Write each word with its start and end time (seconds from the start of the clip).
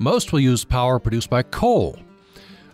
Most 0.00 0.32
will 0.32 0.40
use 0.40 0.64
power 0.64 0.98
produced 0.98 1.28
by 1.28 1.42
coal. 1.42 1.98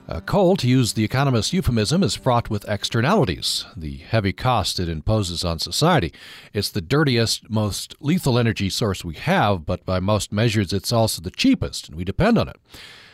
Uh, 0.08 0.20
coal, 0.20 0.54
to 0.58 0.68
use 0.68 0.92
the 0.92 1.02
economist's 1.02 1.52
euphemism, 1.52 2.04
is 2.04 2.14
fraught 2.14 2.48
with 2.48 2.64
externalities, 2.68 3.66
the 3.76 3.96
heavy 3.96 4.32
cost 4.32 4.78
it 4.78 4.88
imposes 4.88 5.44
on 5.44 5.58
society. 5.58 6.12
It's 6.52 6.70
the 6.70 6.80
dirtiest, 6.80 7.50
most 7.50 7.96
lethal 7.98 8.38
energy 8.38 8.70
source 8.70 9.04
we 9.04 9.14
have, 9.14 9.66
but 9.66 9.84
by 9.84 9.98
most 9.98 10.30
measures, 10.30 10.72
it's 10.72 10.92
also 10.92 11.20
the 11.20 11.32
cheapest, 11.32 11.88
and 11.88 11.96
we 11.96 12.04
depend 12.04 12.38
on 12.38 12.48
it. 12.48 12.60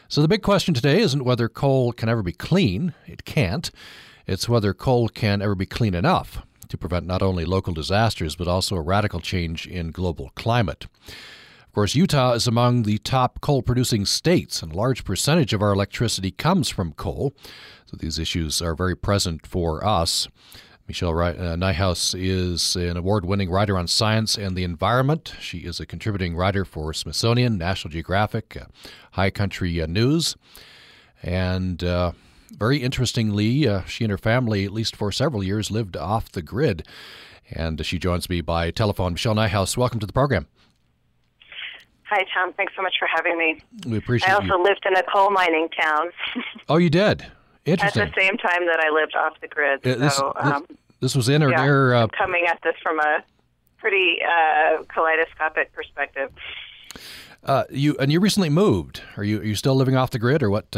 So 0.08 0.20
the 0.20 0.28
big 0.28 0.42
question 0.42 0.74
today 0.74 1.00
isn't 1.00 1.24
whether 1.24 1.48
coal 1.48 1.94
can 1.94 2.10
ever 2.10 2.22
be 2.22 2.32
clean. 2.32 2.92
It 3.06 3.24
can't. 3.24 3.70
It's 4.26 4.46
whether 4.46 4.74
coal 4.74 5.08
can 5.08 5.40
ever 5.40 5.54
be 5.54 5.64
clean 5.64 5.94
enough 5.94 6.42
to 6.68 6.76
prevent 6.76 7.06
not 7.06 7.22
only 7.22 7.46
local 7.46 7.72
disasters, 7.72 8.36
but 8.36 8.46
also 8.46 8.76
a 8.76 8.82
radical 8.82 9.20
change 9.20 9.66
in 9.66 9.90
global 9.90 10.32
climate. 10.34 10.86
Of 11.72 11.74
course, 11.74 11.94
Utah 11.94 12.32
is 12.32 12.46
among 12.46 12.82
the 12.82 12.98
top 12.98 13.40
coal 13.40 13.62
producing 13.62 14.04
states, 14.04 14.62
and 14.62 14.72
a 14.72 14.76
large 14.76 15.04
percentage 15.04 15.54
of 15.54 15.62
our 15.62 15.72
electricity 15.72 16.30
comes 16.30 16.68
from 16.68 16.92
coal. 16.92 17.32
So 17.86 17.96
these 17.96 18.18
issues 18.18 18.60
are 18.60 18.74
very 18.74 18.94
present 18.94 19.46
for 19.46 19.82
us. 19.82 20.28
Michelle 20.86 21.18
uh, 21.18 21.32
Nijhuis 21.32 22.14
is 22.14 22.76
an 22.76 22.98
award 22.98 23.24
winning 23.24 23.50
writer 23.50 23.78
on 23.78 23.88
science 23.88 24.36
and 24.36 24.54
the 24.54 24.64
environment. 24.64 25.32
She 25.40 25.60
is 25.60 25.80
a 25.80 25.86
contributing 25.86 26.36
writer 26.36 26.66
for 26.66 26.92
Smithsonian, 26.92 27.56
National 27.56 27.90
Geographic, 27.90 28.54
uh, 28.54 28.66
High 29.12 29.30
Country 29.30 29.80
uh, 29.80 29.86
News. 29.86 30.36
And 31.22 31.82
uh, 31.82 32.12
very 32.50 32.82
interestingly, 32.82 33.66
uh, 33.66 33.84
she 33.84 34.04
and 34.04 34.10
her 34.10 34.18
family, 34.18 34.66
at 34.66 34.72
least 34.72 34.94
for 34.94 35.10
several 35.10 35.42
years, 35.42 35.70
lived 35.70 35.96
off 35.96 36.30
the 36.30 36.42
grid. 36.42 36.86
And 37.50 37.82
she 37.86 37.98
joins 37.98 38.28
me 38.28 38.42
by 38.42 38.70
telephone. 38.72 39.14
Michelle 39.14 39.36
Nijhuis, 39.36 39.78
welcome 39.78 40.00
to 40.00 40.06
the 40.06 40.12
program. 40.12 40.48
Hi, 42.14 42.26
Tom. 42.34 42.52
Thanks 42.52 42.74
so 42.76 42.82
much 42.82 42.96
for 42.98 43.08
having 43.08 43.38
me. 43.38 43.62
We 43.86 43.96
appreciate 43.96 44.28
it. 44.28 44.32
I 44.32 44.34
also 44.34 44.58
you. 44.58 44.62
lived 44.62 44.84
in 44.84 44.94
a 44.94 45.02
coal 45.02 45.30
mining 45.30 45.70
town. 45.70 46.10
oh, 46.68 46.76
you 46.76 46.90
did? 46.90 47.24
Interesting. 47.64 48.02
At 48.02 48.14
the 48.14 48.20
same 48.20 48.36
time 48.36 48.66
that 48.66 48.80
I 48.80 48.90
lived 48.90 49.16
off 49.16 49.40
the 49.40 49.48
grid. 49.48 49.86
Uh, 49.86 49.94
this, 49.94 50.16
so, 50.16 50.30
um, 50.36 50.66
this, 51.00 51.16
was 51.16 51.30
in 51.30 51.42
or 51.42 51.50
yeah, 51.50 51.64
near. 51.64 51.94
Uh, 51.94 52.08
coming 52.08 52.44
at 52.46 52.58
this 52.62 52.74
from 52.82 53.00
a 53.00 53.24
pretty 53.78 54.18
uh, 54.22 54.82
kaleidoscopic 54.94 55.72
perspective. 55.72 56.30
Uh, 57.44 57.64
you 57.70 57.96
and 57.98 58.12
you 58.12 58.20
recently 58.20 58.50
moved. 58.50 59.00
Are 59.16 59.24
you 59.24 59.40
are 59.40 59.44
you 59.44 59.54
still 59.54 59.74
living 59.74 59.96
off 59.96 60.10
the 60.10 60.18
grid 60.18 60.42
or 60.42 60.50
what? 60.50 60.76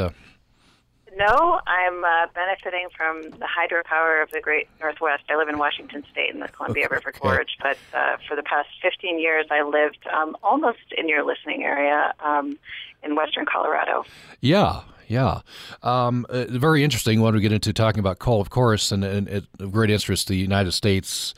No, 1.17 1.61
I'm 1.67 2.05
uh, 2.05 2.27
benefiting 2.35 2.89
from 2.97 3.23
the 3.23 3.47
hydropower 3.47 4.23
of 4.23 4.31
the 4.31 4.41
Great 4.41 4.69
Northwest. 4.81 5.25
I 5.29 5.37
live 5.37 5.49
in 5.49 5.59
Washington 5.59 6.05
State 6.11 6.35
in 6.35 6.41
the 6.41 6.49
Columbia 6.49 6.87
okay. 6.87 6.95
River 6.97 7.13
Gorge, 7.21 7.57
but 7.63 7.77
uh, 7.93 8.17
for 8.27 8.35
the 8.35 8.43
past 8.43 8.69
15 8.83 9.21
years, 9.21 9.47
I 9.51 9.63
lived 9.63 10.07
um, 10.13 10.37
almost 10.43 10.93
in 10.97 11.09
your 11.09 11.25
listening 11.25 11.63
area 11.63 12.13
um, 12.21 12.59
in 13.03 13.15
western 13.15 13.47
Colorado. 13.47 14.05
Yeah, 14.41 14.83
yeah. 15.07 15.41
Um, 15.83 16.27
uh, 16.29 16.47
very 16.49 16.83
interesting 16.83 17.21
when 17.21 17.35
we 17.35 17.41
get 17.41 17.53
into 17.53 17.73
talking 17.73 18.01
about 18.01 18.19
coal, 18.19 18.41
of 18.41 18.51
course, 18.51 18.91
and, 18.91 19.05
and 19.05 19.29
it, 19.29 19.45
of 19.61 19.73
great 19.73 19.91
interest 19.91 20.27
the 20.27 20.37
United 20.37 20.73
States, 20.73 21.35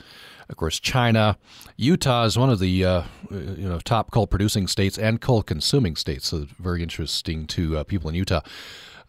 of 0.49 0.55
course, 0.55 0.79
China. 0.79 1.37
Utah 1.75 2.23
is 2.23 2.37
one 2.37 2.49
of 2.49 2.59
the 2.59 2.83
uh, 2.83 3.03
you 3.29 3.69
know 3.69 3.79
top 3.79 4.11
coal 4.11 4.25
producing 4.25 4.67
states 4.67 4.97
and 4.97 5.21
coal 5.21 5.43
consuming 5.43 5.95
states, 5.95 6.29
so 6.29 6.47
very 6.57 6.81
interesting 6.81 7.45
to 7.47 7.77
uh, 7.77 7.83
people 7.83 8.09
in 8.09 8.15
Utah. 8.15 8.41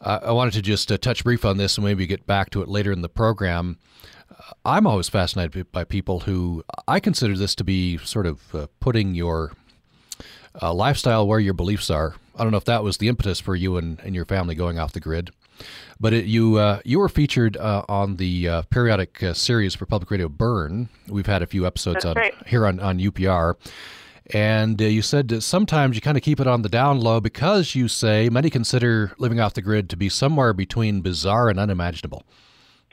Uh, 0.01 0.21
I 0.23 0.33
wanted 0.33 0.55
to 0.55 0.63
just 0.63 0.91
uh, 0.93 0.99
touch 0.99 1.25
brief 1.25 1.45
on 1.45 1.57
this 1.57 1.77
and 1.77 1.85
maybe 1.85 2.07
get 2.07 2.27
back 2.27 2.51
to 2.51 2.63
it 2.63 2.69
later 2.69 2.93
in 2.93 3.03
the 3.03 3.09
program. 3.09 3.79
Uh, 4.31 4.53
I'm 4.65 4.87
always 4.87 5.09
fascinated 5.09 5.71
by 5.73 5.85
people 5.85 6.21
who 6.21 6.65
I 6.87 7.01
consider 7.01 7.37
this 7.37 7.55
to 7.57 7.65
be 7.65 7.99
sort 7.99 8.27
of 8.27 8.55
uh, 8.55 8.67
putting 8.81 9.15
your 9.15 9.53
uh, 10.61 10.73
lifestyle 10.73 11.27
where 11.27 11.41
your 11.41 11.55
beliefs 11.55 11.91
are. 11.91 12.15
I 12.37 12.43
don't 12.43 12.53
know 12.53 12.59
if 12.59 12.65
that 12.67 12.85
was 12.85 12.99
the 12.99 13.09
impetus 13.09 13.41
for 13.41 13.57
you 13.57 13.77
and, 13.77 13.99
and 14.01 14.15
your 14.15 14.25
family 14.25 14.55
going 14.55 14.79
off 14.79 14.93
the 14.93 15.01
grid, 15.01 15.31
but 15.99 16.12
it, 16.12 16.27
you 16.27 16.57
uh, 16.57 16.81
you 16.85 17.01
were 17.01 17.09
featured 17.09 17.57
on 17.57 18.17
the 18.17 18.62
periodic 18.71 19.19
series 19.33 19.75
for 19.75 19.87
public 19.87 20.09
radio 20.12 20.29
Burn. 20.29 20.89
We've 21.09 21.27
had 21.27 21.43
a 21.43 21.47
few 21.47 21.67
episodes 21.67 22.05
on 22.05 22.15
right. 22.15 22.34
here 22.47 22.65
on, 22.65 22.78
on 22.78 23.01
UPR. 23.01 23.56
And 24.31 24.81
uh, 24.81 24.84
you 24.84 25.00
said 25.00 25.28
that 25.28 25.41
sometimes 25.41 25.97
you 25.97 26.03
kind 26.03 26.16
of 26.16 26.22
keep 26.22 26.39
it 26.39 26.47
on 26.47 26.62
the 26.62 26.69
down 26.69 27.00
low 27.00 27.21
because 27.21 27.75
you 27.75 27.89
say 27.89 28.28
many 28.28 28.50
consider 28.50 29.12
living 29.19 29.41
off 29.41 29.55
the 29.55 29.62
grid 29.62 29.89
to 29.91 29.97
be 29.97 30.09
somewhere 30.09 30.53
between 30.53 31.00
bizarre 31.00 31.49
and 31.49 31.59
unimaginable. 31.59 32.25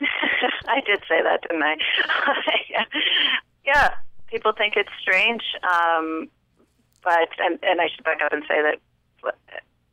I 0.00 0.80
did 0.86 1.00
say 1.08 1.22
that, 1.22 1.42
didn't 1.42 1.62
I? 1.62 1.76
yeah, 3.66 3.94
people 4.28 4.52
think 4.52 4.74
it's 4.76 4.90
strange. 5.00 5.42
Um, 5.62 6.28
but, 7.04 7.28
and, 7.38 7.58
and 7.62 7.80
I 7.80 7.88
should 7.94 8.04
back 8.04 8.22
up 8.22 8.32
and 8.32 8.42
say 8.48 8.62
that, 8.62 9.34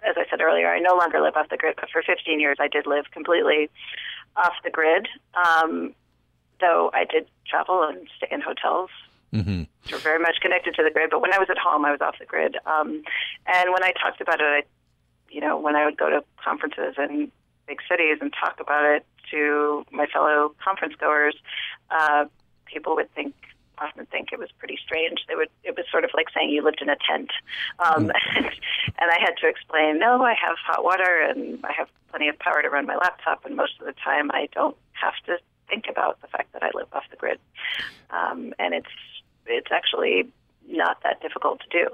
as 0.07 0.15
I 0.17 0.25
said 0.29 0.41
earlier, 0.41 0.67
I 0.67 0.79
no 0.79 0.95
longer 0.95 1.21
live 1.21 1.35
off 1.35 1.49
the 1.49 1.57
grid, 1.57 1.75
but 1.79 1.89
for 1.89 2.01
15 2.01 2.39
years 2.39 2.57
I 2.59 2.67
did 2.67 2.87
live 2.87 3.05
completely 3.11 3.69
off 4.37 4.53
the 4.63 4.69
grid. 4.69 5.07
Um, 5.33 5.93
though 6.59 6.89
I 6.93 7.03
did 7.03 7.27
travel 7.45 7.83
and 7.83 8.07
stay 8.17 8.27
in 8.31 8.41
hotels 8.41 8.89
Mm-hmm. 9.33 9.63
We're 9.91 9.97
very 9.97 10.19
much 10.19 10.37
connected 10.41 10.75
to 10.75 10.83
the 10.83 10.91
grid, 10.91 11.09
but 11.09 11.21
when 11.21 11.33
I 11.33 11.39
was 11.39 11.49
at 11.49 11.57
home, 11.57 11.85
I 11.85 11.91
was 11.91 12.01
off 12.01 12.19
the 12.19 12.25
grid. 12.25 12.55
Um, 12.65 13.03
and 13.47 13.73
when 13.73 13.83
I 13.83 13.91
talked 13.91 14.21
about 14.21 14.39
it, 14.39 14.45
I, 14.45 14.63
you 15.29 15.41
know, 15.41 15.57
when 15.57 15.75
I 15.75 15.85
would 15.85 15.97
go 15.97 16.09
to 16.09 16.23
conferences 16.43 16.95
in 16.97 17.31
big 17.67 17.79
cities 17.89 18.19
and 18.21 18.31
talk 18.31 18.59
about 18.59 18.85
it 18.85 19.05
to 19.31 19.85
my 19.91 20.05
fellow 20.05 20.53
conference 20.63 20.93
goers, 20.99 21.35
uh, 21.89 22.25
people 22.65 22.95
would 22.95 23.13
think 23.15 23.33
often 23.79 24.05
think 24.05 24.29
it 24.31 24.37
was 24.37 24.49
pretty 24.59 24.77
strange. 24.85 25.25
They 25.27 25.35
would 25.35 25.49
it 25.63 25.75
was 25.75 25.85
sort 25.89 26.03
of 26.03 26.11
like 26.13 26.27
saying 26.33 26.51
you 26.51 26.63
lived 26.63 26.81
in 26.81 26.89
a 26.89 26.95
tent, 26.95 27.31
um, 27.79 28.07
mm-hmm. 28.07 28.37
and, 28.37 28.45
and 28.99 29.11
I 29.11 29.17
had 29.19 29.33
to 29.41 29.47
explain. 29.47 29.99
No, 29.99 30.21
I 30.23 30.35
have 30.35 30.57
hot 30.63 30.83
water 30.83 31.21
and 31.27 31.59
I 31.63 31.73
have 31.73 31.89
plenty 32.09 32.29
of 32.29 32.37
power 32.37 32.61
to 32.61 32.69
run 32.69 32.85
my 32.85 32.95
laptop, 32.95 33.45
and 33.45 33.55
most 33.55 33.73
of 33.79 33.87
the 33.87 33.93
time 33.93 34.29
I 34.31 34.47
don't 34.53 34.77
have 34.93 35.15
to 35.25 35.37
think 35.69 35.85
about 35.89 36.21
the 36.21 36.27
fact 36.27 36.53
that 36.53 36.61
I 36.61 36.69
live 36.73 36.87
off 36.93 37.03
the 37.09 37.17
grid. 37.17 37.39
Um, 38.11 38.53
and 38.59 38.73
it's 38.73 38.87
it's 39.47 39.71
actually 39.71 40.31
not 40.67 40.97
that 41.03 41.21
difficult 41.21 41.61
to 41.61 41.69
do. 41.69 41.89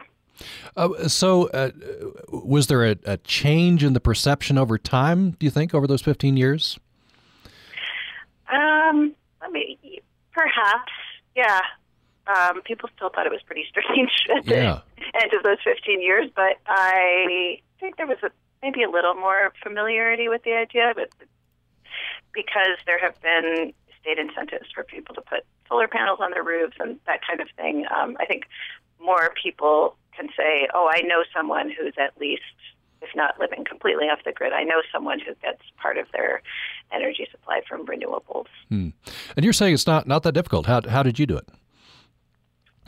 Uh, 0.78 1.08
so, 1.08 1.48
uh, 1.50 1.72
was 2.30 2.68
there 2.68 2.86
a, 2.86 2.96
a, 3.06 3.18
change 3.18 3.84
in 3.84 3.94
the 3.94 4.00
perception 4.00 4.58
over 4.58 4.78
time? 4.78 5.32
Do 5.32 5.46
you 5.46 5.50
think 5.50 5.74
over 5.74 5.86
those 5.86 6.02
fifteen 6.02 6.38
years? 6.38 6.80
Um, 8.50 9.14
I 9.42 9.50
mean, 9.52 9.78
perhaps, 10.32 10.92
yeah. 11.36 11.60
Um, 12.28 12.62
people 12.62 12.90
still 12.96 13.10
thought 13.10 13.26
it 13.26 13.32
was 13.32 13.42
pretty 13.46 13.66
strange 13.70 14.12
at 14.38 14.48
yeah. 14.48 14.82
the 14.98 15.22
end 15.22 15.34
of 15.34 15.44
those 15.44 15.58
fifteen 15.64 16.02
years, 16.02 16.30
but 16.36 16.58
I 16.68 17.60
think 17.80 17.98
there 17.98 18.08
was 18.08 18.20
a, 18.24 18.30
maybe 18.62 18.84
a 18.84 18.90
little 18.90 19.16
more 19.16 19.52
familiarity 19.62 20.30
with 20.30 20.44
the 20.44 20.54
idea, 20.54 20.94
but 20.96 21.10
because 22.34 22.78
there 22.86 23.00
have 23.00 23.20
been 23.22 23.74
state 24.02 24.18
incentives 24.18 24.68
for 24.74 24.84
people 24.84 25.16
to 25.16 25.22
put 25.22 25.46
solar 25.68 25.88
panels 25.88 26.20
on 26.22 26.32
their 26.32 26.44
roofs 26.44 26.78
and 26.80 27.00
that 27.06 27.22
kind 27.26 27.42
of 27.42 27.48
thing. 27.56 27.86
Um, 27.96 28.18
I 28.20 28.26
think 28.26 28.46
more 29.00 29.32
people 29.42 29.96
can 30.16 30.30
say, 30.36 30.68
"Oh, 30.74 30.90
I 30.94 31.02
know 31.02 31.24
someone 31.36 31.70
who's 31.70 31.94
at 31.98 32.20
least, 32.20 32.44
if 33.02 33.10
not 33.16 33.40
living 33.40 33.64
completely 33.64 34.06
off 34.06 34.20
the 34.26 34.32
grid, 34.32 34.54
I 34.54 34.64
know 34.64 34.82
someone 34.92 35.20
who 35.20 35.34
gets 35.36 35.62
part 35.78 35.98
of 35.98 36.08
their 36.12 36.42
energy 36.92 37.28
supply 37.32 37.62
from 37.68 37.86
renewables." 37.86 38.48
Hmm. 38.70 38.90
And 39.36 39.44
you're 39.44 39.54
saying 39.54 39.74
it's 39.74 39.88
not 39.88 40.08
not 40.08 40.24
that 40.24 40.34
difficult. 40.34 40.66
How 40.66 40.82
how 40.88 41.04
did 41.04 41.20
you 41.20 41.26
do 41.26 41.38
it? 41.38 41.48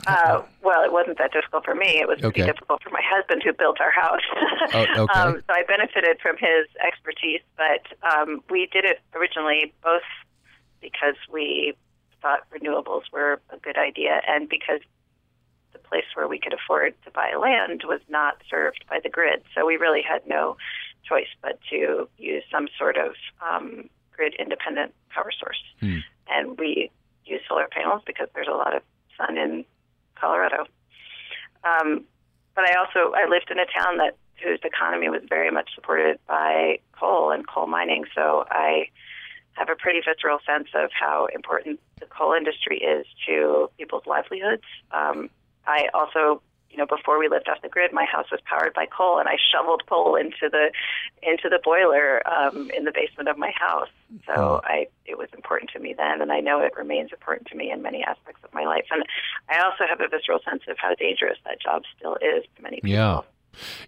Uh, 0.06 0.42
well, 0.62 0.82
it 0.82 0.92
wasn't 0.92 1.16
that 1.18 1.32
difficult 1.32 1.64
for 1.64 1.74
me. 1.74 2.00
It 2.00 2.08
was 2.08 2.18
pretty 2.18 2.42
okay. 2.42 2.50
difficult 2.50 2.82
for 2.82 2.90
my 2.90 3.02
husband 3.04 3.42
who 3.44 3.52
built 3.52 3.80
our 3.80 3.92
house. 3.92 4.20
oh, 4.74 4.86
okay. 5.04 5.20
um, 5.20 5.42
so 5.46 5.54
I 5.54 5.62
benefited 5.62 6.18
from 6.20 6.36
his 6.38 6.66
expertise, 6.84 7.40
but 7.56 7.86
um, 8.02 8.42
we 8.50 8.66
did 8.72 8.84
it 8.84 8.98
originally 9.14 9.72
both 9.82 10.02
because 10.82 11.14
we 11.32 11.74
thought 12.20 12.40
renewables 12.50 13.04
were 13.12 13.40
a 13.50 13.56
good 13.58 13.78
idea 13.78 14.20
and 14.28 14.48
because 14.48 14.80
the 15.72 15.78
place 15.78 16.04
where 16.14 16.28
we 16.28 16.38
could 16.38 16.52
afford 16.52 16.94
to 17.04 17.10
buy 17.10 17.32
land 17.34 17.82
was 17.86 18.00
not 18.08 18.36
served 18.50 18.84
by 18.90 19.00
the 19.02 19.08
grid. 19.08 19.42
So 19.54 19.64
we 19.64 19.76
really 19.76 20.02
had 20.02 20.26
no 20.26 20.56
choice 21.08 21.28
but 21.40 21.58
to 21.70 22.08
use 22.18 22.44
some 22.50 22.68
sort 22.78 22.96
of 22.96 23.14
um, 23.40 23.88
grid 24.14 24.34
independent 24.38 24.94
power 25.08 25.30
source. 25.38 25.62
Hmm. 25.80 25.98
And 26.28 26.58
we 26.58 26.90
use 27.24 27.40
solar 27.48 27.68
panels 27.70 28.02
because 28.06 28.28
there's 28.34 28.48
a 28.48 28.56
lot 28.56 28.76
of 28.76 28.82
sun 29.16 29.38
in 29.38 29.64
Colorado. 30.14 30.66
Um, 31.64 32.04
but 32.54 32.64
I 32.68 32.74
also 32.74 33.12
I 33.14 33.28
lived 33.28 33.50
in 33.50 33.58
a 33.58 33.66
town 33.66 33.98
that 33.98 34.16
whose 34.42 34.60
economy 34.64 35.08
was 35.08 35.22
very 35.28 35.50
much 35.50 35.70
supported 35.74 36.18
by 36.26 36.78
coal 36.98 37.30
and 37.30 37.46
coal 37.46 37.66
mining. 37.66 38.04
So 38.14 38.44
I 38.50 38.88
have 39.54 39.68
a 39.68 39.76
pretty 39.76 40.00
visceral 40.00 40.38
sense 40.46 40.68
of 40.74 40.90
how 40.92 41.26
important 41.34 41.80
the 42.00 42.06
coal 42.06 42.32
industry 42.32 42.78
is 42.78 43.06
to 43.26 43.70
people's 43.78 44.06
livelihoods. 44.06 44.62
Um, 44.90 45.30
I 45.66 45.88
also, 45.94 46.42
you 46.70 46.78
know, 46.78 46.86
before 46.86 47.18
we 47.18 47.28
lived 47.28 47.48
off 47.48 47.60
the 47.62 47.68
grid, 47.68 47.92
my 47.92 48.04
house 48.04 48.26
was 48.32 48.40
powered 48.44 48.74
by 48.74 48.86
coal, 48.86 49.18
and 49.18 49.28
I 49.28 49.36
shoveled 49.52 49.82
coal 49.88 50.16
into 50.16 50.48
the 50.50 50.72
into 51.22 51.48
the 51.48 51.60
boiler 51.62 52.22
um, 52.26 52.70
in 52.76 52.84
the 52.84 52.92
basement 52.92 53.28
of 53.28 53.36
my 53.36 53.52
house. 53.54 53.90
So 54.26 54.32
oh. 54.34 54.60
I, 54.64 54.86
it 55.06 55.18
was 55.18 55.28
important 55.34 55.70
to 55.72 55.78
me 55.78 55.94
then, 55.96 56.22
and 56.22 56.32
I 56.32 56.40
know 56.40 56.60
it 56.60 56.72
remains 56.76 57.10
important 57.12 57.48
to 57.48 57.56
me 57.56 57.70
in 57.70 57.82
many 57.82 58.02
aspects 58.02 58.42
of 58.42 58.52
my 58.54 58.64
life. 58.64 58.86
And 58.90 59.04
I 59.48 59.62
also 59.62 59.84
have 59.88 60.00
a 60.00 60.08
visceral 60.08 60.40
sense 60.48 60.62
of 60.68 60.76
how 60.78 60.94
dangerous 60.94 61.38
that 61.44 61.60
job 61.60 61.82
still 61.96 62.16
is 62.16 62.44
to 62.56 62.62
many 62.62 62.76
people. 62.76 62.90
Yeah. 62.90 63.20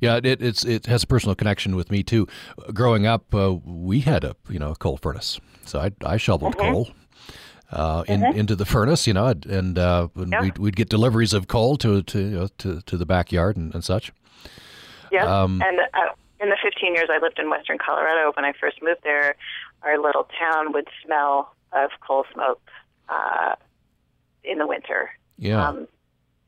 Yeah, 0.00 0.20
it, 0.22 0.42
it's 0.42 0.64
it 0.64 0.86
has 0.86 1.02
a 1.02 1.06
personal 1.06 1.34
connection 1.34 1.76
with 1.76 1.90
me 1.90 2.02
too. 2.02 2.26
Growing 2.72 3.06
up, 3.06 3.34
uh, 3.34 3.54
we 3.64 4.00
had 4.00 4.24
a 4.24 4.36
you 4.48 4.58
know 4.58 4.72
a 4.72 4.76
coal 4.76 4.96
furnace, 4.96 5.40
so 5.64 5.80
I, 5.80 5.90
I 6.04 6.16
shoveled 6.16 6.56
mm-hmm. 6.56 6.72
coal 6.72 6.88
uh, 7.74 8.04
in, 8.06 8.20
mm-hmm. 8.20 8.38
into 8.38 8.56
the 8.56 8.64
furnace, 8.64 9.06
you 9.06 9.12
know, 9.12 9.26
and, 9.26 9.78
uh, 9.78 10.08
yeah. 10.14 10.40
we'd, 10.40 10.58
we'd, 10.58 10.76
get 10.76 10.88
deliveries 10.88 11.32
of 11.32 11.48
coal 11.48 11.76
to 11.78 12.02
to 12.02 12.18
you 12.18 12.30
know, 12.30 12.48
to, 12.58 12.80
to 12.82 12.96
the 12.96 13.06
backyard 13.06 13.56
and, 13.56 13.74
and 13.74 13.84
such. 13.84 14.12
Yeah, 15.10 15.24
um, 15.24 15.60
and 15.62 15.80
uh, 15.92 16.12
in 16.40 16.50
the 16.50 16.56
15 16.62 16.94
years 16.94 17.08
I 17.10 17.18
lived 17.18 17.38
in 17.38 17.50
Western 17.50 17.78
Colorado, 17.78 18.32
when 18.36 18.44
I 18.44 18.52
first 18.52 18.82
moved 18.82 19.00
there, 19.02 19.34
our 19.82 19.98
little 19.98 20.28
town 20.38 20.72
would 20.72 20.88
smell 21.04 21.54
of 21.72 21.90
coal 22.06 22.24
smoke 22.32 22.60
uh, 23.08 23.54
in 24.44 24.58
the 24.58 24.66
winter. 24.66 25.10
Yeah. 25.38 25.68
Um, 25.68 25.88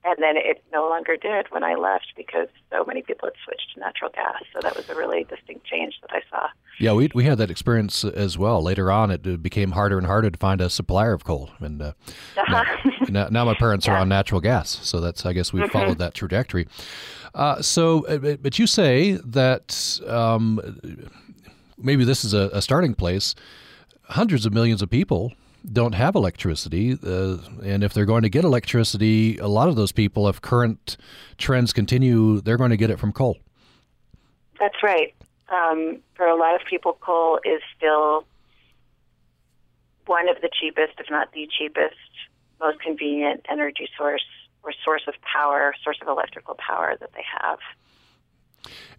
and 0.06 0.16
then 0.18 0.36
it 0.36 0.62
no 0.72 0.88
longer 0.88 1.16
did 1.16 1.46
when 1.50 1.64
I 1.64 1.74
left 1.74 2.12
because 2.16 2.48
so 2.70 2.84
many 2.84 3.02
people 3.02 3.28
had 3.28 3.34
switched 3.44 3.74
to 3.74 3.80
natural 3.80 4.10
gas. 4.10 4.42
So 4.52 4.60
that 4.62 4.76
was 4.76 4.88
a 4.88 4.94
really 4.94 5.24
distinct 5.24 5.66
change 5.66 5.94
that 6.02 6.10
I 6.12 6.20
saw. 6.30 6.48
Yeah, 6.78 6.92
we 6.92 7.10
we 7.14 7.24
had 7.24 7.38
that 7.38 7.50
experience 7.50 8.04
as 8.04 8.38
well. 8.38 8.62
Later 8.62 8.90
on, 8.90 9.10
it 9.10 9.42
became 9.42 9.72
harder 9.72 9.98
and 9.98 10.06
harder 10.06 10.30
to 10.30 10.38
find 10.38 10.60
a 10.60 10.70
supplier 10.70 11.12
of 11.12 11.24
coal, 11.24 11.50
and 11.58 11.82
uh, 11.82 11.92
uh-huh. 12.36 12.90
now, 13.08 13.28
now, 13.28 13.44
my 13.44 13.54
parents 13.54 13.86
yeah. 13.86 13.94
are 13.94 13.96
on 13.98 14.08
natural 14.08 14.40
gas. 14.40 14.78
So 14.82 15.00
that's 15.00 15.26
I 15.26 15.32
guess 15.32 15.52
we 15.52 15.60
mm-hmm. 15.60 15.70
followed 15.70 15.98
that 15.98 16.14
trajectory. 16.14 16.68
Uh, 17.34 17.60
so, 17.60 18.06
uh, 18.06 18.36
but 18.36 18.58
you 18.58 18.66
say 18.66 19.12
that 19.24 20.00
um, 20.06 20.80
maybe 21.76 22.04
this 22.04 22.24
is 22.24 22.32
a, 22.32 22.50
a 22.52 22.62
starting 22.62 22.94
place. 22.94 23.34
Hundreds 24.08 24.46
of 24.46 24.54
millions 24.54 24.82
of 24.82 24.88
people 24.88 25.32
don't 25.72 25.94
have 25.94 26.14
electricity, 26.14 26.98
uh, 27.02 27.38
and 27.64 27.82
if 27.82 27.92
they're 27.92 28.06
going 28.06 28.22
to 28.22 28.28
get 28.28 28.44
electricity, 28.44 29.38
a 29.38 29.48
lot 29.48 29.68
of 29.68 29.76
those 29.76 29.92
people, 29.92 30.28
if 30.28 30.40
current 30.40 30.96
trends 31.38 31.72
continue, 31.72 32.40
they're 32.40 32.56
going 32.56 32.70
to 32.70 32.76
get 32.76 32.90
it 32.90 32.98
from 32.98 33.12
coal. 33.12 33.38
That's 34.60 34.82
right. 34.82 35.14
Um, 35.48 35.98
for 36.14 36.26
a 36.26 36.36
lot 36.36 36.54
of 36.60 36.66
people, 36.68 36.96
coal 37.00 37.40
is 37.44 37.60
still 37.76 38.24
one 40.06 40.28
of 40.28 40.40
the 40.40 40.48
cheapest, 40.60 40.94
if 40.98 41.10
not 41.10 41.32
the 41.32 41.48
cheapest, 41.58 41.96
most 42.60 42.80
convenient 42.80 43.44
energy 43.50 43.88
source 43.96 44.24
or 44.62 44.72
source 44.84 45.02
of 45.06 45.14
power, 45.22 45.74
source 45.82 45.98
of 46.00 46.08
electrical 46.08 46.54
power 46.54 46.96
that 46.98 47.12
they 47.12 47.24
have. 47.40 47.58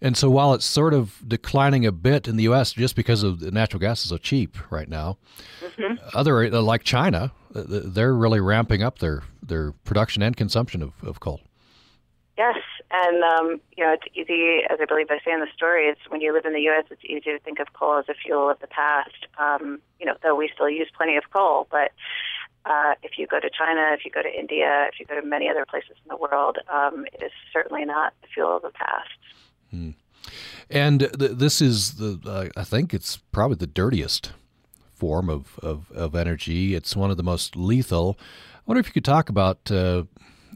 And 0.00 0.16
so 0.16 0.30
while 0.30 0.54
it's 0.54 0.64
sort 0.64 0.94
of 0.94 1.22
declining 1.26 1.86
a 1.86 1.92
bit 1.92 2.28
in 2.28 2.36
the 2.36 2.44
U.S. 2.44 2.72
just 2.72 2.96
because 2.96 3.22
of 3.22 3.40
the 3.40 3.50
natural 3.50 3.80
gas 3.80 4.02
is 4.02 4.10
so 4.10 4.18
cheap 4.18 4.56
right 4.70 4.88
now, 4.88 5.18
mm-hmm. 5.60 5.94
other 6.14 6.44
uh, 6.44 6.60
like 6.62 6.84
China, 6.84 7.32
uh, 7.54 7.62
they're 7.66 8.14
really 8.14 8.40
ramping 8.40 8.82
up 8.82 8.98
their 8.98 9.22
their 9.42 9.72
production 9.72 10.22
and 10.22 10.36
consumption 10.36 10.82
of, 10.82 10.92
of 11.02 11.20
coal. 11.20 11.40
Yes, 12.36 12.58
and 12.92 13.22
um, 13.24 13.60
you 13.76 13.84
know 13.84 13.92
it's 13.92 14.04
easy, 14.14 14.60
as 14.70 14.78
I 14.80 14.84
believe 14.84 15.06
I 15.10 15.18
say 15.24 15.32
in 15.32 15.40
the 15.40 15.48
story. 15.54 15.86
It's 15.86 16.00
when 16.08 16.20
you 16.20 16.32
live 16.32 16.44
in 16.44 16.52
the 16.52 16.60
U.S., 16.60 16.84
it's 16.90 17.04
easy 17.04 17.32
to 17.32 17.38
think 17.40 17.58
of 17.58 17.72
coal 17.72 17.98
as 17.98 18.08
a 18.08 18.14
fuel 18.14 18.48
of 18.48 18.60
the 18.60 18.68
past. 18.68 19.26
Um, 19.38 19.80
you 19.98 20.06
know, 20.06 20.14
though 20.22 20.36
we 20.36 20.50
still 20.54 20.70
use 20.70 20.88
plenty 20.96 21.16
of 21.16 21.24
coal, 21.32 21.66
but 21.70 21.90
uh, 22.64 22.94
if 23.02 23.18
you 23.18 23.26
go 23.26 23.40
to 23.40 23.50
China, 23.50 23.90
if 23.92 24.04
you 24.04 24.10
go 24.10 24.22
to 24.22 24.28
India, 24.28 24.86
if 24.92 25.00
you 25.00 25.06
go 25.06 25.20
to 25.20 25.26
many 25.26 25.48
other 25.48 25.64
places 25.64 25.96
in 26.04 26.08
the 26.08 26.16
world, 26.16 26.58
um, 26.72 27.06
it 27.12 27.22
is 27.22 27.32
certainly 27.52 27.84
not 27.84 28.12
the 28.22 28.28
fuel 28.28 28.56
of 28.56 28.62
the 28.62 28.70
past. 28.70 29.08
Hmm. 29.70 29.90
And 30.70 31.00
th- 31.18 31.32
this 31.32 31.60
is 31.60 31.94
the 31.94 32.20
uh, 32.26 32.60
I 32.60 32.64
think 32.64 32.92
it's 32.92 33.18
probably 33.32 33.56
the 33.56 33.66
dirtiest 33.66 34.32
form 34.94 35.30
of, 35.30 35.58
of, 35.60 35.90
of, 35.92 36.14
energy. 36.14 36.74
It's 36.74 36.96
one 36.96 37.10
of 37.10 37.16
the 37.16 37.22
most 37.22 37.56
lethal. 37.56 38.18
I 38.56 38.60
wonder 38.66 38.80
if 38.80 38.86
you 38.86 38.92
could 38.92 39.04
talk 39.04 39.28
about. 39.28 39.70
Uh, 39.70 40.04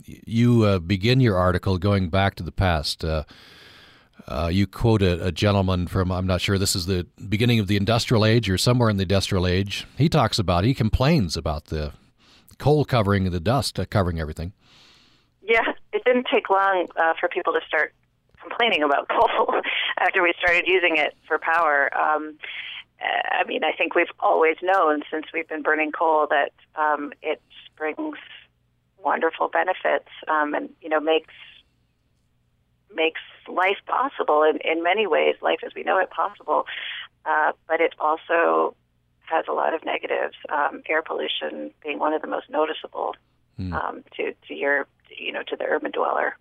you 0.05 0.65
uh, 0.65 0.79
begin 0.81 1.21
your 1.21 1.37
article 1.37 1.79
going 1.79 2.09
back 2.09 2.35
to 2.37 2.43
the 2.43 2.53
past. 2.53 3.05
Uh, 3.05 3.25
uh, 4.27 4.51
you 4.53 4.67
quote 4.67 5.03
a, 5.03 5.27
a, 5.27 5.33
gentleman 5.33 5.87
from 5.87 6.11
I'm 6.13 6.27
not 6.27 6.41
sure 6.41 6.59
this 6.59 6.77
is 6.77 6.87
the 6.87 7.07
beginning 7.29 7.59
of 7.59 7.67
the 7.67 7.77
industrial 7.77 8.25
age 8.25 8.49
or 8.49 8.59
somewhere 8.59 8.91
in 8.91 8.97
the 8.97 9.03
industrial 9.03 9.47
age. 9.47 9.87
He 9.97 10.09
talks 10.09 10.39
about 10.39 10.65
he 10.65 10.75
complains 10.75 11.37
about 11.37 11.67
the 11.67 11.93
coal 12.59 12.85
covering 12.85 13.31
the 13.31 13.41
dust 13.41 13.79
uh, 13.79 13.85
covering 13.85 14.21
everything. 14.21 14.53
Yeah, 15.43 15.73
it 15.93 16.03
didn't 16.05 16.27
take 16.33 16.51
long 16.51 16.87
for 17.19 17.29
people 17.29 17.53
to 17.53 17.61
start 17.67 17.95
complaining 18.43 18.83
about 18.83 19.09
coal 19.09 19.61
after 19.99 20.23
we 20.23 20.35
started 20.39 20.65
using 20.67 20.97
it 20.97 21.17
for 21.27 21.39
power. 21.39 21.91
Um, 21.97 22.39
I 23.01 23.45
mean, 23.45 23.65
I 23.65 23.73
think 23.73 23.95
we've 23.95 24.13
always 24.21 24.57
known 24.63 25.03
since 25.11 25.27
we've 25.35 25.49
been 25.49 25.63
burning 25.63 25.93
coal 25.93 26.29
that 26.31 26.53
um, 26.77 27.13
it 27.23 27.41
brings 27.77 28.17
wonderful 29.03 29.49
benefits 29.49 30.09
um, 30.29 30.55
and 30.55 30.71
you 30.81 30.89
know 30.89 31.01
makes 31.01 31.35
makes 32.95 33.21
life 33.49 33.79
possible 33.87 34.43
in, 34.43 34.59
in 34.59 34.83
many 34.83 35.07
ways, 35.07 35.35
life 35.41 35.61
as 35.65 35.73
we 35.75 35.83
know 35.83 35.99
it 35.99 36.11
possible. 36.11 36.67
Uh, 37.25 37.53
but 37.67 37.81
it 37.81 37.95
also 37.99 38.77
has 39.23 39.47
a 39.49 39.53
lot 39.53 39.75
of 39.75 39.85
negatives. 39.85 40.37
Um, 40.49 40.83
air 40.89 41.03
pollution 41.03 41.71
being 41.83 41.99
one 41.99 42.13
of 42.13 42.23
the 42.23 42.29
most 42.29 42.51
noticeable 42.51 43.15
mm. 43.59 43.73
um, 43.73 44.05
to 44.17 44.35
to 44.49 44.55
your 44.55 44.87
you 45.17 45.33
know 45.33 45.43
to 45.45 45.57
the 45.57 45.65
urban 45.65 45.91
dweller. 45.91 46.37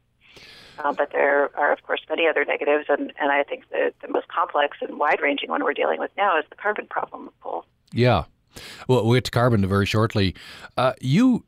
Uh, 0.84 0.94
but 0.94 1.12
there 1.12 1.56
are, 1.58 1.72
of 1.72 1.84
course, 1.84 2.02
many 2.10 2.28
other 2.28 2.46
negatives, 2.46 2.86
and, 2.90 3.14
and 3.20 3.32
I 3.32 3.44
think 3.44 3.70
the, 3.70 3.94
the 4.02 4.08
most 4.08 4.28
complex 4.28 4.78
and 4.82 4.98
wide 4.98 5.22
ranging 5.22 5.50
one 5.50 5.64
we're 5.64 5.74
dealing 5.74 6.00
with 6.00 6.12
now 6.18 6.38
is 6.40 6.46
the 6.50 6.56
carbon 6.56 6.88
problem 6.88 7.28
of 7.28 7.40
coal. 7.42 7.66
Yeah. 7.92 8.24
Well, 8.88 9.06
we'll 9.06 9.14
get 9.14 9.26
to 9.26 9.32
carbon 9.32 9.66
very 9.68 9.86
shortly. 9.86 10.36
Uh, 10.76 10.94
you 11.00 11.46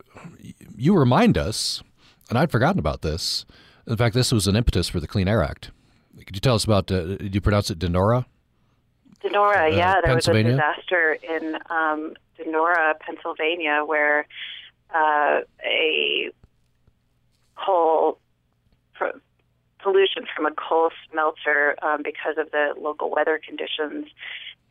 you 0.77 0.95
remind 0.97 1.37
us, 1.37 1.83
and 2.29 2.37
I'd 2.37 2.51
forgotten 2.51 2.79
about 2.79 3.01
this. 3.01 3.45
In 3.85 3.97
fact, 3.97 4.15
this 4.15 4.31
was 4.31 4.47
an 4.47 4.55
impetus 4.55 4.87
for 4.87 4.99
the 4.99 5.07
Clean 5.07 5.27
Air 5.27 5.43
Act. 5.43 5.71
Could 6.25 6.35
you 6.35 6.39
tell 6.39 6.55
us 6.55 6.63
about? 6.63 6.89
Uh, 6.91 7.17
did 7.17 7.35
you 7.35 7.41
pronounce 7.41 7.69
it 7.69 7.79
Denora? 7.79 8.25
Denora, 9.21 9.63
uh, 9.63 9.75
yeah. 9.75 10.01
There 10.03 10.15
was 10.15 10.27
a 10.27 10.43
disaster 10.43 11.17
in 11.21 11.55
um, 11.69 12.13
Donora, 12.39 12.97
Pennsylvania, 12.99 13.83
where 13.85 14.25
uh, 14.93 15.41
a 15.65 16.29
coal 17.55 18.19
pollution 19.79 20.25
from 20.35 20.45
a 20.45 20.51
coal 20.51 20.89
smelter 21.11 21.75
um, 21.81 22.01
because 22.03 22.37
of 22.37 22.51
the 22.51 22.73
local 22.79 23.11
weather 23.11 23.39
conditions 23.45 24.07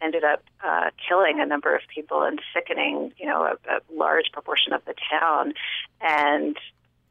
ended 0.00 0.24
up 0.24 0.42
uh, 0.64 0.90
killing 1.08 1.40
a 1.40 1.46
number 1.46 1.74
of 1.76 1.82
people 1.94 2.22
and 2.22 2.40
sickening, 2.52 3.12
you 3.16 3.26
know, 3.26 3.42
a, 3.44 3.76
a 3.76 3.80
large 3.94 4.32
proportion 4.32 4.72
of 4.72 4.84
the 4.84 4.94
town. 5.10 5.52
And 6.00 6.56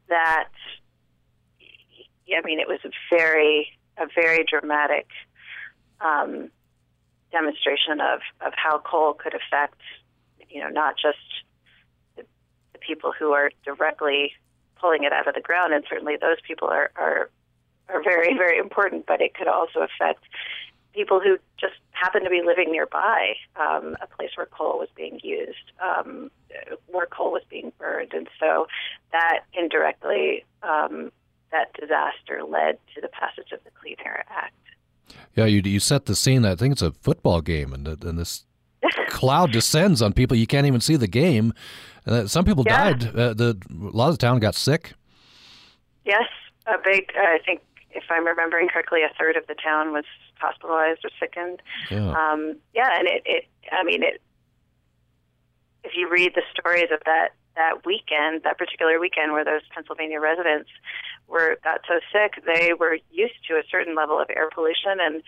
that, 0.08 0.48
I 1.60 2.40
mean, 2.44 2.60
it 2.60 2.68
was 2.68 2.80
a 2.84 2.90
very, 3.10 3.68
a 3.96 4.06
very 4.14 4.44
dramatic 4.44 5.06
um, 6.00 6.50
demonstration 7.30 8.00
of, 8.00 8.20
of 8.44 8.52
how 8.56 8.78
coal 8.78 9.14
could 9.14 9.34
affect, 9.34 9.80
you 10.50 10.60
know, 10.60 10.68
not 10.68 10.96
just 10.96 11.18
the, 12.16 12.24
the 12.74 12.78
people 12.78 13.12
who 13.18 13.32
are 13.32 13.50
directly 13.64 14.32
pulling 14.82 15.04
it 15.04 15.12
out 15.12 15.28
of 15.28 15.34
the 15.34 15.40
ground, 15.40 15.72
and 15.72 15.84
certainly 15.88 16.16
those 16.20 16.40
people 16.46 16.68
are, 16.68 16.90
are 16.96 17.30
are 17.88 18.02
very, 18.02 18.34
very 18.36 18.58
important, 18.58 19.06
but 19.06 19.20
it 19.20 19.34
could 19.34 19.48
also 19.48 19.80
affect 19.80 20.24
people 20.94 21.20
who 21.20 21.36
just 21.58 21.74
happen 21.90 22.22
to 22.24 22.30
be 22.30 22.42
living 22.44 22.70
nearby 22.70 23.34
um, 23.56 23.96
a 24.00 24.06
place 24.06 24.30
where 24.36 24.46
coal 24.46 24.78
was 24.78 24.88
being 24.94 25.20
used, 25.22 25.72
um, 25.80 26.30
where 26.86 27.06
coal 27.06 27.32
was 27.32 27.42
being 27.48 27.72
burned. 27.78 28.12
And 28.12 28.28
so 28.38 28.66
that 29.10 29.40
indirectly, 29.52 30.44
um, 30.62 31.12
that 31.50 31.72
disaster 31.78 32.42
led 32.48 32.78
to 32.94 33.00
the 33.00 33.08
passage 33.08 33.52
of 33.52 33.62
the 33.64 33.70
Clean 33.80 33.96
Air 34.04 34.24
Act. 34.30 34.54
Yeah, 35.34 35.46
you, 35.46 35.60
you 35.64 35.80
set 35.80 36.06
the 36.06 36.16
scene. 36.16 36.44
I 36.44 36.54
think 36.54 36.72
it's 36.72 36.82
a 36.82 36.92
football 36.92 37.40
game, 37.40 37.72
and, 37.72 37.86
and 37.86 38.18
this 38.18 38.44
cloud 39.08 39.52
descends 39.52 40.02
on 40.02 40.12
people. 40.12 40.36
You 40.36 40.46
can't 40.46 40.66
even 40.66 40.80
see 40.80 40.96
the 40.96 41.08
game. 41.08 41.54
Uh, 42.06 42.26
some 42.26 42.44
people 42.44 42.64
yeah. 42.66 42.92
died. 42.92 43.16
Uh, 43.16 43.34
the, 43.34 43.58
a 43.70 43.96
lot 43.96 44.08
of 44.08 44.14
the 44.14 44.26
town 44.26 44.40
got 44.40 44.54
sick. 44.54 44.94
Yes, 46.04 46.28
a 46.66 46.78
big, 46.82 47.12
uh, 47.16 47.20
I 47.20 47.38
think 47.44 47.60
if 47.90 48.04
I'm 48.10 48.26
remembering 48.26 48.68
correctly, 48.68 49.00
a 49.02 49.12
third 49.18 49.36
of 49.36 49.46
the 49.46 49.54
town 49.54 49.92
was 49.92 50.04
hospitalized 50.38 51.04
or 51.04 51.10
sickened. 51.20 51.62
Yeah, 51.90 52.10
um, 52.10 52.56
yeah 52.74 52.90
and 52.98 53.08
it, 53.08 53.22
it, 53.24 53.44
I 53.70 53.84
mean, 53.84 54.02
it. 54.02 54.20
If 55.84 55.92
you 55.96 56.08
read 56.08 56.34
the 56.34 56.42
stories 56.52 56.90
of 56.92 57.00
that 57.06 57.30
that 57.56 57.84
weekend, 57.84 58.42
that 58.44 58.56
particular 58.56 58.98
weekend, 58.98 59.32
where 59.32 59.44
those 59.44 59.62
Pennsylvania 59.74 60.20
residents 60.20 60.70
were 61.28 61.58
got 61.62 61.80
so 61.86 62.00
sick, 62.12 62.42
they 62.46 62.72
were 62.72 62.98
used 63.10 63.34
to 63.48 63.54
a 63.54 63.62
certain 63.70 63.94
level 63.94 64.18
of 64.18 64.30
air 64.30 64.48
pollution, 64.52 64.98
and 65.00 65.22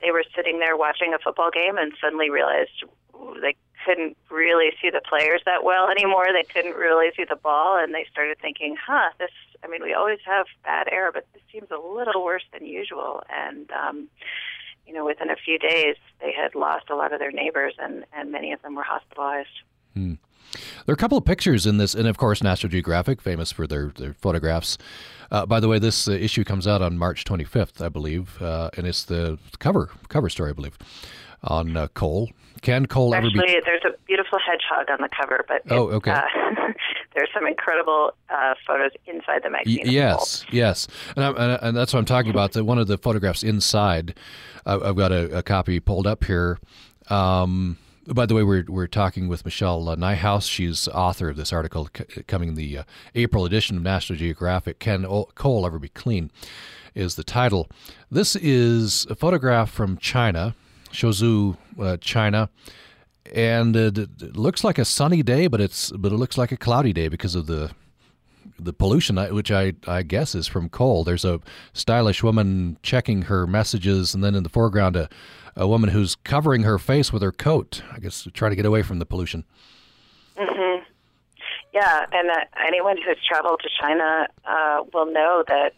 they 0.00 0.10
were 0.10 0.24
sitting 0.34 0.58
there 0.58 0.76
watching 0.76 1.14
a 1.14 1.18
football 1.18 1.50
game, 1.50 1.76
and 1.76 1.92
suddenly 2.00 2.30
realized 2.30 2.84
they 3.40 3.56
couldn't 3.84 4.16
really 4.30 4.70
see 4.80 4.90
the 4.90 5.00
players 5.08 5.42
that 5.44 5.64
well 5.64 5.88
anymore. 5.88 6.26
They 6.32 6.44
couldn't 6.44 6.76
really 6.76 7.10
see 7.16 7.24
the 7.24 7.36
ball, 7.36 7.78
and 7.78 7.94
they 7.94 8.06
started 8.10 8.38
thinking, 8.40 8.76
"Huh, 8.76 9.10
this. 9.18 9.30
I 9.62 9.68
mean, 9.68 9.82
we 9.82 9.94
always 9.94 10.20
have 10.24 10.46
bad 10.64 10.88
air, 10.90 11.10
but 11.12 11.26
this 11.32 11.42
seems 11.52 11.70
a 11.70 11.78
little 11.78 12.24
worse 12.24 12.44
than 12.52 12.66
usual." 12.66 13.22
And 13.28 13.70
um, 13.72 14.08
you 14.86 14.92
know, 14.94 15.04
within 15.04 15.30
a 15.30 15.36
few 15.36 15.58
days, 15.58 15.96
they 16.20 16.32
had 16.32 16.54
lost 16.54 16.90
a 16.90 16.96
lot 16.96 17.12
of 17.12 17.18
their 17.18 17.32
neighbors, 17.32 17.74
and 17.78 18.04
and 18.12 18.32
many 18.32 18.52
of 18.52 18.62
them 18.62 18.74
were 18.74 18.84
hospitalized. 18.84 19.62
There 20.52 20.92
are 20.92 20.94
a 20.94 20.96
couple 20.96 21.18
of 21.18 21.24
pictures 21.24 21.66
in 21.66 21.78
this, 21.78 21.94
and 21.94 22.08
of 22.08 22.16
course, 22.16 22.42
National 22.42 22.70
Geographic, 22.70 23.20
famous 23.20 23.52
for 23.52 23.66
their, 23.66 23.92
their 23.96 24.14
photographs. 24.14 24.78
Uh, 25.30 25.44
by 25.44 25.60
the 25.60 25.68
way, 25.68 25.78
this 25.78 26.08
uh, 26.08 26.12
issue 26.12 26.44
comes 26.44 26.66
out 26.66 26.80
on 26.80 26.96
March 26.96 27.24
25th, 27.24 27.84
I 27.84 27.88
believe, 27.88 28.40
uh, 28.40 28.70
and 28.76 28.86
it's 28.86 29.04
the 29.04 29.38
cover 29.58 29.90
cover 30.08 30.30
story, 30.30 30.50
I 30.50 30.54
believe, 30.54 30.78
on 31.42 31.76
uh, 31.76 31.88
coal. 31.88 32.30
Can 32.62 32.86
coal 32.86 33.14
Actually, 33.14 33.38
ever 33.38 33.46
be? 33.46 33.60
there's 33.64 33.82
a 33.84 33.96
beautiful 34.06 34.38
hedgehog 34.44 34.90
on 34.90 35.00
the 35.00 35.08
cover, 35.08 35.44
but 35.46 35.62
oh, 35.70 35.90
okay. 35.90 36.10
Uh, 36.10 36.22
there's 37.14 37.28
some 37.32 37.46
incredible 37.46 38.12
uh, 38.30 38.54
photos 38.66 38.90
inside 39.06 39.42
the 39.44 39.50
magazine. 39.50 39.82
Y- 39.84 39.92
yes, 39.92 40.44
yes, 40.50 40.88
and, 41.14 41.36
and, 41.36 41.58
and, 41.62 41.76
that's 41.76 41.92
what 41.92 42.00
I'm 42.00 42.04
talking 42.04 42.30
about. 42.30 42.52
The, 42.52 42.64
one 42.64 42.78
of 42.78 42.88
the 42.88 42.98
photographs 42.98 43.42
inside, 43.42 44.14
I've 44.66 44.96
got 44.96 45.12
a, 45.12 45.38
a 45.38 45.42
copy 45.42 45.78
pulled 45.78 46.06
up 46.06 46.24
here. 46.24 46.58
Um, 47.10 47.78
by 48.14 48.26
the 48.26 48.34
way, 48.34 48.42
we're, 48.42 48.64
we're 48.68 48.86
talking 48.86 49.28
with 49.28 49.44
Michelle 49.44 49.88
uh, 49.88 50.40
She's 50.40 50.88
author 50.88 51.28
of 51.28 51.36
this 51.36 51.52
article 51.52 51.88
c- 51.96 52.22
coming 52.24 52.50
in 52.50 52.54
the 52.54 52.78
uh, 52.78 52.82
April 53.14 53.44
edition 53.44 53.76
of 53.76 53.82
National 53.82 54.18
Geographic. 54.18 54.78
Can 54.78 55.04
Coal 55.34 55.66
Ever 55.66 55.78
Be 55.78 55.88
Clean? 55.88 56.30
is 56.98 57.14
the 57.14 57.24
title. 57.24 57.68
This 58.10 58.34
is 58.36 59.06
a 59.08 59.14
photograph 59.14 59.70
from 59.70 59.98
China, 59.98 60.54
Suzhou, 60.90 61.56
uh, 61.80 61.96
China. 61.98 62.50
And 63.34 63.76
it, 63.76 63.98
it 63.98 64.36
looks 64.36 64.64
like 64.64 64.78
a 64.78 64.84
sunny 64.84 65.22
day, 65.22 65.46
but 65.46 65.60
it's 65.60 65.92
but 65.92 66.12
it 66.12 66.16
looks 66.16 66.38
like 66.38 66.50
a 66.50 66.56
cloudy 66.56 66.92
day 66.92 67.08
because 67.08 67.34
of 67.34 67.46
the 67.46 67.70
the 68.58 68.72
pollution, 68.72 69.16
which 69.34 69.52
I, 69.52 69.74
I 69.86 70.02
guess 70.02 70.34
is 70.34 70.48
from 70.48 70.68
coal. 70.68 71.04
There's 71.04 71.24
a 71.24 71.40
stylish 71.74 72.22
woman 72.22 72.78
checking 72.82 73.22
her 73.22 73.46
messages, 73.46 74.14
and 74.14 74.24
then 74.24 74.34
in 74.34 74.42
the 74.42 74.48
foreground, 74.48 74.96
a, 74.96 75.08
a 75.58 75.66
woman 75.66 75.90
who's 75.90 76.14
covering 76.14 76.62
her 76.62 76.78
face 76.78 77.12
with 77.12 77.20
her 77.20 77.32
coat. 77.32 77.82
I 77.92 77.98
guess 77.98 78.22
to 78.22 78.30
try 78.30 78.48
to 78.48 78.56
get 78.56 78.64
away 78.64 78.82
from 78.82 79.00
the 79.00 79.06
pollution. 79.06 79.44
Mm-hmm. 80.36 80.84
Yeah, 81.74 82.06
and 82.12 82.30
uh, 82.30 82.34
anyone 82.66 82.96
who's 82.96 83.18
traveled 83.28 83.60
to 83.62 83.68
China 83.80 84.28
uh, 84.46 84.84
will 84.94 85.12
know 85.12 85.44
that 85.48 85.74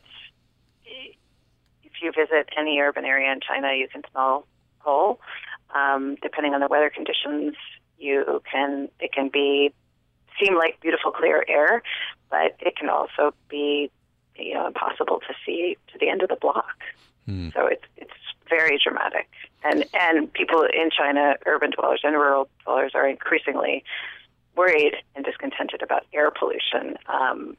if 1.83 2.03
you 2.03 2.13
visit 2.13 2.49
any 2.57 2.79
urban 2.79 3.05
area 3.05 3.33
in 3.33 3.41
China, 3.41 3.75
you 3.75 3.89
can 3.89 4.03
smell 4.13 4.47
coal. 4.85 5.21
Um, 5.75 6.17
depending 6.23 6.55
on 6.55 6.61
the 6.61 6.69
weather 6.69 6.91
conditions, 6.91 7.55
you 7.99 8.43
can 8.51 8.89
it 9.01 9.13
can 9.13 9.31
be 9.33 9.73
seem 10.43 10.57
like 10.57 10.81
beautiful 10.81 11.11
clear 11.11 11.45
air, 11.49 11.83
but 12.31 12.57
it 12.61 12.77
can 12.77 12.89
also 12.89 13.35
be 13.49 13.91
you 14.37 14.55
know 14.55 14.67
impossible 14.67 15.21
to 15.21 15.35
see 15.45 15.77
to 15.93 15.99
the 15.99 16.09
end 16.09 16.23
of 16.23 16.29
the 16.29 16.37
block. 16.37 16.79
Hmm. 17.27 17.51
So 17.55 17.67
it's 17.67 17.85
it's 17.97 18.11
very 18.49 18.79
dramatic, 18.83 19.29
and 19.63 19.85
and 19.93 20.33
people 20.33 20.63
in 20.63 20.91
China, 20.97 21.35
urban 21.47 21.71
dwellers 21.71 22.01
and 22.03 22.15
rural 22.15 22.49
dwellers, 22.65 22.93
are 22.95 23.09
increasingly 23.09 23.85
worried 24.57 24.95
and 25.15 25.25
discontented 25.25 25.83
about 25.83 26.05
air 26.13 26.31
pollution. 26.31 26.97
Um, 27.07 27.57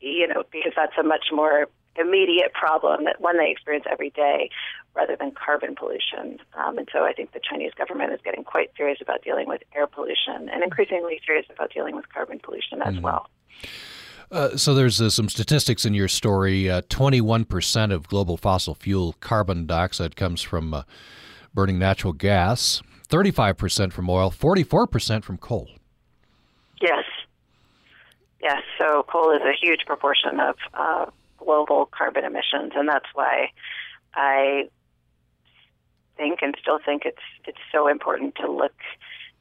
you 0.00 0.28
know, 0.28 0.44
because 0.52 0.72
that's 0.76 0.96
a 0.98 1.02
much 1.02 1.26
more 1.32 1.66
immediate 1.96 2.52
problem 2.52 3.04
that 3.04 3.20
one 3.20 3.36
they 3.36 3.50
experience 3.50 3.84
every 3.90 4.10
day 4.10 4.50
rather 4.94 5.16
than 5.16 5.32
carbon 5.32 5.74
pollution. 5.74 6.38
Um, 6.54 6.78
and 6.78 6.88
so 6.92 7.04
I 7.04 7.12
think 7.12 7.32
the 7.32 7.40
Chinese 7.40 7.72
government 7.76 8.12
is 8.12 8.20
getting 8.24 8.44
quite 8.44 8.70
serious 8.76 8.98
about 9.00 9.22
dealing 9.22 9.48
with 9.48 9.62
air 9.74 9.86
pollution 9.86 10.48
and 10.48 10.62
increasingly 10.62 11.20
serious 11.26 11.46
about 11.50 11.72
dealing 11.72 11.96
with 11.96 12.08
carbon 12.08 12.38
pollution 12.38 12.82
as 12.82 12.94
mm-hmm. 12.94 13.02
well. 13.02 13.28
Uh, 14.30 14.56
so 14.56 14.74
there's 14.74 15.00
uh, 15.00 15.08
some 15.08 15.28
statistics 15.28 15.86
in 15.86 15.94
your 15.94 16.08
story. 16.08 16.68
Uh, 16.68 16.82
21% 16.82 17.92
of 17.92 18.08
global 18.08 18.36
fossil 18.36 18.74
fuel 18.74 19.14
carbon 19.20 19.66
dioxide 19.66 20.16
comes 20.16 20.42
from 20.42 20.74
uh, 20.74 20.82
burning 21.54 21.78
natural 21.78 22.12
gas, 22.12 22.82
35% 23.08 23.92
from 23.92 24.10
oil, 24.10 24.30
44% 24.30 25.24
from 25.24 25.38
coal. 25.38 25.68
Yes. 26.80 27.04
Yes. 28.42 28.62
So 28.78 29.04
coal 29.10 29.30
is 29.32 29.40
a 29.42 29.54
huge 29.58 29.80
proportion 29.86 30.40
of 30.40 30.56
uh, 30.74 31.06
global 31.38 31.86
carbon 31.86 32.24
emissions, 32.24 32.72
and 32.74 32.88
that's 32.88 33.08
why 33.14 33.50
I 34.14 34.68
think 36.16 36.40
and 36.42 36.54
still 36.60 36.78
think 36.84 37.02
it's 37.04 37.22
it's 37.46 37.58
so 37.72 37.88
important 37.88 38.34
to 38.36 38.50
look 38.50 38.74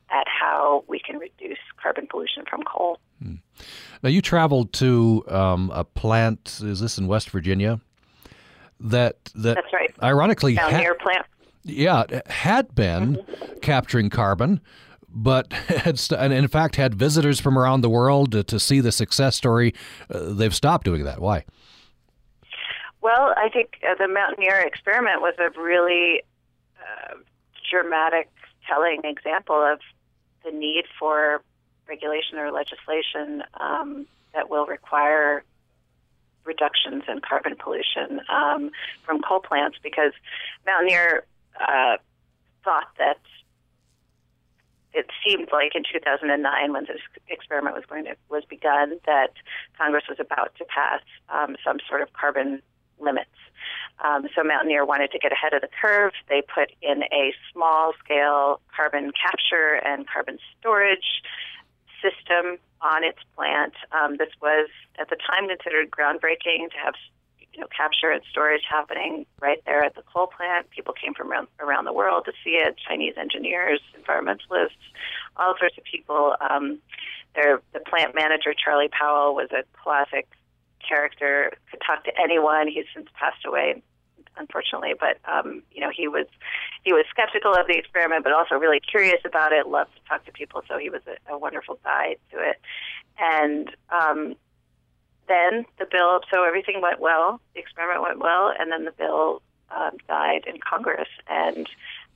at 0.09 0.25
how 0.27 0.83
we 0.87 0.99
can 0.99 1.17
reduce 1.17 1.57
carbon 1.81 2.07
pollution 2.09 2.43
from 2.49 2.63
coal. 2.63 2.99
Hmm. 3.21 3.35
Now, 4.03 4.09
you 4.09 4.21
traveled 4.21 4.73
to 4.73 5.23
um, 5.27 5.71
a 5.73 5.83
plant. 5.83 6.59
Is 6.63 6.79
this 6.79 6.97
in 6.97 7.07
West 7.07 7.29
Virginia? 7.29 7.81
That 8.79 9.17
that 9.35 9.55
that's 9.55 9.73
right. 9.73 9.93
Ironically, 10.03 10.55
down 10.55 10.73
near 10.73 10.93
plant. 10.93 11.25
Yeah, 11.63 12.03
had 12.27 12.75
been 12.75 13.17
mm-hmm. 13.17 13.59
capturing 13.59 14.09
carbon, 14.09 14.61
but 15.09 15.51
had 15.53 15.97
st- 15.97 16.21
and 16.21 16.31
in 16.31 16.47
fact 16.47 16.75
had 16.75 16.93
visitors 16.93 17.39
from 17.39 17.57
around 17.57 17.81
the 17.81 17.89
world 17.89 18.31
to, 18.33 18.43
to 18.43 18.59
see 18.59 18.79
the 18.79 18.91
success 18.91 19.35
story. 19.35 19.73
Uh, 20.13 20.33
they've 20.33 20.55
stopped 20.55 20.85
doing 20.85 21.03
that. 21.05 21.19
Why? 21.19 21.43
Well, 23.01 23.33
I 23.37 23.49
think 23.49 23.79
uh, 23.83 23.95
the 23.97 24.07
Mountaineer 24.07 24.59
experiment 24.59 25.21
was 25.21 25.33
a 25.39 25.49
really 25.59 26.23
uh, 26.77 27.15
dramatic, 27.69 28.29
telling 28.67 29.01
example 29.03 29.55
of 29.55 29.79
the 30.50 30.58
need 30.58 30.86
for 31.00 31.42
regulation 31.88 32.38
or 32.38 32.51
legislation 32.51 33.44
um, 33.60 34.08
that 34.34 34.50
will 34.50 34.66
require 34.66 35.44
reductions 36.44 37.04
in 37.08 37.20
carbon 37.20 37.56
pollution 37.56 38.22
um, 38.30 38.72
from 39.06 39.22
coal 39.22 39.39
plants 39.39 39.77
because 39.84 40.13
Mountaineer 40.66 41.25
uh, 41.60 41.98
thought 42.63 42.88
that 42.98 43.20
it 44.94 45.06
seemed 45.25 45.50
like 45.51 45.75
in 45.75 45.84
2009 45.92 46.74
when 46.74 46.86
this 46.86 47.01
experiment 47.27 47.75
was 47.75 47.86
going 47.86 48.06
to 48.06 48.16
was 48.30 48.44
begun 48.50 49.00
that 49.06 49.34
Congress 49.77 50.06
was 50.10 50.20
about 50.20 50.56
to 50.58 50.66
pass 50.66 51.01
um, 51.30 51.56
some 51.63 51.77
sort 51.88 52.01
of 52.01 52.12
carbon 52.13 52.62
limits. 53.00 53.30
Um, 54.04 54.27
so 54.36 54.44
Mountaineer 54.44 54.86
wanted 54.86 55.12
to 55.12 55.20
get 55.20 55.32
ahead 55.32 55.54
of 55.54 55.62
the 55.62 55.70
curve. 55.82 56.13
They 56.30 56.42
put 56.42 56.72
in 56.82 57.04
a 57.04 57.34
small 57.51 57.94
scale 58.04 58.62
carbon 58.75 59.12
capture 59.12 59.75
and 59.84 60.08
carbon 60.08 60.38
storage 60.60 61.24
system 62.01 62.60
on 62.82 63.04
its 63.04 63.20
plant. 63.36 63.74
Um, 63.92 64.18
this 64.18 64.30
was 64.42 64.70
at 65.00 65.10
the 65.10 65.16
time 65.16 65.48
considered 65.50 65.89
groundbreaking 65.89 66.70
to 66.72 66.77
have 66.84 66.94
you 67.54 67.62
know 67.62 67.68
capture 67.75 68.12
and 68.12 68.22
storage 68.30 68.62
happening 68.70 69.25
right 69.42 69.62
there 69.66 69.84
at 69.84 69.96
the 69.96 70.04
coal 70.13 70.27
plant. 70.27 70.70
People 70.70 70.94
came 70.94 71.13
from 71.13 71.32
around, 71.32 71.48
around 71.60 71.86
the 71.86 71.94
world 71.94 72.25
to 72.25 72.32
see 72.44 72.51
it. 72.51 72.75
Chinese 72.88 73.16
engineers, 73.18 73.82
environmentalists, 74.00 74.77
all 75.38 75.56
sorts 75.58 75.77
of 75.77 75.84
people. 75.84 76.36
Um, 76.39 76.80
their, 77.36 77.62
the 77.74 77.80
plant 77.80 78.16
manager 78.16 78.54
Charlie 78.54 78.89
Powell 78.89 79.36
was 79.36 79.50
a 79.51 79.63
classic 79.82 80.27
character, 80.88 81.53
could 81.72 81.82
talk 81.86 82.03
to 82.06 82.12
anyone. 82.20 82.67
He's 82.67 82.86
since 82.94 83.08
passed 83.13 83.46
away, 83.46 83.82
unfortunately, 84.38 84.94
but 85.00 85.17
um, 85.32 85.63
you 85.72 85.82
know 85.82 85.91
he 85.96 86.08
was 86.08 86.27
he 86.84 86.94
was 86.94 87.06
skeptical 87.10 87.53
of 87.53 87.67
the 87.67 87.77
experiment, 87.77 88.24
but 88.24 88.34
also 88.34 88.56
really 88.56 88.79
curious 88.79 89.22
about 89.25 89.51
it. 89.53 89.67
Loved 89.67 89.91
to 89.96 90.01
talk 90.08 90.25
to 90.25 90.32
people, 90.32 90.62
so 90.67 90.77
he 90.77 90.89
was 90.89 91.01
a, 91.08 91.34
a 91.34 91.38
wonderful 91.38 91.79
guide 91.84 92.17
to 92.32 92.38
it. 92.39 92.60
And 93.20 93.72
um, 93.89 94.36
then 95.27 95.65
the 95.79 95.86
bill, 95.89 96.22
so 96.34 96.44
everything 96.44 96.82
went 96.82 97.00
well. 97.00 97.41
The 97.53 97.60
experiment 97.60 98.01
went 98.01 98.20
well, 98.20 98.53
and 98.58 98.72
then 98.72 98.86
the 98.86 98.91
bill 98.91 99.41
um, 99.75 99.98
died 100.08 100.46
in 100.48 100.60
Congress, 100.60 101.10
and 101.27 101.70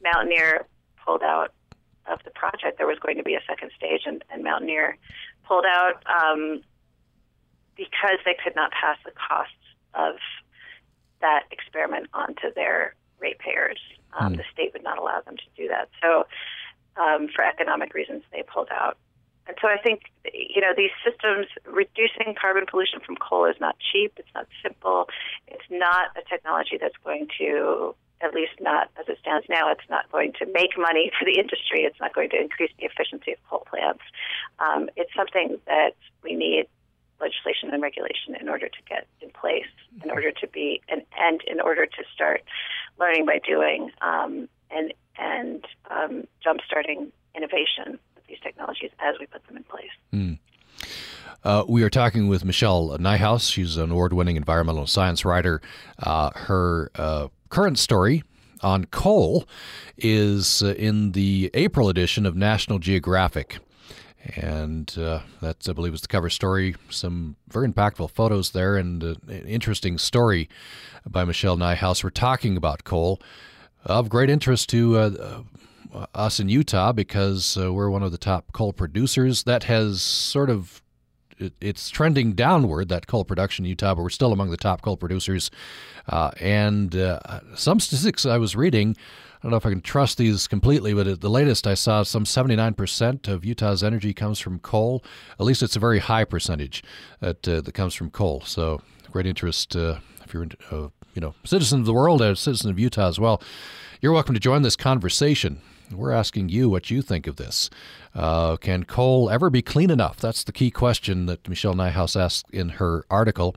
Mountaineer 0.03 0.65
pulled 1.05 1.23
out 1.23 1.53
of 2.07 2.19
the 2.23 2.31
project. 2.31 2.77
There 2.77 2.87
was 2.87 2.99
going 2.99 3.17
to 3.17 3.23
be 3.23 3.35
a 3.35 3.41
second 3.47 3.71
stage, 3.75 4.01
and, 4.05 4.23
and 4.31 4.43
Mountaineer 4.43 4.97
pulled 5.47 5.65
out. 5.65 6.03
Um, 6.07 6.61
because 7.75 8.19
they 8.25 8.35
could 8.41 8.55
not 8.55 8.71
pass 8.71 8.97
the 9.05 9.11
costs 9.11 9.53
of 9.93 10.15
that 11.21 11.43
experiment 11.51 12.07
onto 12.13 12.53
their 12.55 12.95
ratepayers. 13.19 13.79
Um, 14.19 14.33
mm. 14.33 14.37
The 14.37 14.43
state 14.51 14.73
would 14.73 14.83
not 14.83 14.97
allow 14.97 15.21
them 15.21 15.37
to 15.37 15.43
do 15.55 15.67
that. 15.67 15.89
So, 16.01 16.25
um, 16.97 17.29
for 17.33 17.43
economic 17.43 17.93
reasons, 17.93 18.23
they 18.31 18.43
pulled 18.43 18.69
out. 18.71 18.97
And 19.47 19.57
so 19.61 19.67
I 19.67 19.77
think, 19.77 20.03
you 20.33 20.61
know, 20.61 20.73
these 20.75 20.91
systems, 21.03 21.47
reducing 21.65 22.35
carbon 22.39 22.65
pollution 22.69 22.99
from 22.99 23.15
coal 23.15 23.45
is 23.45 23.55
not 23.59 23.75
cheap, 23.91 24.13
it's 24.17 24.29
not 24.35 24.47
simple, 24.61 25.09
it's 25.47 25.65
not 25.69 26.15
a 26.15 26.21
technology 26.29 26.77
that's 26.79 26.95
going 27.03 27.27
to, 27.39 27.95
at 28.21 28.33
least 28.33 28.53
not 28.59 28.89
as 28.99 29.07
it 29.09 29.17
stands 29.19 29.47
now, 29.49 29.71
it's 29.71 29.89
not 29.89 30.11
going 30.11 30.33
to 30.39 30.45
make 30.53 30.77
money 30.77 31.11
for 31.17 31.25
the 31.25 31.39
industry, 31.39 31.83
it's 31.83 31.99
not 31.99 32.13
going 32.13 32.29
to 32.29 32.39
increase 32.39 32.71
the 32.79 32.85
efficiency 32.85 33.31
of 33.31 33.39
coal 33.49 33.65
plants. 33.67 34.03
Um, 34.59 34.89
it's 34.95 35.13
something 35.15 35.57
that 35.65 35.95
we 36.23 36.35
need 36.35 36.67
legislation 37.21 37.69
and 37.71 37.81
regulation 37.81 38.35
in 38.39 38.49
order 38.49 38.67
to 38.67 38.77
get 38.87 39.07
in 39.21 39.29
place, 39.29 39.65
in 40.03 40.11
order 40.11 40.31
to 40.31 40.47
be, 40.47 40.81
and, 40.89 41.03
and 41.17 41.41
in 41.47 41.59
order 41.59 41.85
to 41.85 42.03
start 42.13 42.43
learning 42.99 43.25
by 43.25 43.39
doing 43.45 43.91
um, 44.01 44.49
and, 44.71 44.93
and 45.17 45.65
um, 45.89 46.23
jumpstarting 46.45 47.11
innovation 47.35 47.99
with 48.15 48.25
these 48.27 48.39
technologies 48.43 48.91
as 48.99 49.15
we 49.19 49.25
put 49.25 49.45
them 49.47 49.57
in 49.57 49.63
place. 49.63 49.89
Mm. 50.13 50.39
Uh, 51.43 51.63
we 51.67 51.81
are 51.83 51.89
talking 51.89 52.27
with 52.27 52.45
Michelle 52.45 52.89
Nijhuis. 52.99 53.51
She's 53.51 53.77
an 53.77 53.91
award 53.91 54.13
winning 54.13 54.35
environmental 54.35 54.85
science 54.85 55.25
writer. 55.25 55.61
Uh, 55.97 56.29
her 56.35 56.91
uh, 56.95 57.27
current 57.49 57.79
story 57.79 58.23
on 58.61 58.85
coal 58.85 59.47
is 59.97 60.61
uh, 60.61 60.73
in 60.73 61.13
the 61.13 61.49
April 61.53 61.89
edition 61.89 62.25
of 62.25 62.35
National 62.35 62.77
Geographic. 62.77 63.59
And 64.35 64.95
uh, 64.97 65.21
that's, 65.41 65.67
I 65.67 65.73
believe, 65.73 65.93
was 65.93 66.01
the 66.01 66.07
cover 66.07 66.29
story. 66.29 66.75
Some 66.89 67.35
very 67.49 67.67
impactful 67.67 68.11
photos 68.11 68.51
there, 68.51 68.77
and 68.77 69.03
uh, 69.03 69.15
an 69.27 69.47
interesting 69.47 69.97
story 69.97 70.47
by 71.07 71.25
Michelle 71.25 71.57
Nijhuis. 71.57 72.03
We're 72.03 72.11
talking 72.11 72.55
about 72.55 72.83
coal 72.83 73.19
of 73.83 74.09
great 74.09 74.29
interest 74.29 74.69
to 74.69 74.97
uh, 74.97 75.43
uh, 75.93 76.05
us 76.13 76.39
in 76.39 76.49
Utah 76.49 76.91
because 76.91 77.57
uh, 77.57 77.73
we're 77.73 77.89
one 77.89 78.03
of 78.03 78.11
the 78.11 78.17
top 78.17 78.51
coal 78.53 78.73
producers. 78.73 79.43
That 79.43 79.63
has 79.63 80.01
sort 80.01 80.49
of 80.49 80.81
it's 81.59 81.89
trending 81.89 82.33
downward 82.33 82.89
that 82.89 83.07
coal 83.07 83.25
production 83.25 83.65
in 83.65 83.69
Utah, 83.69 83.95
but 83.95 84.03
we're 84.03 84.09
still 84.09 84.31
among 84.31 84.51
the 84.51 84.57
top 84.57 84.83
coal 84.83 84.97
producers. 84.97 85.49
Uh, 86.07 86.31
and 86.39 86.95
uh, 86.95 87.19
some 87.55 87.79
statistics 87.79 88.25
I 88.25 88.37
was 88.37 88.55
reading. 88.55 88.95
I 89.41 89.45
don't 89.45 89.51
know 89.51 89.57
if 89.57 89.65
I 89.65 89.71
can 89.71 89.81
trust 89.81 90.19
these 90.19 90.47
completely, 90.47 90.93
but 90.93 91.07
at 91.07 91.21
the 91.21 91.29
latest 91.29 91.65
I 91.65 91.73
saw, 91.73 92.03
some 92.03 92.25
79% 92.25 93.27
of 93.27 93.43
Utah's 93.43 93.83
energy 93.83 94.13
comes 94.13 94.37
from 94.37 94.59
coal. 94.59 95.03
At 95.39 95.47
least 95.47 95.63
it's 95.63 95.75
a 95.75 95.79
very 95.79 95.97
high 95.97 96.25
percentage 96.25 96.83
that 97.21 97.47
uh, 97.47 97.61
that 97.61 97.73
comes 97.73 97.95
from 97.95 98.11
coal. 98.11 98.43
So 98.45 98.83
great 99.09 99.25
interest 99.25 99.75
uh, 99.75 99.97
if 100.23 100.31
you're 100.31 100.45
uh, 100.69 100.89
you 101.15 101.21
know 101.21 101.33
citizen 101.43 101.79
of 101.79 101.87
the 101.87 101.93
world, 101.93 102.21
and 102.21 102.33
a 102.33 102.35
citizen 102.35 102.69
of 102.69 102.77
Utah 102.77 103.07
as 103.07 103.19
well. 103.19 103.41
You're 103.99 104.11
welcome 104.11 104.35
to 104.35 104.39
join 104.39 104.61
this 104.61 104.75
conversation. 104.75 105.59
We're 105.91 106.11
asking 106.11 106.49
you 106.49 106.69
what 106.69 106.91
you 106.91 107.01
think 107.01 107.25
of 107.25 107.37
this. 107.37 107.71
Uh, 108.13 108.57
can 108.57 108.83
coal 108.83 109.27
ever 109.31 109.49
be 109.49 109.63
clean 109.63 109.89
enough? 109.89 110.17
That's 110.17 110.43
the 110.43 110.51
key 110.51 110.69
question 110.69 111.25
that 111.25 111.49
Michelle 111.49 111.73
Nijhuis 111.73 112.19
asked 112.19 112.45
in 112.51 112.69
her 112.69 113.05
article. 113.09 113.55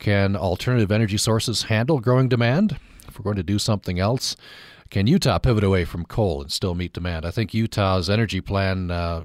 Can 0.00 0.34
alternative 0.34 0.90
energy 0.90 1.18
sources 1.18 1.64
handle 1.64 2.00
growing 2.00 2.28
demand? 2.28 2.78
If 3.06 3.16
we're 3.18 3.24
going 3.24 3.36
to 3.36 3.44
do 3.44 3.60
something 3.60 4.00
else, 4.00 4.36
can 4.94 5.08
Utah 5.08 5.38
pivot 5.38 5.64
away 5.64 5.84
from 5.84 6.04
coal 6.04 6.40
and 6.40 6.52
still 6.52 6.76
meet 6.76 6.92
demand? 6.92 7.26
I 7.26 7.32
think 7.32 7.52
Utah's 7.52 8.08
energy 8.08 8.40
plan 8.40 8.92
uh, 8.92 9.24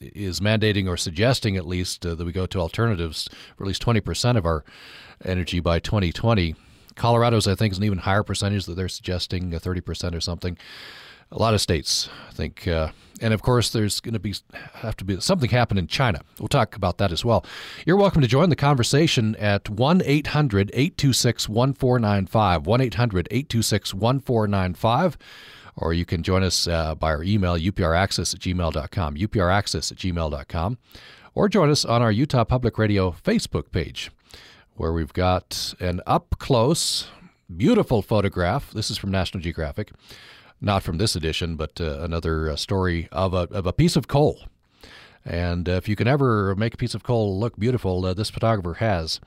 is 0.00 0.40
mandating 0.40 0.88
or 0.88 0.96
suggesting 0.96 1.58
at 1.58 1.66
least 1.66 2.06
uh, 2.06 2.14
that 2.14 2.24
we 2.24 2.32
go 2.32 2.46
to 2.46 2.58
alternatives 2.58 3.28
for 3.54 3.64
at 3.64 3.66
least 3.66 3.84
20% 3.84 4.38
of 4.38 4.46
our 4.46 4.64
energy 5.22 5.60
by 5.60 5.78
2020. 5.78 6.54
Colorado's, 6.94 7.46
I 7.46 7.54
think, 7.54 7.72
is 7.72 7.76
an 7.76 7.84
even 7.84 7.98
higher 7.98 8.22
percentage 8.22 8.64
that 8.64 8.76
they're 8.76 8.88
suggesting, 8.88 9.50
30% 9.50 10.14
or 10.14 10.22
something 10.22 10.56
a 11.32 11.38
lot 11.38 11.54
of 11.54 11.60
states, 11.60 12.08
I 12.28 12.32
think. 12.32 12.66
Uh, 12.66 12.90
and 13.20 13.34
of 13.34 13.42
course, 13.42 13.70
there's 13.70 14.00
going 14.00 14.14
to 14.14 14.18
be 14.18 14.34
have 14.74 14.96
to 14.96 15.04
be 15.04 15.20
something 15.20 15.50
happen 15.50 15.78
in 15.78 15.86
China. 15.86 16.22
We'll 16.38 16.48
talk 16.48 16.74
about 16.74 16.98
that 16.98 17.12
as 17.12 17.24
well. 17.24 17.44
You're 17.86 17.96
welcome 17.96 18.22
to 18.22 18.28
join 18.28 18.48
the 18.48 18.56
conversation 18.56 19.36
at 19.36 19.68
1 19.68 20.02
800 20.04 20.70
826 20.72 21.48
1495. 21.48 22.66
1 22.66 22.80
800 22.80 23.28
826 23.30 23.94
1495. 23.94 25.18
Or 25.76 25.92
you 25.92 26.04
can 26.04 26.22
join 26.22 26.42
us 26.42 26.66
uh, 26.66 26.94
by 26.94 27.10
our 27.10 27.22
email, 27.22 27.56
upraccess 27.56 28.34
at 28.34 28.40
gmail.com, 28.40 29.16
upraccess 29.16 29.92
at 29.92 29.98
gmail.com. 29.98 30.78
Or 31.34 31.48
join 31.48 31.70
us 31.70 31.84
on 31.84 32.02
our 32.02 32.10
Utah 32.10 32.44
Public 32.44 32.76
Radio 32.76 33.12
Facebook 33.12 33.70
page, 33.70 34.10
where 34.74 34.92
we've 34.92 35.12
got 35.12 35.74
an 35.78 36.00
up 36.06 36.38
close, 36.38 37.06
beautiful 37.54 38.02
photograph. 38.02 38.72
This 38.72 38.90
is 38.90 38.98
from 38.98 39.10
National 39.10 39.40
Geographic 39.40 39.92
not 40.60 40.82
from 40.82 40.98
this 40.98 41.16
edition, 41.16 41.56
but 41.56 41.80
uh, 41.80 42.00
another 42.00 42.50
uh, 42.50 42.56
story 42.56 43.08
of 43.12 43.34
a, 43.34 43.48
of 43.50 43.66
a 43.66 43.72
piece 43.72 43.96
of 43.96 44.08
coal. 44.08 44.40
And 45.24 45.68
uh, 45.68 45.72
if 45.72 45.88
you 45.88 45.96
can 45.96 46.08
ever 46.08 46.54
make 46.56 46.74
a 46.74 46.78
piece 46.78 46.94
of 46.94 47.02
coal 47.02 47.38
look 47.38 47.58
beautiful, 47.58 48.04
uh, 48.04 48.14
this 48.14 48.30
photographer 48.30 48.74
has. 48.74 49.20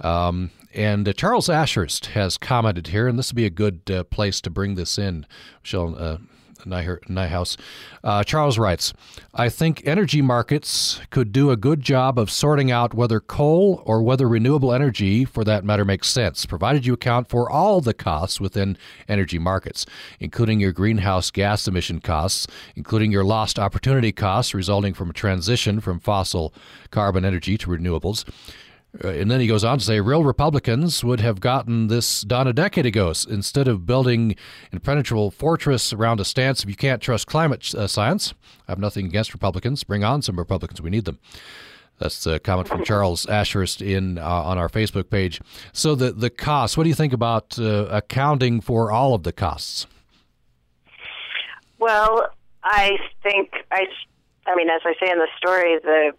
Um, 0.00 0.50
and 0.72 1.08
uh, 1.08 1.12
Charles 1.12 1.48
Ashurst 1.48 2.06
has 2.06 2.36
commented 2.36 2.88
here, 2.88 3.06
and 3.06 3.18
this 3.18 3.30
would 3.30 3.36
be 3.36 3.46
a 3.46 3.50
good 3.50 3.88
uh, 3.90 4.04
place 4.04 4.40
to 4.40 4.50
bring 4.50 4.74
this 4.74 4.98
in. 4.98 5.26
Michelle, 5.62 6.18
Nijhuis. 6.64 7.56
Uh, 8.02 8.24
Charles 8.24 8.58
writes 8.58 8.92
I 9.34 9.48
think 9.48 9.82
energy 9.86 10.22
markets 10.22 11.00
could 11.10 11.32
do 11.32 11.50
a 11.50 11.56
good 11.56 11.80
job 11.80 12.18
of 12.18 12.30
sorting 12.30 12.70
out 12.70 12.94
whether 12.94 13.20
coal 13.20 13.82
or 13.84 14.02
whether 14.02 14.28
renewable 14.28 14.72
energy, 14.72 15.24
for 15.24 15.44
that 15.44 15.64
matter, 15.64 15.84
makes 15.84 16.08
sense, 16.08 16.46
provided 16.46 16.86
you 16.86 16.92
account 16.94 17.28
for 17.28 17.50
all 17.50 17.80
the 17.80 17.94
costs 17.94 18.40
within 18.40 18.76
energy 19.08 19.38
markets, 19.38 19.86
including 20.20 20.60
your 20.60 20.72
greenhouse 20.72 21.30
gas 21.30 21.66
emission 21.66 22.00
costs, 22.00 22.46
including 22.76 23.10
your 23.12 23.24
lost 23.24 23.58
opportunity 23.58 24.12
costs 24.12 24.54
resulting 24.54 24.94
from 24.94 25.10
a 25.10 25.14
transition 25.14 25.80
from 25.80 26.00
fossil 26.00 26.54
carbon 26.90 27.24
energy 27.24 27.58
to 27.58 27.68
renewables 27.68 28.24
and 29.00 29.30
then 29.30 29.40
he 29.40 29.46
goes 29.46 29.64
on 29.64 29.78
to 29.78 29.84
say, 29.84 30.00
real 30.00 30.22
Republicans 30.22 31.02
would 31.02 31.20
have 31.20 31.40
gotten 31.40 31.88
this 31.88 32.22
done 32.22 32.46
a 32.46 32.52
decade 32.52 32.86
ago. 32.86 33.12
Instead 33.28 33.66
of 33.66 33.86
building 33.86 34.36
impenetrable 34.72 35.30
fortress 35.30 35.92
around 35.92 36.20
a 36.20 36.24
stance 36.24 36.62
if 36.62 36.68
you 36.68 36.76
can't 36.76 37.02
trust 37.02 37.26
climate 37.26 37.74
uh, 37.74 37.86
science, 37.86 38.34
I 38.68 38.72
have 38.72 38.78
nothing 38.78 39.06
against 39.06 39.32
Republicans. 39.32 39.82
Bring 39.82 40.04
on 40.04 40.22
some 40.22 40.36
Republicans. 40.36 40.80
We 40.80 40.90
need 40.90 41.06
them. 41.06 41.18
That's 41.98 42.26
a 42.26 42.38
comment 42.38 42.68
from 42.68 42.84
Charles 42.84 43.26
Ashurst 43.26 43.80
in 43.80 44.18
uh, 44.18 44.24
on 44.24 44.58
our 44.58 44.68
Facebook 44.68 45.10
page. 45.10 45.40
So 45.72 45.94
the 45.94 46.12
the 46.12 46.30
costs. 46.30 46.76
What 46.76 46.82
do 46.82 46.88
you 46.88 46.94
think 46.94 47.12
about 47.12 47.58
uh, 47.58 47.86
accounting 47.90 48.60
for 48.60 48.90
all 48.90 49.14
of 49.14 49.22
the 49.22 49.32
costs? 49.32 49.86
Well, 51.78 52.28
I 52.64 52.98
think 53.22 53.52
I. 53.70 53.86
I 54.46 54.56
mean, 54.56 54.68
as 54.68 54.82
I 54.84 54.94
say 55.00 55.10
in 55.10 55.18
the 55.18 55.28
story, 55.38 55.78
the 55.82 56.12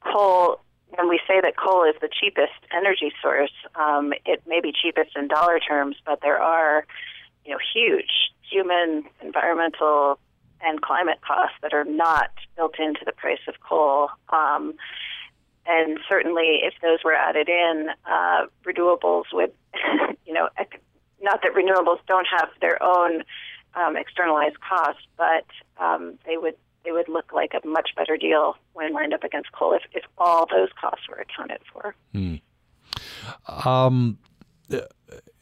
whole 0.00 0.60
when 0.96 1.08
we 1.08 1.20
say 1.26 1.40
that 1.40 1.56
coal 1.56 1.84
is 1.84 1.94
the 2.00 2.08
cheapest 2.08 2.58
energy 2.74 3.12
source, 3.22 3.52
um, 3.74 4.12
it 4.24 4.42
may 4.46 4.60
be 4.60 4.72
cheapest 4.72 5.16
in 5.16 5.28
dollar 5.28 5.58
terms, 5.58 5.96
but 6.04 6.20
there 6.22 6.40
are, 6.40 6.86
you 7.44 7.52
know, 7.52 7.58
huge 7.74 8.32
human, 8.42 9.04
environmental, 9.22 10.18
and 10.60 10.80
climate 10.80 11.18
costs 11.26 11.56
that 11.62 11.72
are 11.72 11.84
not 11.84 12.30
built 12.56 12.74
into 12.78 13.00
the 13.04 13.12
price 13.12 13.40
of 13.46 13.54
coal. 13.60 14.08
Um, 14.30 14.74
and 15.66 15.98
certainly, 16.08 16.60
if 16.62 16.74
those 16.80 16.98
were 17.04 17.14
added 17.14 17.48
in, 17.48 17.88
uh, 18.06 18.46
renewables 18.64 19.24
would, 19.32 19.52
you 20.26 20.32
know, 20.32 20.48
not 21.20 21.42
that 21.42 21.52
renewables 21.52 21.98
don't 22.06 22.26
have 22.26 22.48
their 22.60 22.82
own 22.82 23.22
um, 23.74 23.96
externalized 23.96 24.56
costs, 24.60 25.02
but 25.16 25.44
um, 25.78 26.18
they 26.26 26.36
would 26.36 26.56
it 26.88 26.92
would 26.92 27.08
look 27.08 27.32
like 27.34 27.52
a 27.52 27.66
much 27.66 27.90
better 27.96 28.16
deal 28.16 28.56
when 28.72 28.94
lined 28.94 29.12
up 29.12 29.22
against 29.22 29.52
coal 29.52 29.74
if, 29.74 29.82
if 29.92 30.04
all 30.16 30.46
those 30.46 30.70
costs 30.80 31.06
were 31.08 31.16
accounted 31.16 31.60
for. 31.70 31.94
Hmm. 32.12 32.36
Um, 33.68 34.18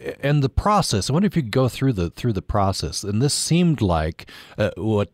and 0.01 0.43
the 0.43 0.49
process. 0.49 1.09
I 1.09 1.13
wonder 1.13 1.27
if 1.27 1.37
you 1.37 1.43
could 1.43 1.53
go 1.53 1.69
through 1.69 1.93
the 1.93 2.11
through 2.11 2.33
the 2.33 2.43
process. 2.43 3.05
And 3.05 3.23
this 3.23 3.33
seemed 3.33 3.81
like 3.81 4.31
uh, 4.59 4.71
what 4.77 5.11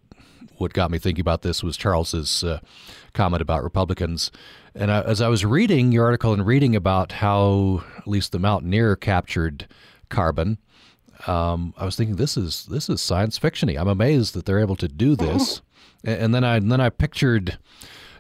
what 0.56 0.72
got 0.72 0.90
me 0.90 0.98
thinking 0.98 1.20
about 1.20 1.42
this 1.42 1.62
was 1.62 1.76
Charles's 1.76 2.42
uh, 2.42 2.60
comment 3.12 3.42
about 3.42 3.62
Republicans. 3.62 4.30
And 4.74 4.90
I, 4.90 5.02
as 5.02 5.20
I 5.20 5.28
was 5.28 5.44
reading 5.44 5.92
your 5.92 6.06
article 6.06 6.32
and 6.32 6.46
reading 6.46 6.74
about 6.74 7.12
how 7.12 7.84
at 7.98 8.08
least 8.08 8.32
the 8.32 8.38
Mountaineer 8.38 8.96
captured 8.96 9.66
carbon, 10.08 10.56
um, 11.26 11.74
I 11.76 11.84
was 11.84 11.96
thinking 11.96 12.16
this 12.16 12.38
is 12.38 12.66
this 12.66 12.88
is 12.88 13.02
science 13.02 13.38
fictiony. 13.38 13.78
I'm 13.78 13.88
amazed 13.88 14.34
that 14.34 14.46
they're 14.46 14.60
able 14.60 14.76
to 14.76 14.88
do 14.88 15.14
this. 15.14 15.60
And 16.04 16.34
then 16.34 16.44
I 16.44 16.56
and 16.56 16.70
then 16.70 16.80
I 16.80 16.90
pictured, 16.90 17.58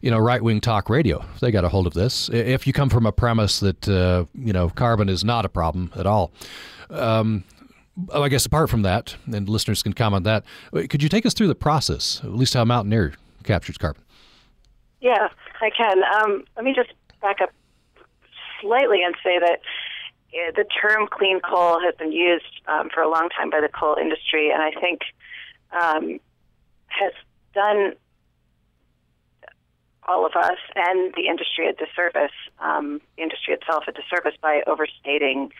you 0.00 0.10
know, 0.10 0.18
right 0.18 0.42
wing 0.42 0.60
talk 0.60 0.88
radio. 0.88 1.24
They 1.40 1.50
got 1.50 1.64
a 1.64 1.68
hold 1.68 1.86
of 1.86 1.94
this. 1.94 2.28
If 2.28 2.66
you 2.66 2.72
come 2.72 2.88
from 2.88 3.06
a 3.06 3.12
premise 3.12 3.60
that 3.60 3.88
uh, 3.88 4.26
you 4.34 4.52
know 4.52 4.70
carbon 4.70 5.08
is 5.08 5.24
not 5.24 5.44
a 5.44 5.48
problem 5.48 5.92
at 5.96 6.06
all. 6.06 6.32
Um, 6.90 7.44
I 8.12 8.28
guess 8.28 8.46
apart 8.46 8.70
from 8.70 8.82
that, 8.82 9.16
and 9.26 9.48
listeners 9.48 9.82
can 9.82 9.92
comment 9.92 10.24
that. 10.24 10.44
Could 10.72 11.02
you 11.02 11.08
take 11.08 11.26
us 11.26 11.34
through 11.34 11.48
the 11.48 11.54
process, 11.54 12.20
at 12.24 12.30
least 12.30 12.54
how 12.54 12.64
Mountaineer 12.64 13.14
captures 13.44 13.76
carbon? 13.76 14.02
Yeah, 15.00 15.28
I 15.60 15.70
can. 15.70 16.02
Um, 16.02 16.44
let 16.56 16.64
me 16.64 16.72
just 16.74 16.90
back 17.20 17.40
up 17.42 17.50
slightly 18.60 19.02
and 19.02 19.14
say 19.22 19.38
that 19.38 19.60
the 20.56 20.64
term 20.64 21.08
clean 21.10 21.40
coal 21.40 21.80
has 21.80 21.94
been 21.96 22.12
used 22.12 22.44
um, 22.66 22.88
for 22.92 23.02
a 23.02 23.10
long 23.10 23.28
time 23.36 23.50
by 23.50 23.60
the 23.60 23.68
coal 23.68 23.96
industry, 24.00 24.50
and 24.50 24.62
I 24.62 24.70
think 24.80 25.00
um, 25.72 26.20
has 26.86 27.12
done 27.52 27.94
all 30.08 30.26
of 30.26 30.32
us 30.34 30.58
and 30.74 31.14
the 31.14 31.28
industry 31.28 31.68
a 31.68 31.72
disservice, 31.72 32.32
um, 32.58 33.00
the 33.16 33.22
industry 33.22 33.54
itself 33.54 33.84
a 33.86 33.92
disservice 33.92 34.34
by 34.40 34.62
overstating 34.66 35.52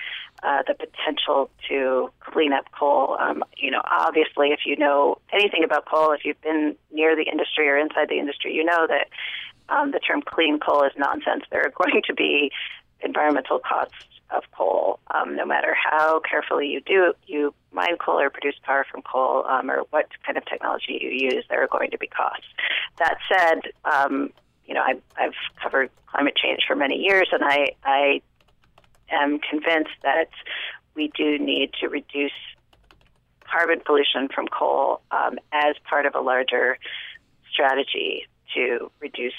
uh, 0.43 0.63
the 0.67 0.75
potential 0.75 1.49
to 1.69 2.11
clean 2.21 2.53
up 2.53 2.65
coal. 2.73 3.17
Um, 3.21 3.45
you 3.57 3.71
know, 3.71 3.81
obviously, 3.85 4.49
if 4.49 4.61
you 4.67 4.77
know 4.77 5.19
anything 5.33 5.63
about 5.63 5.87
coal, 5.87 6.13
if 6.13 6.25
you've 6.25 6.41
been 6.41 6.75
near 6.91 7.15
the 7.15 7.31
industry 7.31 7.69
or 7.69 7.79
inside 7.79 8.09
the 8.09 8.19
industry, 8.19 8.53
you 8.53 8.65
know 8.65 8.87
that 8.89 9.09
um, 9.69 9.93
the 9.93 10.01
term 10.01 10.23
clean 10.23 10.59
coal 10.59 10.83
is 10.83 10.93
nonsense. 10.97 11.45
There 11.51 11.65
are 11.65 11.71
going 11.85 12.03
to 12.07 12.15
be 12.15 12.51
environmental 13.01 13.61
costs 13.61 14.12
of 14.35 14.45
coal. 14.57 14.99
Um, 15.15 15.37
no 15.37 15.45
matter 15.45 15.75
how 15.75 16.21
carefully 16.21 16.69
you 16.69 16.81
do 16.81 17.13
you 17.27 17.55
mine 17.73 17.97
coal 17.99 18.21
or 18.21 18.31
produce 18.31 18.55
power 18.63 18.85
from 18.91 19.03
coal, 19.03 19.45
um, 19.47 19.71
or 19.71 19.85
what 19.91 20.07
kind 20.25 20.37
of 20.37 20.45
technology 20.47 20.99
you 21.01 21.11
use, 21.11 21.45
there 21.49 21.63
are 21.63 21.69
going 21.69 21.91
to 21.91 21.99
be 21.99 22.07
costs. 22.07 22.47
That 22.99 23.17
said, 23.29 23.73
um, 23.85 24.31
you 24.67 24.75
know, 24.75 24.83
I've, 24.83 25.03
I've 25.19 25.35
covered 25.63 25.91
climate 26.07 26.37
change 26.37 26.61
for 26.67 26.77
many 26.77 26.97
years, 26.97 27.29
and 27.33 27.43
I, 27.45 27.71
I 27.85 28.23
am 29.11 29.39
convinced 29.39 29.97
that 30.03 30.31
we 30.95 31.11
do 31.17 31.39
need 31.39 31.73
to 31.81 31.89
reduce 31.89 32.33
carbon 33.51 33.81
pollution 33.85 34.29
from 34.35 34.47
coal 34.49 35.01
um, 35.11 35.39
as 35.53 35.77
part 35.89 36.07
of 36.07 36.15
a 36.15 36.21
larger 36.21 36.79
strategy 37.53 38.27
to 38.55 38.91
reduce 39.01 39.35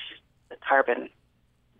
the 0.49 0.55
carbon 0.67 1.09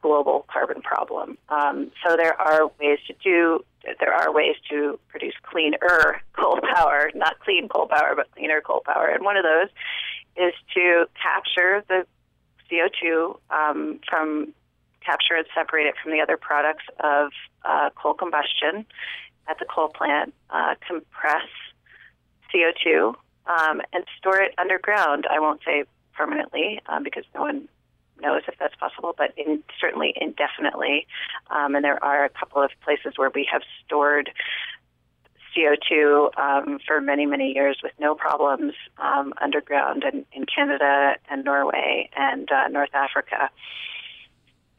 global 0.03 0.45
carbon 0.51 0.81
problem. 0.81 1.37
Um, 1.49 1.89
so 2.05 2.15
there 2.15 2.39
are 2.39 2.67
ways 2.79 2.99
to 3.07 3.15
do 3.23 3.63
there 3.99 4.13
are 4.13 4.31
ways 4.31 4.55
to 4.69 4.99
produce 5.09 5.33
cleaner 5.43 6.21
coal 6.37 6.59
power, 6.75 7.09
not 7.15 7.39
clean 7.39 7.67
coal 7.67 7.87
power, 7.87 8.13
but 8.15 8.31
cleaner 8.31 8.61
coal 8.61 8.81
power. 8.85 9.07
And 9.07 9.25
one 9.25 9.35
of 9.37 9.43
those 9.43 9.69
is 10.37 10.53
to 10.73 11.05
capture 11.21 11.83
the 11.89 12.05
CO2 12.69 13.37
um, 13.49 13.99
from 14.09 14.53
capture 15.05 15.35
and 15.35 15.45
separate 15.53 15.85
it 15.85 15.95
from 16.01 16.13
the 16.13 16.21
other 16.21 16.37
products 16.37 16.85
of 17.01 17.31
uh, 17.65 17.89
coal 17.95 18.13
combustion 18.13 18.85
at 19.49 19.59
the 19.59 19.65
coal 19.65 19.89
plant, 19.89 20.33
uh, 20.49 20.75
compress 20.87 21.47
CO2, 22.53 23.15
um, 23.47 23.81
and 23.91 24.05
store 24.17 24.39
it 24.39 24.53
underground. 24.57 25.27
I 25.29 25.39
won't 25.41 25.59
say 25.65 25.83
permanently 26.13 26.79
um, 26.87 27.03
because 27.03 27.25
no 27.35 27.41
one 27.41 27.67
knows 28.21 28.41
if 28.47 28.55
that's 28.59 28.75
possible, 28.75 29.13
but 29.17 29.33
in, 29.37 29.63
certainly 29.79 30.13
indefinitely. 30.19 31.07
Um, 31.49 31.75
and 31.75 31.83
there 31.83 32.03
are 32.03 32.25
a 32.25 32.29
couple 32.29 32.61
of 32.61 32.71
places 32.83 33.13
where 33.17 33.31
we 33.33 33.47
have 33.51 33.61
stored 33.85 34.29
CO2 35.55 36.37
um, 36.37 36.79
for 36.85 36.99
many, 36.99 37.25
many 37.25 37.53
years 37.53 37.77
with 37.83 37.93
no 37.99 38.15
problems 38.15 38.73
um, 38.97 39.33
underground 39.41 40.03
in, 40.03 40.25
in 40.33 40.45
Canada 40.45 41.15
and 41.29 41.43
Norway 41.43 42.09
and 42.15 42.49
uh, 42.51 42.67
North 42.69 42.93
Africa. 42.93 43.49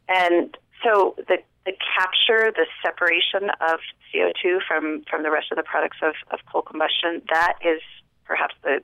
And 0.09 0.57
so 0.83 1.15
the, 1.17 1.39
the 1.65 1.73
capture, 1.97 2.53
the 2.53 2.67
separation 2.83 3.51
of 3.61 3.79
CO2 4.13 4.59
from, 4.67 5.05
from 5.09 5.23
the 5.23 5.31
rest 5.31 5.47
of 5.51 5.57
the 5.57 5.63
products 5.63 5.99
of, 6.03 6.15
of 6.31 6.41
coal 6.51 6.63
combustion, 6.63 7.23
that 7.31 7.55
is 7.65 7.81
perhaps 8.25 8.55
the 8.63 8.81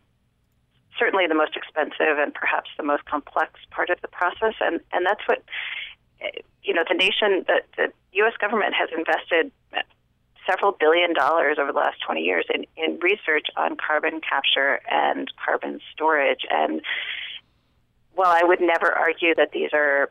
certainly 1.01 1.27
the 1.27 1.35
most 1.35 1.57
expensive 1.57 2.21
and 2.21 2.35
perhaps 2.35 2.71
the 2.77 2.85
most 2.85 3.05
complex 3.07 3.59
part 3.71 3.89
of 3.89 3.99
the 4.03 4.09
process. 4.09 4.55
And, 4.61 4.81
and 4.93 5.07
that's 5.07 5.27
what, 5.27 5.43
you 6.63 6.75
know, 6.75 6.85
the 6.87 6.95
nation, 6.95 7.45
the, 7.49 7.63
the 7.77 7.93
U.S. 8.13 8.35
government 8.39 8.75
has 8.75 8.91
invested 8.97 9.51
several 10.49 10.73
billion 10.73 11.15
dollars 11.15 11.59
over 11.61 11.73
the 11.73 11.79
last 11.79 12.01
20 12.05 12.21
years 12.21 12.45
in, 12.53 12.65
in 12.77 12.99
research 13.01 13.47
on 13.57 13.77
carbon 13.77 14.21
capture 14.21 14.81
and 14.91 15.31
carbon 15.43 15.81
storage. 15.93 16.45
And 16.51 16.83
while 18.15 18.31
I 18.31 18.43
would 18.45 18.61
never 18.61 18.93
argue 18.93 19.35
that 19.37 19.53
these 19.53 19.71
are 19.73 20.11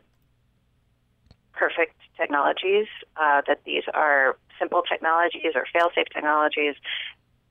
perfect 1.52 1.96
technologies, 2.16 2.86
uh, 3.16 3.42
that 3.46 3.60
these 3.64 3.84
are 3.94 4.36
simple 4.58 4.82
technologies 4.82 5.52
or 5.54 5.66
fail-safe 5.72 6.06
technologies, 6.12 6.74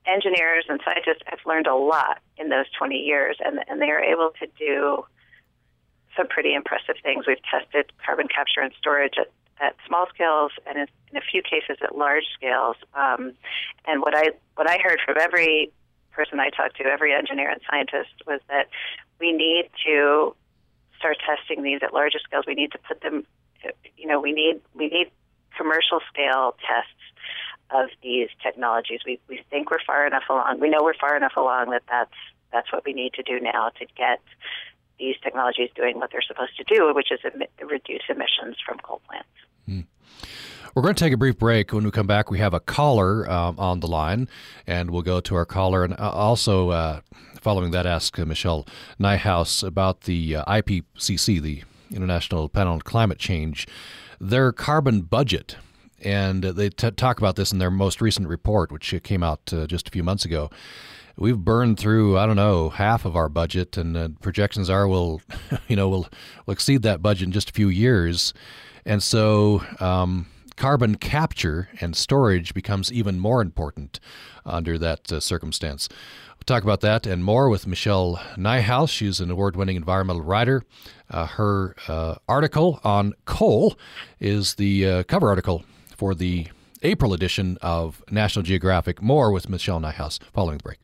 engineers 0.06 0.64
and 0.68 0.80
scientists 0.84 1.22
have 1.26 1.40
learned 1.46 1.66
a 1.66 1.74
lot 1.74 2.18
in 2.36 2.48
those 2.48 2.66
20 2.76 2.96
years, 2.96 3.36
and, 3.44 3.60
and 3.68 3.80
they 3.80 3.90
are 3.90 4.00
able 4.00 4.30
to 4.40 4.46
do 4.58 5.04
some 6.16 6.26
pretty 6.26 6.54
impressive 6.54 6.96
things. 7.02 7.26
We've 7.26 7.42
tested 7.42 7.92
carbon 8.04 8.28
capture 8.28 8.60
and 8.60 8.72
storage 8.78 9.14
at, 9.18 9.30
at 9.60 9.76
small 9.86 10.06
scales 10.12 10.52
and 10.66 10.78
in, 10.78 10.86
in 11.12 11.16
a 11.16 11.20
few 11.20 11.42
cases 11.42 11.78
at 11.82 11.96
large 11.96 12.24
scales. 12.34 12.76
Um, 12.94 13.32
and 13.86 14.00
what 14.02 14.14
I 14.16 14.30
what 14.56 14.68
I 14.68 14.78
heard 14.82 15.00
from 15.04 15.16
every 15.20 15.70
person 16.10 16.40
I 16.40 16.50
talked 16.50 16.76
to, 16.78 16.84
every 16.84 17.14
engineer 17.14 17.50
and 17.50 17.60
scientist, 17.70 18.10
was 18.26 18.40
that 18.48 18.68
we 19.20 19.32
need 19.32 19.70
to 19.86 20.34
start 20.98 21.18
testing 21.24 21.62
these 21.62 21.80
at 21.82 21.94
larger 21.94 22.18
scales. 22.18 22.44
We 22.46 22.54
need 22.54 22.72
to 22.72 22.78
put 22.78 23.00
them, 23.02 23.24
you 23.96 24.06
know, 24.06 24.20
we 24.20 24.32
need 24.32 24.60
we 24.74 24.88
need 24.88 25.10
commercial 25.56 26.00
scale 26.12 26.56
tests 26.66 27.00
of 27.72 27.90
these 28.02 28.28
technologies. 28.42 29.00
We 29.06 29.20
we 29.28 29.40
think 29.50 29.70
we're 29.70 29.84
far 29.86 30.06
enough 30.06 30.24
along. 30.28 30.60
We 30.60 30.70
know 30.70 30.82
we're 30.82 30.94
far 30.94 31.16
enough 31.16 31.36
along 31.36 31.70
that 31.70 31.82
that's 31.88 32.14
that's 32.52 32.72
what 32.72 32.84
we 32.84 32.92
need 32.92 33.14
to 33.14 33.22
do 33.22 33.40
now 33.40 33.70
to 33.78 33.86
get 33.96 34.20
these 34.98 35.16
technologies 35.22 35.70
doing 35.74 35.98
what 35.98 36.10
they're 36.12 36.22
supposed 36.22 36.56
to 36.56 36.64
do, 36.64 36.92
which 36.94 37.10
is 37.10 37.20
em- 37.24 37.68
reduce 37.68 38.02
emissions 38.08 38.56
from 38.64 38.78
coal 38.78 39.00
plants. 39.08 39.28
Mm. 39.68 39.86
We're 40.74 40.82
going 40.82 40.94
to 40.94 41.04
take 41.04 41.12
a 41.12 41.16
brief 41.16 41.38
break. 41.38 41.72
When 41.72 41.84
we 41.84 41.90
come 41.90 42.06
back, 42.06 42.30
we 42.30 42.38
have 42.38 42.54
a 42.54 42.60
caller 42.60 43.28
um, 43.28 43.58
on 43.58 43.80
the 43.80 43.88
line, 43.88 44.28
and 44.66 44.90
we'll 44.90 45.02
go 45.02 45.20
to 45.20 45.34
our 45.34 45.46
caller. 45.46 45.82
And 45.82 45.94
uh, 45.94 46.10
also, 46.10 46.70
uh, 46.70 47.00
following 47.40 47.72
that, 47.72 47.86
ask 47.86 48.16
uh, 48.18 48.24
Michelle 48.24 48.66
Nijhuis 49.00 49.66
about 49.66 50.02
the 50.02 50.36
uh, 50.36 50.44
IPCC, 50.44 51.42
the 51.42 51.64
International 51.92 52.48
Panel 52.48 52.74
on 52.74 52.82
Climate 52.82 53.18
Change, 53.18 53.66
their 54.20 54.52
carbon 54.52 55.00
budget 55.00 55.56
and 56.02 56.42
they 56.42 56.70
t- 56.70 56.90
talk 56.92 57.18
about 57.18 57.36
this 57.36 57.52
in 57.52 57.58
their 57.58 57.70
most 57.70 58.00
recent 58.00 58.28
report, 58.28 58.72
which 58.72 58.94
came 59.02 59.22
out 59.22 59.52
uh, 59.52 59.66
just 59.66 59.88
a 59.88 59.90
few 59.90 60.02
months 60.02 60.24
ago. 60.24 60.50
We've 61.16 61.38
burned 61.38 61.78
through, 61.78 62.18
I 62.18 62.26
don't 62.26 62.36
know, 62.36 62.70
half 62.70 63.04
of 63.04 63.16
our 63.16 63.28
budget, 63.28 63.76
and 63.76 63.96
uh, 63.96 64.08
projections 64.20 64.70
are 64.70 64.88
we'll, 64.88 65.20
you 65.68 65.76
know, 65.76 65.88
we'll, 65.88 66.08
we'll 66.46 66.52
exceed 66.52 66.82
that 66.82 67.02
budget 67.02 67.26
in 67.26 67.32
just 67.32 67.50
a 67.50 67.52
few 67.52 67.68
years, 67.68 68.32
and 68.84 69.02
so 69.02 69.62
um, 69.80 70.26
carbon 70.56 70.94
capture 70.94 71.68
and 71.80 71.96
storage 71.96 72.54
becomes 72.54 72.92
even 72.92 73.18
more 73.18 73.40
important 73.40 73.98
under 74.44 74.78
that 74.78 75.10
uh, 75.12 75.20
circumstance. 75.20 75.88
We'll 76.40 76.56
talk 76.56 76.62
about 76.62 76.80
that 76.80 77.06
and 77.06 77.22
more 77.24 77.48
with 77.50 77.66
Michelle 77.66 78.16
Nijhuis. 78.36 78.88
She's 78.88 79.20
an 79.20 79.30
award 79.30 79.56
winning 79.56 79.76
environmental 79.76 80.22
writer. 80.22 80.62
Uh, 81.10 81.26
her 81.26 81.76
uh, 81.86 82.14
article 82.28 82.80
on 82.82 83.14
coal 83.24 83.76
is 84.20 84.54
the 84.54 84.86
uh, 84.86 85.02
cover 85.04 85.28
article 85.28 85.64
for 86.00 86.14
the 86.14 86.46
April 86.82 87.12
edition 87.12 87.58
of 87.60 88.02
National 88.10 88.42
Geographic. 88.42 89.02
More 89.02 89.30
with 89.30 89.50
Michelle 89.50 89.78
Nijhuis 89.78 90.18
following 90.32 90.56
the 90.56 90.62
break. 90.62 90.78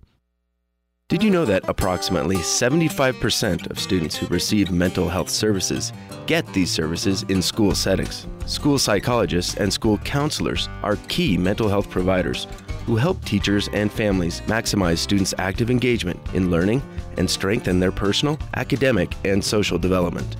Did 1.08 1.22
you 1.22 1.30
know 1.30 1.46
that 1.46 1.66
approximately 1.70 2.36
75% 2.36 3.70
of 3.70 3.78
students 3.78 4.14
who 4.14 4.26
receive 4.26 4.70
mental 4.70 5.08
health 5.08 5.30
services 5.30 5.94
get 6.26 6.46
these 6.52 6.70
services 6.70 7.22
in 7.30 7.40
school 7.40 7.74
settings? 7.74 8.26
School 8.44 8.78
psychologists 8.78 9.54
and 9.54 9.72
school 9.72 9.96
counselors 9.98 10.68
are 10.82 10.96
key 11.08 11.38
mental 11.38 11.70
health 11.70 11.88
providers 11.88 12.46
who 12.84 12.96
help 12.96 13.24
teachers 13.24 13.70
and 13.72 13.90
families 13.90 14.42
maximize 14.42 14.98
students' 14.98 15.32
active 15.38 15.70
engagement 15.70 16.20
in 16.34 16.50
learning 16.50 16.82
and 17.16 17.30
strengthen 17.30 17.80
their 17.80 17.90
personal, 17.90 18.38
academic, 18.54 19.14
and 19.24 19.42
social 19.42 19.78
development. 19.78 20.36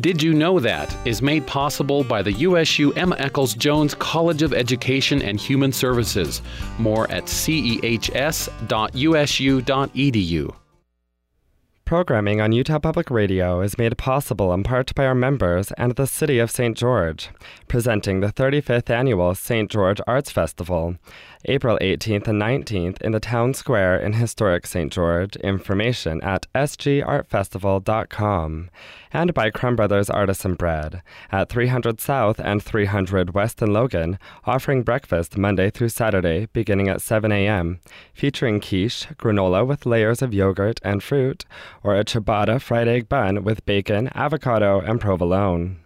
Did 0.00 0.22
You 0.22 0.32
Know 0.32 0.60
That 0.60 0.94
is 1.06 1.22
made 1.22 1.44
possible 1.48 2.04
by 2.04 2.22
the 2.22 2.32
USU 2.32 2.92
Emma 2.92 3.16
Eccles 3.18 3.54
Jones 3.54 3.96
College 3.96 4.42
of 4.42 4.54
Education 4.54 5.20
and 5.22 5.40
Human 5.40 5.72
Services. 5.72 6.40
More 6.78 7.10
at 7.10 7.24
cehs.usu.edu. 7.24 8.44
Programming 11.84 12.40
on 12.40 12.52
Utah 12.52 12.78
Public 12.78 13.10
Radio 13.10 13.60
is 13.62 13.78
made 13.78 13.96
possible 13.96 14.52
in 14.52 14.62
part 14.62 14.94
by 14.94 15.06
our 15.06 15.14
members 15.14 15.72
and 15.78 15.96
the 15.96 16.06
City 16.06 16.38
of 16.38 16.50
St. 16.50 16.76
George, 16.76 17.30
presenting 17.66 18.20
the 18.20 18.30
35th 18.30 18.90
Annual 18.90 19.34
St. 19.34 19.70
George 19.70 20.00
Arts 20.06 20.30
Festival, 20.30 20.96
April 21.48 21.78
18th 21.80 22.28
and 22.28 22.40
19th 22.40 23.00
in 23.00 23.10
the 23.12 23.20
Town 23.20 23.54
Square 23.54 24.00
in 24.00 24.12
historic 24.12 24.66
St. 24.66 24.92
George. 24.92 25.36
Information 25.36 26.20
at 26.22 26.46
sgartfestival.com. 26.54 28.68
And 29.10 29.32
by 29.32 29.48
Crumb 29.50 29.74
Brothers 29.74 30.10
Artisan 30.10 30.52
Bread 30.54 31.00
at 31.32 31.48
300 31.48 31.98
South 32.00 32.38
and 32.38 32.62
300 32.62 33.34
West 33.34 33.62
in 33.62 33.72
Logan, 33.72 34.18
offering 34.44 34.82
breakfast 34.82 35.38
Monday 35.38 35.70
through 35.70 35.88
Saturday 35.88 36.46
beginning 36.52 36.88
at 36.88 37.00
7 37.00 37.32
a.m., 37.32 37.80
featuring 38.12 38.60
quiche, 38.60 39.06
granola 39.16 39.66
with 39.66 39.86
layers 39.86 40.20
of 40.20 40.34
yogurt 40.34 40.78
and 40.82 41.02
fruit, 41.02 41.46
or 41.82 41.96
a 41.96 42.04
ciabatta 42.04 42.60
fried 42.60 42.88
egg 42.88 43.08
bun 43.08 43.42
with 43.42 43.64
bacon, 43.64 44.10
avocado, 44.14 44.80
and 44.80 45.00
provolone. 45.00 45.78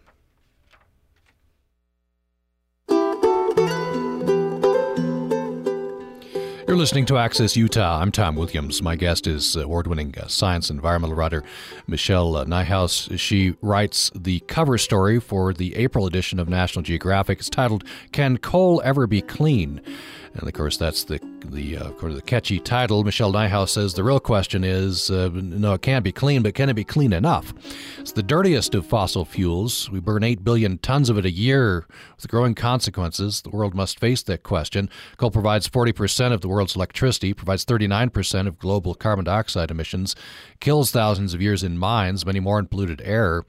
You're 6.72 6.78
listening 6.78 7.04
to 7.04 7.18
Access 7.18 7.54
Utah. 7.54 8.00
I'm 8.00 8.10
Tom 8.10 8.34
Williams. 8.34 8.80
My 8.80 8.96
guest 8.96 9.26
is 9.26 9.56
award 9.56 9.86
winning 9.86 10.14
uh, 10.18 10.26
science 10.26 10.70
and 10.70 10.78
environmental 10.78 11.14
writer 11.14 11.44
Michelle 11.86 12.34
uh, 12.34 12.46
Nijhuis. 12.46 13.18
She 13.18 13.54
writes 13.60 14.10
the 14.14 14.40
cover 14.46 14.78
story 14.78 15.20
for 15.20 15.52
the 15.52 15.76
April 15.76 16.06
edition 16.06 16.38
of 16.38 16.48
National 16.48 16.82
Geographic. 16.82 17.40
It's 17.40 17.50
titled 17.50 17.84
Can 18.12 18.38
Coal 18.38 18.80
Ever 18.86 19.06
Be 19.06 19.20
Clean? 19.20 19.82
And 20.34 20.48
of 20.48 20.54
course, 20.54 20.76
that's 20.76 21.04
the 21.04 21.20
the 21.44 21.76
uh, 21.76 21.90
of 21.90 22.14
the 22.14 22.22
catchy 22.22 22.58
title. 22.58 23.04
Michelle 23.04 23.32
Nijhuis 23.32 23.68
says 23.68 23.94
the 23.94 24.04
real 24.04 24.20
question 24.20 24.64
is 24.64 25.10
uh, 25.10 25.30
no, 25.32 25.74
it 25.74 25.82
can't 25.82 26.04
be 26.04 26.12
clean, 26.12 26.42
but 26.42 26.54
can 26.54 26.70
it 26.70 26.74
be 26.74 26.84
clean 26.84 27.12
enough? 27.12 27.52
It's 27.98 28.12
the 28.12 28.22
dirtiest 28.22 28.74
of 28.74 28.86
fossil 28.86 29.24
fuels. 29.24 29.90
We 29.90 30.00
burn 30.00 30.24
8 30.24 30.42
billion 30.42 30.78
tons 30.78 31.10
of 31.10 31.18
it 31.18 31.26
a 31.26 31.30
year 31.30 31.86
with 32.16 32.28
growing 32.28 32.54
consequences. 32.54 33.42
The 33.42 33.50
world 33.50 33.74
must 33.74 34.00
face 34.00 34.22
that 34.22 34.42
question. 34.42 34.88
Coal 35.18 35.30
provides 35.30 35.68
40% 35.68 36.32
of 36.32 36.40
the 36.40 36.48
world's 36.48 36.76
electricity, 36.76 37.34
provides 37.34 37.64
39% 37.64 38.46
of 38.46 38.58
global 38.58 38.94
carbon 38.94 39.26
dioxide 39.26 39.70
emissions, 39.70 40.16
kills 40.60 40.90
thousands 40.90 41.34
of 41.34 41.42
years 41.42 41.62
in 41.62 41.76
mines, 41.76 42.24
many 42.24 42.40
more 42.40 42.58
in 42.58 42.66
polluted 42.66 43.02
air. 43.02 43.44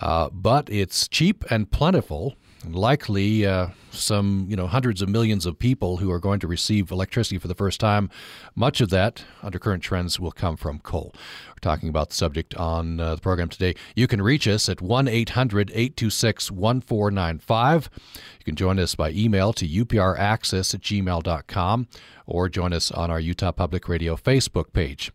Uh, 0.00 0.28
but 0.30 0.68
it's 0.70 1.08
cheap 1.08 1.44
and 1.50 1.70
plentiful 1.70 2.36
likely 2.68 3.46
uh, 3.46 3.68
some 3.90 4.46
you 4.48 4.56
know 4.56 4.66
hundreds 4.66 5.02
of 5.02 5.08
millions 5.08 5.46
of 5.46 5.58
people 5.58 5.98
who 5.98 6.10
are 6.10 6.18
going 6.18 6.40
to 6.40 6.46
receive 6.46 6.90
electricity 6.90 7.38
for 7.38 7.48
the 7.48 7.54
first 7.54 7.80
time. 7.80 8.10
Much 8.54 8.80
of 8.80 8.90
that, 8.90 9.24
under 9.42 9.58
current 9.58 9.82
trends, 9.82 10.20
will 10.20 10.32
come 10.32 10.56
from 10.56 10.78
coal. 10.80 11.14
We're 11.48 11.60
talking 11.60 11.88
about 11.88 12.10
the 12.10 12.16
subject 12.16 12.54
on 12.54 13.00
uh, 13.00 13.16
the 13.16 13.20
program 13.20 13.48
today. 13.48 13.74
You 13.94 14.06
can 14.06 14.22
reach 14.22 14.46
us 14.46 14.68
at 14.68 14.80
1 14.80 15.08
800 15.08 15.70
826 15.70 16.50
1495. 16.50 17.90
You 18.38 18.44
can 18.44 18.56
join 18.56 18.78
us 18.78 18.94
by 18.94 19.10
email 19.10 19.52
to 19.54 19.66
upraccess 19.66 20.74
at 20.74 20.80
gmail.com 20.80 21.88
or 22.26 22.48
join 22.48 22.72
us 22.72 22.90
on 22.90 23.10
our 23.10 23.20
Utah 23.20 23.52
Public 23.52 23.88
Radio 23.88 24.16
Facebook 24.16 24.72
page. 24.72 25.12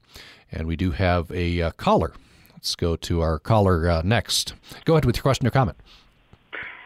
And 0.52 0.68
we 0.68 0.76
do 0.76 0.92
have 0.92 1.32
a 1.32 1.62
uh, 1.62 1.72
caller. 1.72 2.14
Let's 2.54 2.76
go 2.76 2.96
to 2.96 3.22
our 3.22 3.40
caller 3.40 3.90
uh, 3.90 4.02
next. 4.04 4.54
Go 4.86 4.94
ahead 4.94 5.06
with 5.06 5.18
your 5.18 5.24
question 5.24 5.46
or 5.46 5.52
comment. 5.52 5.78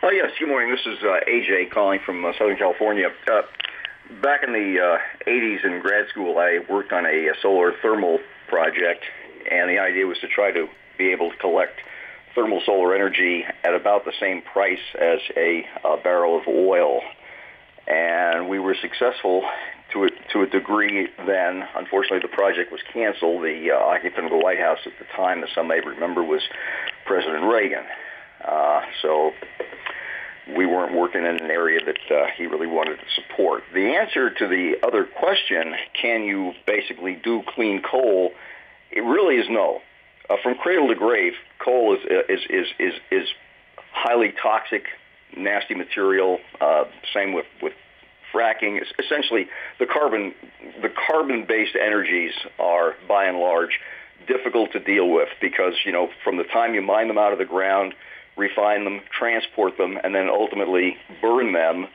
Oh, 0.02 0.10
yes. 0.10 0.29
Good 0.50 0.56
morning. 0.56 0.76
This 0.76 0.98
is 0.98 1.04
uh, 1.04 1.20
AJ 1.30 1.70
calling 1.70 2.00
from 2.04 2.26
uh, 2.26 2.32
Southern 2.36 2.58
California. 2.58 3.10
Uh, 3.32 3.44
back 4.20 4.42
in 4.42 4.52
the 4.52 4.98
80s 5.28 5.64
in 5.64 5.80
grad 5.80 6.08
school, 6.10 6.40
I 6.40 6.58
worked 6.68 6.92
on 6.92 7.06
a, 7.06 7.28
a 7.28 7.34
solar 7.40 7.74
thermal 7.84 8.18
project, 8.48 9.04
and 9.52 9.70
the 9.70 9.78
idea 9.78 10.08
was 10.08 10.18
to 10.22 10.28
try 10.28 10.50
to 10.50 10.68
be 10.98 11.12
able 11.12 11.30
to 11.30 11.38
collect 11.38 11.80
thermal 12.34 12.64
solar 12.66 12.96
energy 12.96 13.46
at 13.64 13.76
about 13.76 14.06
the 14.06 14.12
same 14.20 14.42
price 14.42 14.80
as 15.00 15.20
a, 15.38 15.68
a 15.84 15.98
barrel 15.98 16.40
of 16.40 16.48
oil. 16.48 17.02
And 17.86 18.50
we 18.50 18.58
were 18.58 18.76
successful 18.82 19.44
to 19.94 20.06
a, 20.06 20.10
to 20.34 20.42
a 20.42 20.48
degree 20.48 21.10
then. 21.28 21.64
Unfortunately, 21.76 22.28
the 22.28 22.36
project 22.36 22.72
was 22.72 22.82
canceled. 22.92 23.44
The 23.44 23.70
uh, 23.70 23.78
occupant 23.78 24.26
of 24.26 24.32
the 24.32 24.44
White 24.44 24.60
House 24.60 24.80
at 24.88 24.94
the 24.98 25.06
time, 25.16 25.44
as 25.44 25.50
some 25.54 25.68
may 25.68 25.80
remember, 25.80 26.24
was 26.24 26.42
President 27.06 27.44
Reagan. 27.44 27.86
Uh, 28.44 28.82
so 29.04 29.34
we 30.56 30.66
weren't 30.66 30.94
working 30.94 31.22
in 31.22 31.42
an 31.42 31.52
area 31.52 31.80
that 31.86 32.16
uh, 32.16 32.28
he 32.36 32.46
really 32.46 32.68
wanted 32.68 32.98
to 32.98 33.22
support. 33.22 33.64
The 33.74 33.96
answer 33.96 34.30
to 34.30 34.48
the 34.48 34.76
other 34.86 35.04
question, 35.06 35.76
can 36.00 36.24
you 36.24 36.54
basically 36.66 37.16
do 37.16 37.44
clean 37.48 37.82
coal? 37.82 38.32
It 38.92 39.02
really 39.02 39.36
is 39.36 39.48
no. 39.50 39.82
Uh, 40.30 40.36
from 40.44 40.56
cradle 40.56 40.88
to 40.88 40.96
grave, 40.96 41.34
coal 41.60 41.96
is 41.96 42.02
is 42.30 42.40
is 42.50 42.68
is, 42.80 42.94
is 43.12 43.28
highly 43.92 44.34
toxic, 44.42 44.86
nasty 45.36 45.76
material. 45.76 46.40
Uh, 46.62 46.86
same 47.14 47.34
with 47.34 47.46
with 47.62 47.74
fracking. 48.34 48.80
Essentially, 49.00 49.48
the 49.80 49.86
carbon 49.86 50.34
the 50.82 50.90
carbon 50.90 51.46
based 51.48 51.76
energies 51.76 52.34
are 52.60 52.96
by 53.08 53.26
and 53.26 53.40
large 53.40 53.80
difficult 54.28 54.72
to 54.74 54.80
deal 54.80 55.10
with 55.10 55.30
because 55.42 55.74
you 55.86 55.92
know 55.92 56.10
from 56.24 56.38
the 56.38 56.44
time 56.44 56.74
you 56.76 56.82
mine 56.82 57.08
them 57.08 57.18
out 57.18 57.34
of 57.34 57.40
the 57.40 57.46
ground 57.46 57.94
refine 58.40 58.86
them, 58.86 59.02
transport 59.12 59.78
them, 59.78 59.98
and 60.04 60.16
then 60.16 60.30
ultimately 60.30 60.98
burn 61.22 61.54
them, 61.54 61.88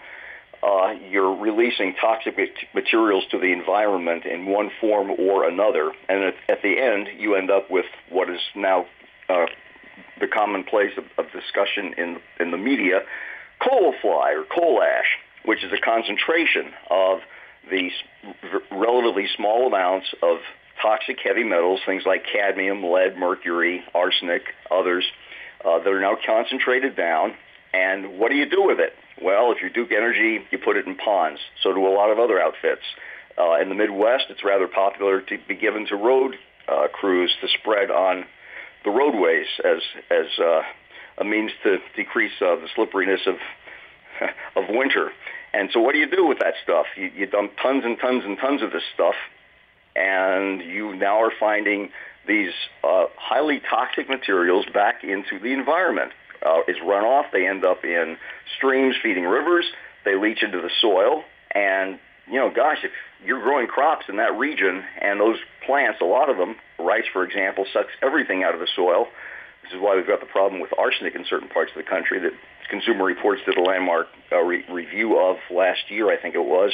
uh, 0.62 0.94
you're 1.10 1.34
releasing 1.34 1.94
toxic 2.00 2.36
materials 2.74 3.24
to 3.30 3.38
the 3.38 3.52
environment 3.52 4.24
in 4.24 4.46
one 4.46 4.70
form 4.80 5.10
or 5.10 5.46
another. 5.46 5.92
And 6.08 6.24
at, 6.24 6.34
at 6.48 6.62
the 6.62 6.78
end, 6.78 7.08
you 7.18 7.34
end 7.34 7.50
up 7.50 7.70
with 7.70 7.86
what 8.08 8.30
is 8.30 8.40
now 8.54 8.86
uh, 9.28 9.46
the 10.20 10.26
commonplace 10.26 10.92
of, 10.96 11.04
of 11.18 11.30
discussion 11.32 11.94
in, 11.98 12.18
in 12.40 12.50
the 12.50 12.56
media, 12.56 13.00
coal 13.60 13.94
fly 14.00 14.32
or 14.32 14.44
coal 14.44 14.82
ash, 14.82 15.18
which 15.44 15.62
is 15.62 15.72
a 15.72 15.80
concentration 15.80 16.72
of 16.90 17.18
these 17.70 17.92
relatively 18.70 19.26
small 19.36 19.66
amounts 19.66 20.06
of 20.22 20.38
toxic 20.80 21.18
heavy 21.22 21.44
metals, 21.44 21.80
things 21.84 22.04
like 22.06 22.24
cadmium, 22.30 22.84
lead, 22.84 23.16
mercury, 23.16 23.82
arsenic, 23.94 24.42
others, 24.70 25.04
uh, 25.64 25.78
that 25.78 25.88
are 25.88 26.00
now 26.00 26.16
concentrated 26.24 26.96
down. 26.96 27.34
And 27.72 28.18
what 28.18 28.30
do 28.30 28.36
you 28.36 28.48
do 28.48 28.62
with 28.62 28.78
it? 28.78 28.92
Well, 29.20 29.52
if 29.52 29.58
you're 29.60 29.70
Duke 29.70 29.92
Energy, 29.92 30.40
you 30.50 30.58
put 30.58 30.76
it 30.76 30.86
in 30.86 30.96
ponds. 30.96 31.40
So 31.62 31.72
do 31.72 31.86
a 31.86 31.94
lot 31.94 32.10
of 32.10 32.18
other 32.18 32.40
outfits. 32.40 32.82
Uh, 33.36 33.60
in 33.60 33.68
the 33.68 33.74
Midwest, 33.74 34.26
it's 34.30 34.44
rather 34.44 34.68
popular 34.68 35.20
to 35.20 35.38
be 35.48 35.56
given 35.56 35.86
to 35.86 35.96
road 35.96 36.36
uh, 36.68 36.88
crews 36.92 37.32
to 37.40 37.48
spread 37.60 37.90
on 37.90 38.24
the 38.84 38.90
roadways 38.90 39.46
as 39.64 39.82
as 40.10 40.26
uh, 40.38 40.62
a 41.18 41.24
means 41.24 41.50
to 41.62 41.78
decrease 41.96 42.32
uh, 42.40 42.56
the 42.56 42.68
slipperiness 42.74 43.20
of 43.26 43.36
of 44.56 44.64
winter. 44.68 45.10
And 45.52 45.70
so, 45.72 45.80
what 45.80 45.92
do 45.92 45.98
you 45.98 46.10
do 46.10 46.26
with 46.26 46.38
that 46.40 46.54
stuff? 46.62 46.86
You, 46.96 47.10
you 47.14 47.26
dump 47.26 47.52
tons 47.62 47.84
and 47.84 47.98
tons 47.98 48.24
and 48.24 48.38
tons 48.38 48.62
of 48.62 48.72
this 48.72 48.82
stuff, 48.94 49.14
and 49.96 50.60
you 50.60 50.94
now 50.94 51.22
are 51.22 51.32
finding 51.38 51.90
these 52.26 52.52
uh, 52.82 53.04
highly 53.16 53.60
toxic 53.68 54.08
materials 54.08 54.66
back 54.72 55.04
into 55.04 55.38
the 55.38 55.52
environment. 55.52 56.12
Uh, 56.44 56.60
as 56.68 56.76
runoff, 56.76 57.24
they 57.32 57.46
end 57.46 57.64
up 57.64 57.84
in 57.84 58.16
streams 58.56 58.96
feeding 59.02 59.24
rivers. 59.24 59.64
They 60.04 60.16
leach 60.16 60.42
into 60.42 60.60
the 60.60 60.70
soil, 60.80 61.24
and 61.54 61.98
you 62.26 62.38
know, 62.38 62.50
gosh, 62.54 62.78
if 62.84 62.90
you're 63.24 63.42
growing 63.42 63.66
crops 63.66 64.06
in 64.08 64.16
that 64.16 64.36
region, 64.36 64.82
and 65.00 65.20
those 65.20 65.38
plants, 65.66 66.00
a 66.00 66.04
lot 66.04 66.28
of 66.28 66.36
them, 66.36 66.56
rice, 66.78 67.04
for 67.12 67.24
example, 67.24 67.66
sucks 67.72 67.92
everything 68.02 68.42
out 68.42 68.54
of 68.54 68.60
the 68.60 68.68
soil. 68.74 69.06
This 69.62 69.72
is 69.72 69.80
why 69.80 69.96
we've 69.96 70.06
got 70.06 70.20
the 70.20 70.26
problem 70.26 70.60
with 70.60 70.70
arsenic 70.78 71.14
in 71.14 71.24
certain 71.28 71.48
parts 71.48 71.70
of 71.74 71.82
the 71.82 71.88
country 71.88 72.18
that 72.20 72.32
Consumer 72.68 73.04
Reports 73.04 73.42
did 73.46 73.56
a 73.56 73.62
landmark 73.62 74.08
uh, 74.32 74.40
re- 74.40 74.64
review 74.70 75.18
of 75.18 75.36
last 75.50 75.90
year, 75.90 76.10
I 76.10 76.20
think 76.20 76.34
it 76.34 76.44
was. 76.44 76.72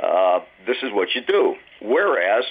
Uh, 0.00 0.40
this 0.66 0.76
is 0.82 0.92
what 0.92 1.14
you 1.14 1.22
do. 1.22 1.56
Whereas 1.80 2.44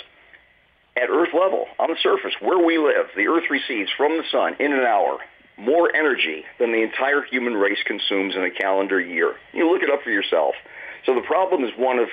at 0.96 1.10
Earth 1.10 1.34
level, 1.34 1.66
on 1.80 1.90
the 1.90 1.98
surface, 2.02 2.34
where 2.40 2.64
we 2.64 2.78
live, 2.78 3.08
the 3.16 3.28
Earth 3.28 3.50
receives 3.50 3.90
from 3.98 4.18
the 4.18 4.24
sun 4.32 4.56
in 4.60 4.74
an 4.74 4.86
hour 4.86 5.20
more 5.58 5.96
energy 5.96 6.46
than 6.60 6.72
the 6.72 6.82
entire 6.82 7.22
human 7.24 7.54
race 7.54 7.78
consumes 7.86 8.36
in 8.36 8.44
a 8.44 8.52
calendar 8.52 9.00
year. 9.00 9.36
You 9.54 9.72
look 9.72 9.84
it 9.84 9.90
up 9.90 10.04
for 10.04 10.10
yourself. 10.10 10.56
So 11.06 11.16
the 11.16 11.22
problem 11.22 11.64
is 11.64 11.72
one 11.78 12.00
of 12.00 12.10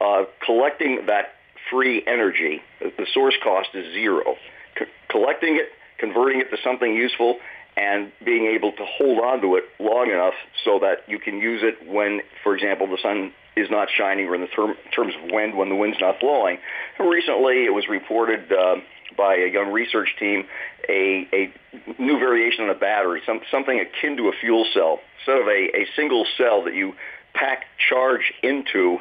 uh, 0.00 0.24
collecting 0.44 1.06
that 1.06 1.34
free 1.70 2.02
energy. 2.06 2.62
The 2.80 3.06
source 3.12 3.34
cost 3.42 3.70
is 3.74 3.92
zero. 3.92 4.36
C- 4.78 4.84
collecting 5.08 5.56
it, 5.56 5.70
converting 5.98 6.40
it 6.40 6.50
to 6.50 6.56
something 6.62 6.94
useful, 6.94 7.38
and 7.76 8.12
being 8.24 8.46
able 8.46 8.72
to 8.72 8.84
hold 8.84 9.18
on 9.18 9.40
to 9.40 9.56
it 9.56 9.64
long 9.80 10.10
enough 10.10 10.34
so 10.64 10.78
that 10.80 11.08
you 11.08 11.18
can 11.18 11.38
use 11.38 11.62
it 11.62 11.88
when, 11.90 12.20
for 12.42 12.54
example, 12.54 12.86
the 12.86 12.98
sun 13.02 13.32
is 13.56 13.70
not 13.70 13.88
shining 13.90 14.26
or 14.26 14.34
in 14.34 14.40
the 14.40 14.46
term, 14.48 14.74
terms 14.94 15.14
of 15.14 15.30
wind 15.30 15.56
when 15.56 15.68
the 15.68 15.74
wind's 15.74 15.98
not 16.00 16.20
blowing. 16.20 16.58
Recently 16.98 17.64
it 17.64 17.72
was 17.72 17.88
reported 17.88 18.52
uh, 18.52 18.76
by 19.16 19.36
a 19.36 19.50
young 19.50 19.72
research 19.72 20.14
team 20.18 20.46
a, 20.88 21.28
a 21.32 22.02
new 22.02 22.18
variation 22.18 22.64
on 22.64 22.70
a 22.70 22.74
battery, 22.74 23.22
some, 23.26 23.40
something 23.50 23.78
akin 23.78 24.16
to 24.16 24.28
a 24.28 24.32
fuel 24.40 24.66
cell. 24.74 25.00
Instead 25.18 25.40
of 25.40 25.48
a, 25.48 25.76
a 25.76 25.86
single 25.96 26.26
cell 26.36 26.64
that 26.64 26.74
you 26.74 26.94
pack 27.32 27.64
charge 27.88 28.32
into 28.42 28.98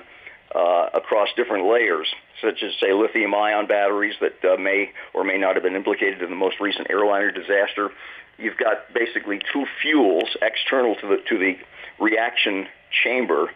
uh, 0.55 0.89
across 0.93 1.29
different 1.35 1.67
layers, 1.67 2.07
such 2.41 2.61
as, 2.63 2.73
say, 2.79 2.93
lithium-ion 2.93 3.67
batteries 3.67 4.15
that 4.21 4.43
uh, 4.45 4.57
may 4.57 4.91
or 5.13 5.23
may 5.23 5.37
not 5.37 5.55
have 5.55 5.63
been 5.63 5.75
implicated 5.75 6.21
in 6.21 6.29
the 6.29 6.35
most 6.35 6.59
recent 6.59 6.89
airliner 6.89 7.31
disaster. 7.31 7.89
You've 8.37 8.57
got 8.57 8.93
basically 8.93 9.39
two 9.51 9.65
fuels 9.81 10.35
external 10.41 10.95
to 10.95 11.07
the, 11.07 11.17
to 11.29 11.37
the 11.37 11.57
reaction 11.99 12.67
chamber 13.03 13.49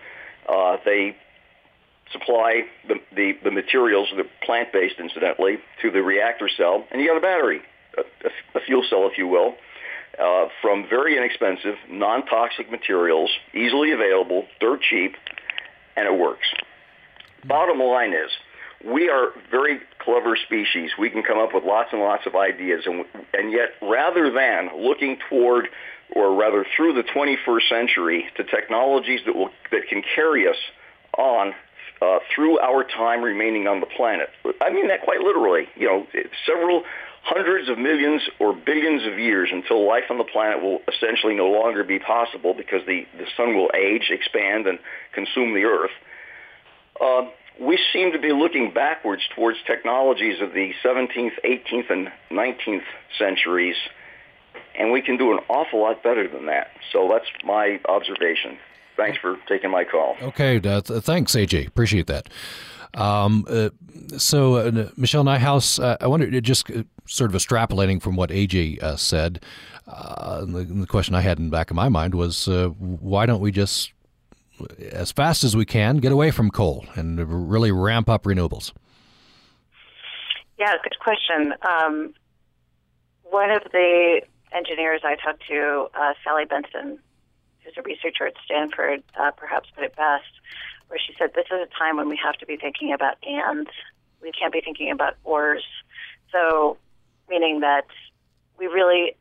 uh, 0.48 0.78
they 0.86 1.16
supply 2.12 2.62
the, 2.88 2.96
the, 3.16 3.34
the 3.44 3.52
materials, 3.52 4.08
the 4.16 4.24
plant-based 4.46 4.96
incidentally, 5.00 5.58
to 5.82 5.92
the 5.92 6.02
reactor 6.02 6.50
cell, 6.56 6.86
and 6.92 7.02
you 7.02 7.08
got 7.08 7.18
a 7.18 7.22
battery, 7.22 7.62
a, 7.98 8.58
a 8.58 8.62
fuel 8.62 8.84
cell, 8.90 9.10
if 9.12 9.18
you 9.18 9.28
will, 9.28 9.56
uh, 10.18 10.48
from 10.62 10.88
very 10.90 11.18
inexpensive, 11.18 11.76
non-toxic 11.90 12.72
materials, 12.72 13.30
easily 13.54 13.92
available, 13.92 14.46
dirt 14.60 14.82
cheap, 14.82 15.16
and 15.98 16.08
it 16.08 16.18
works. 16.18 16.48
Bottom 17.46 17.80
line 17.80 18.14
is, 18.14 18.32
we 18.86 19.10
are 19.10 19.30
very 19.52 19.80
clever 20.08 20.38
species. 20.38 20.92
We 20.98 21.10
can 21.10 21.22
come 21.22 21.38
up 21.38 21.54
with 21.54 21.66
lots 21.66 21.90
and 21.92 22.02
lots 22.02 22.26
of 22.26 22.36
ideas, 22.36 22.84
and, 22.86 23.04
and 23.34 23.52
yet 23.52 23.76
rather 23.82 24.32
than 24.32 24.70
looking 24.82 25.18
toward 25.30 25.68
or 26.16 26.34
rather 26.34 26.66
through 26.76 26.94
the 26.94 27.04
21st 27.04 27.68
century 27.68 28.26
to 28.38 28.46
technologies 28.46 29.20
that 29.26 29.36
will 29.36 29.50
that 29.72 29.82
can 29.90 30.02
carry 30.16 30.48
us 30.48 30.56
on 31.18 31.54
uh, 32.02 32.20
through 32.34 32.58
our 32.60 32.86
time 32.86 33.22
remaining 33.22 33.68
on 33.68 33.82
the 33.82 33.86
planet. 33.86 34.30
I 34.62 34.72
mean 34.72 34.88
that 34.88 35.02
quite 35.02 35.20
literally. 35.20 35.68
You 35.76 35.88
know, 35.88 36.08
several 36.46 36.84
hundreds 37.24 37.68
of 37.68 37.78
millions 37.78 38.22
or 38.40 38.54
billions 38.54 39.06
of 39.06 39.20
years 39.20 39.50
until 39.52 39.86
life 39.86 40.06
on 40.10 40.18
the 40.18 40.24
planet 40.24 40.62
will 40.62 40.80
essentially 40.88 41.36
no 41.36 41.48
longer 41.48 41.84
be 41.84 42.00
possible 42.00 42.54
because 42.54 42.80
the, 42.88 43.06
the 43.18 43.26
sun 43.36 43.54
will 43.54 43.70
age, 43.76 44.10
expand, 44.10 44.66
and 44.66 44.80
consume 45.14 45.54
the 45.54 45.64
Earth. 45.64 45.92
Uh, 47.02 47.30
we 47.60 47.80
seem 47.94 48.12
to 48.12 48.20
be 48.20 48.32
looking 48.32 48.74
backwards 48.74 49.24
towards 49.36 49.58
technologies 49.66 50.42
of 50.42 50.54
the 50.54 50.74
17th, 50.84 51.34
18th, 51.44 51.90
and 51.90 52.12
19th 52.32 52.84
centuries 53.18 53.76
and 54.78 54.92
we 54.92 55.02
can 55.02 55.18
do 55.18 55.32
an 55.32 55.40
awful 55.50 55.82
lot 55.82 56.04
better 56.04 56.28
than 56.28 56.46
that. 56.46 56.72
So 56.92 57.10
that's 57.12 57.26
my 57.44 57.80
observation. 57.90 58.58
Thanks 58.96 59.18
for 59.20 59.38
taking 59.48 59.72
my 59.72 59.84
call. 59.84 60.16
Okay, 60.22 60.60
uh, 60.64 60.82
thanks, 60.82 61.34
AJ. 61.34 61.68
Appreciate 61.68 62.08
that. 62.08 62.30
Um, 62.94 63.46
uh, 63.50 63.70
so, 64.18 64.56
uh, 64.56 64.90
Michelle 64.96 65.24
Nijhuis, 65.24 65.84
uh, 65.84 65.98
I 66.02 66.08
wonder, 66.08 66.30
just 66.42 66.70
uh, 66.72 66.84
sort 67.06 67.34
of 67.34 67.40
extrapolating 67.40 68.02
from 68.02 68.16
what 68.16 68.30
AJ 68.30 68.82
uh, 68.82 68.96
said, 68.96 69.44
uh, 69.88 70.46
the, 70.46 70.64
the, 70.64 70.88
question 70.88 71.14
I 71.14 71.22
had 71.22 71.38
in 71.38 71.46
the 71.46 71.52
back 71.52 71.70
of 71.70 71.76
my 71.76 71.90
mind 71.90 72.16
was 72.16 72.48
why 72.78 73.26
don't 73.26 73.40
we 73.40 73.52
just, 73.52 73.92
as 74.92 75.12
fast 75.12 75.44
as 75.44 75.56
we 75.56 75.66
can, 75.66 75.98
get 75.98 76.12
away 76.12 76.32
from 76.32 76.50
coal 76.50 76.86
and 76.96 77.50
really 77.50 77.72
ramp 77.72 78.10
up 78.10 78.24
renewables? 78.24 78.74
Yeah, 80.58 80.74
good 80.84 80.98
question. 81.00 81.54
Um, 81.68 82.14
one 83.24 83.52
of 83.52 83.64
the 83.72 84.22
engineers 84.52 85.02
I 85.04 85.16
talked 85.16 85.48
to, 85.48 85.88
Sally 86.24 86.46
Benson, 86.46 87.00
who's 87.64 87.74
a 87.78 87.82
researcher 87.82 88.28
at 88.28 88.34
Stanford, 88.46 89.04
perhaps 89.38 89.70
put 89.76 89.84
it 89.84 89.96
best 89.96 90.26
where 90.88 91.00
she 91.00 91.14
said, 91.18 91.32
This 91.36 91.46
is 91.48 91.60
a 91.62 91.78
time 91.78 91.98
when 91.98 92.10
we 92.10 92.20
have 92.24 92.36
to 92.36 92.46
be 92.46 92.58
thinking 92.58 92.94
about 92.94 93.18
and. 93.24 93.68
We 94.22 94.32
can't 94.32 94.52
be 94.52 94.62
thinking 94.62 94.90
about 94.90 95.16
ors. 95.24 95.64
So, 96.32 96.78
meaning 97.30 97.60
that 97.60 97.86
we 98.58 98.66
really 98.66 99.16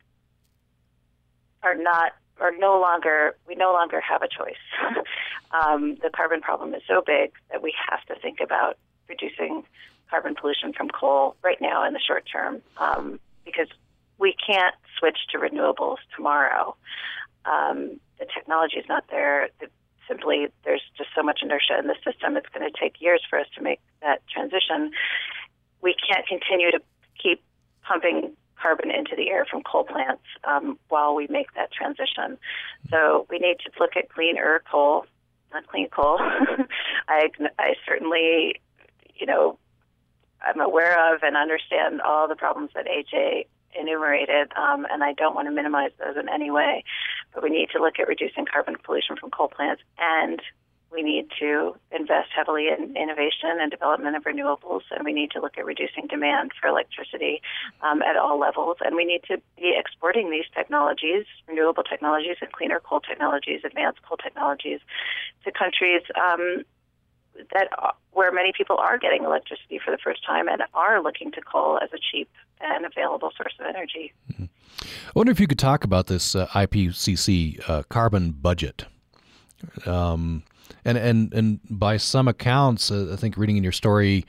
are 1.61 1.75
not, 1.75 2.13
are 2.39 2.51
no 2.57 2.79
longer, 2.79 3.35
we 3.47 3.55
no 3.55 3.73
longer 3.73 4.01
have 4.01 4.23
a 4.23 4.27
choice. 4.27 4.55
um, 5.51 5.95
the 6.01 6.09
carbon 6.09 6.41
problem 6.41 6.73
is 6.73 6.81
so 6.87 7.01
big 7.05 7.31
that 7.51 7.61
we 7.61 7.73
have 7.89 8.03
to 8.05 8.21
think 8.21 8.39
about 8.39 8.77
reducing 9.07 9.63
carbon 10.09 10.35
pollution 10.35 10.73
from 10.73 10.89
coal 10.89 11.35
right 11.43 11.59
now 11.61 11.85
in 11.85 11.93
the 11.93 11.99
short 11.99 12.27
term 12.31 12.61
um, 12.77 13.19
because 13.45 13.67
we 14.19 14.35
can't 14.45 14.75
switch 14.97 15.17
to 15.31 15.37
renewables 15.37 15.97
tomorrow. 16.15 16.75
Um, 17.45 17.99
the 18.19 18.25
technology 18.33 18.77
is 18.77 18.85
not 18.89 19.05
there. 19.09 19.49
The 19.59 19.67
simply 20.07 20.47
there's 20.63 20.81
just 20.97 21.09
so 21.15 21.21
much 21.21 21.39
inertia 21.43 21.77
in 21.79 21.87
the 21.87 21.95
system. 22.03 22.37
It's 22.37 22.47
going 22.53 22.69
to 22.69 22.79
take 22.79 23.01
years 23.01 23.21
for 23.29 23.39
us 23.39 23.47
to 23.55 23.61
make 23.61 23.79
that 24.01 24.21
transition. 24.27 24.91
We 25.81 25.95
can't 25.95 26.25
continue 26.25 26.71
to 26.71 26.79
keep 27.21 27.43
pumping 27.83 28.35
carbon 28.59 28.89
into 28.89 29.15
the 29.15 29.29
air 29.29 29.45
from 29.45 29.61
coal 29.63 29.83
plants 29.83 30.23
um, 30.43 30.79
while 30.89 31.13
we 31.13 31.27
make 31.29 31.53
that 31.53 31.71
transition. 31.71 32.37
So 32.89 33.27
we 33.29 33.37
need 33.37 33.57
to 33.65 33.71
look 33.79 33.95
at 33.95 34.09
cleaner 34.09 34.63
coal, 34.69 35.05
coal. 35.91 36.17
I, 37.07 37.29
I 37.59 37.73
certainly, 37.87 38.61
you 39.15 39.25
know, 39.25 39.57
I'm 40.41 40.59
aware 40.59 41.13
of 41.13 41.23
and 41.23 41.35
understand 41.35 42.01
all 42.01 42.27
the 42.27 42.35
problems 42.35 42.71
that 42.75 42.85
AJ 42.85 43.47
enumerated, 43.79 44.51
um, 44.55 44.85
and 44.89 45.03
I 45.03 45.13
don't 45.13 45.35
want 45.35 45.47
to 45.47 45.53
minimize 45.53 45.91
those 45.99 46.17
in 46.17 46.29
any 46.29 46.51
way. 46.51 46.83
But 47.33 47.43
we 47.43 47.49
need 47.49 47.69
to 47.71 47.79
look 47.79 47.99
at 47.99 48.07
reducing 48.07 48.45
carbon 48.45 48.75
pollution 48.83 49.17
from 49.17 49.31
coal 49.31 49.47
plants, 49.47 49.81
and 49.99 50.41
we 50.91 51.01
need 51.01 51.27
to 51.39 51.75
invest 51.91 52.29
heavily 52.35 52.67
in 52.67 52.95
innovation 52.95 53.59
and 53.59 53.69
development 53.69 54.15
of 54.15 54.23
renewables, 54.23 54.81
and 54.91 55.03
we 55.03 55.13
need 55.13 55.31
to 55.31 55.41
look 55.41 55.57
at 55.57 55.65
reducing 55.65 56.07
demand 56.07 56.51
for 56.59 56.67
electricity 56.67 57.41
um, 57.81 58.01
at 58.01 58.15
all 58.15 58.39
levels. 58.39 58.77
And 58.83 58.95
we 58.95 59.05
need 59.05 59.23
to 59.27 59.37
be 59.57 59.75
exporting 59.77 60.31
these 60.31 60.45
technologies, 60.55 61.25
renewable 61.47 61.83
technologies 61.83 62.37
and 62.41 62.51
cleaner 62.51 62.79
coal 62.79 63.01
technologies, 63.01 63.61
advanced 63.65 64.01
coal 64.07 64.17
technologies, 64.17 64.79
to 65.43 65.51
countries 65.51 66.01
um, 66.15 66.63
that 67.53 67.67
where 68.11 68.31
many 68.31 68.51
people 68.55 68.77
are 68.77 68.97
getting 68.97 69.23
electricity 69.23 69.79
for 69.83 69.91
the 69.91 69.97
first 70.03 70.25
time 70.25 70.47
and 70.47 70.63
are 70.73 71.01
looking 71.01 71.31
to 71.31 71.41
coal 71.41 71.79
as 71.81 71.89
a 71.93 71.97
cheap 71.99 72.29
and 72.61 72.85
available 72.85 73.31
source 73.37 73.53
of 73.59 73.65
energy. 73.67 74.13
Mm-hmm. 74.31 74.45
I 75.07 75.11
wonder 75.13 75.31
if 75.31 75.39
you 75.39 75.47
could 75.47 75.59
talk 75.59 75.83
about 75.83 76.07
this 76.07 76.35
uh, 76.35 76.47
IPCC 76.47 77.69
uh, 77.69 77.83
carbon 77.89 78.31
budget. 78.31 78.85
Um, 79.85 80.43
and, 80.85 80.97
and, 80.97 81.33
and 81.33 81.59
by 81.69 81.97
some 81.97 82.27
accounts, 82.27 82.91
uh, 82.91 83.09
I 83.11 83.15
think 83.15 83.37
reading 83.37 83.57
in 83.57 83.63
your 83.63 83.71
story, 83.71 84.25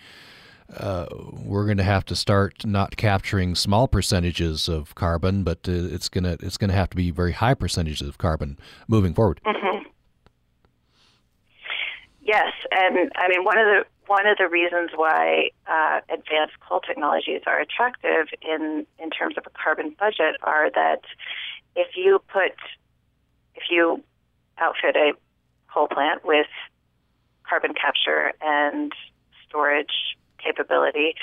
uh, 0.77 1.07
we're 1.33 1.65
going 1.65 1.79
to 1.79 1.83
have 1.83 2.05
to 2.07 2.17
start 2.17 2.67
not 2.67 2.97
capturing 2.97 3.55
small 3.55 3.89
percentages 3.89 4.69
of 4.69 4.95
carbon, 4.95 5.43
but 5.43 5.61
uh, 5.67 5.73
it's 5.73 6.09
to 6.11 6.39
it's 6.41 6.59
to 6.59 6.73
have 6.73 6.91
to 6.91 6.97
be 6.97 7.11
very 7.11 7.33
high 7.33 7.55
percentages 7.55 8.07
of 8.07 8.19
carbon 8.19 8.59
moving 8.87 9.15
forward. 9.15 9.41
Mm-hmm. 9.47 9.89
Yes, 12.21 12.53
and 12.71 13.11
I 13.17 13.29
mean 13.29 13.45
one 13.45 13.57
of 13.57 13.65
the 13.65 13.85
one 14.07 14.27
of 14.27 14.37
the 14.37 14.49
reasons 14.49 14.91
why 14.95 15.51
uh, 15.67 16.01
advanced 16.11 16.61
coal 16.61 16.81
technologies 16.81 17.41
are 17.47 17.61
attractive 17.61 18.27
in 18.43 18.87
in 18.99 19.09
terms 19.09 19.37
of 19.39 19.45
a 19.47 19.51
carbon 19.51 19.97
budget 19.99 20.37
are 20.43 20.71
that 20.71 21.01
if 21.77 21.97
you 21.97 22.21
put 22.31 22.53
if 23.55 23.65
you 23.71 24.03
outfit 24.59 24.97
a 24.97 25.13
coal 25.79 25.89
plant 25.89 26.25
with 26.25 26.47
carbon 27.49 27.73
capture 27.73 28.33
and 28.41 28.93
storage 29.49 30.17
capability, 30.43 31.15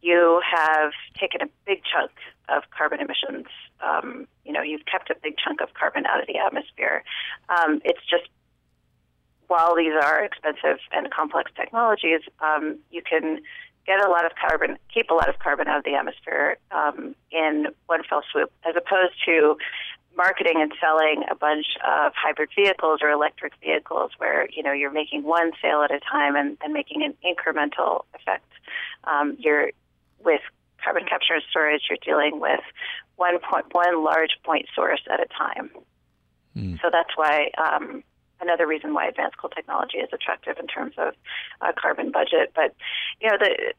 you 0.00 0.40
have 0.48 0.92
taken 1.18 1.40
a 1.42 1.46
big 1.66 1.82
chunk 1.84 2.12
of 2.48 2.62
carbon 2.70 3.00
emissions. 3.00 3.46
Um, 3.80 4.28
you 4.44 4.52
know, 4.52 4.62
you've 4.62 4.86
kept 4.86 5.10
a 5.10 5.16
big 5.20 5.34
chunk 5.36 5.60
of 5.60 5.74
carbon 5.74 6.06
out 6.06 6.20
of 6.20 6.28
the 6.28 6.38
atmosphere. 6.38 7.02
Um, 7.48 7.80
it's 7.84 8.00
just 8.08 8.28
while 9.48 9.74
these 9.74 9.92
are 10.00 10.24
expensive 10.24 10.78
and 10.92 11.10
complex 11.10 11.50
technologies, 11.56 12.20
um, 12.40 12.78
you 12.90 13.02
can 13.02 13.40
get 13.86 14.04
a 14.04 14.10
lot 14.10 14.26
of 14.26 14.32
carbon, 14.34 14.76
keep 14.92 15.10
a 15.10 15.14
lot 15.14 15.28
of 15.28 15.38
carbon 15.38 15.68
out 15.68 15.78
of 15.78 15.84
the 15.84 15.94
atmosphere 15.94 16.58
um, 16.70 17.14
in 17.30 17.68
one 17.86 18.02
fell 18.08 18.22
swoop, 18.32 18.52
as 18.68 18.74
opposed 18.76 19.14
to 19.24 19.56
marketing 20.16 20.54
and 20.56 20.72
selling 20.80 21.22
a 21.30 21.34
bunch 21.34 21.66
of 21.86 22.12
hybrid 22.16 22.48
vehicles 22.56 23.00
or 23.02 23.10
electric 23.10 23.52
vehicles 23.60 24.10
where 24.18 24.48
you 24.50 24.62
know 24.62 24.72
you're 24.72 24.92
making 24.92 25.22
one 25.22 25.52
sale 25.60 25.82
at 25.82 25.90
a 25.90 26.00
time 26.00 26.34
and, 26.34 26.56
and 26.62 26.72
making 26.72 27.02
an 27.02 27.14
incremental 27.24 28.04
effect. 28.14 28.50
Um, 29.04 29.36
you're 29.38 29.70
with 30.24 30.40
carbon 30.82 31.04
capture 31.04 31.34
and 31.34 31.42
storage, 31.50 31.82
you're 31.88 31.98
dealing 32.02 32.40
with 32.40 32.60
one 33.16 33.38
point 33.38 33.66
one 33.72 34.04
large 34.04 34.36
point 34.44 34.66
source 34.74 35.02
at 35.10 35.20
a 35.20 35.26
time. 35.26 35.70
Mm. 36.56 36.80
So 36.80 36.88
that's 36.90 37.10
why 37.16 37.50
um, 37.58 38.02
another 38.40 38.66
reason 38.66 38.94
why 38.94 39.06
advanced 39.06 39.38
coal 39.38 39.50
technology 39.50 39.98
is 39.98 40.08
attractive 40.12 40.56
in 40.58 40.66
terms 40.66 40.94
of 40.98 41.14
uh, 41.60 41.72
carbon 41.80 42.10
budget. 42.10 42.52
But 42.54 42.74
you 43.20 43.30
know, 43.30 43.38
the 43.38 43.72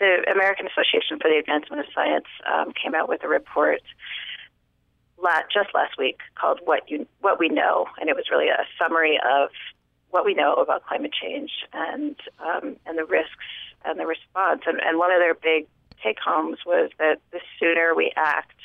the 0.00 0.30
American 0.30 0.66
Association 0.66 1.18
for 1.20 1.30
the 1.30 1.38
Advancement 1.38 1.80
of 1.80 1.86
Science 1.94 2.26
um, 2.52 2.72
came 2.72 2.94
out 2.94 3.08
with 3.08 3.22
a 3.22 3.28
report 3.28 3.80
la- 5.22 5.46
just 5.52 5.74
last 5.74 5.98
week 5.98 6.20
called 6.34 6.60
"What 6.64 6.90
You 6.90 7.06
What 7.20 7.38
We 7.38 7.48
Know," 7.48 7.86
and 8.00 8.08
it 8.08 8.16
was 8.16 8.26
really 8.30 8.48
a 8.48 8.64
summary 8.78 9.18
of 9.18 9.50
what 10.10 10.24
we 10.24 10.34
know 10.34 10.54
about 10.54 10.86
climate 10.86 11.12
change 11.12 11.50
and 11.72 12.16
um, 12.40 12.76
and 12.86 12.98
the 12.98 13.04
risks 13.04 13.46
and 13.84 13.98
the 13.98 14.06
response. 14.06 14.62
And, 14.66 14.80
and 14.80 14.98
one 14.98 15.12
of 15.12 15.20
their 15.20 15.34
big 15.34 15.66
take 16.02 16.18
homes 16.18 16.58
was 16.66 16.90
that 16.98 17.20
the 17.32 17.40
sooner 17.58 17.94
we 17.94 18.12
act, 18.16 18.56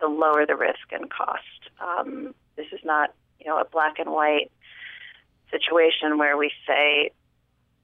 the 0.00 0.08
lower 0.08 0.46
the 0.46 0.56
risk 0.56 0.90
and 0.90 1.10
cost. 1.10 1.70
Um, 1.80 2.34
this 2.56 2.66
is 2.72 2.80
not 2.84 3.14
you 3.44 3.50
know, 3.50 3.58
a 3.58 3.64
black 3.64 3.98
and 3.98 4.10
white 4.10 4.50
situation 5.50 6.18
where 6.18 6.36
we 6.36 6.50
say 6.66 7.10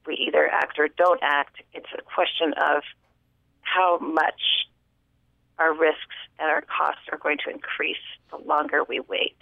we 0.07 0.14
either 0.14 0.49
act 0.49 0.79
or 0.79 0.88
don't 0.88 1.21
act. 1.23 1.57
It's 1.75 1.88
a 1.97 2.03
question 2.03 2.55
of 2.55 2.83
how 3.62 3.99
much 3.99 4.40
our 5.59 5.75
risks 5.75 6.16
and 6.38 6.49
our 6.49 6.62
costs 6.62 7.03
are 7.11 7.18
going 7.18 7.38
to 7.44 7.51
increase 7.51 7.97
the 8.31 8.37
longer 8.37 8.85
we 8.88 9.01
wait. 9.01 9.37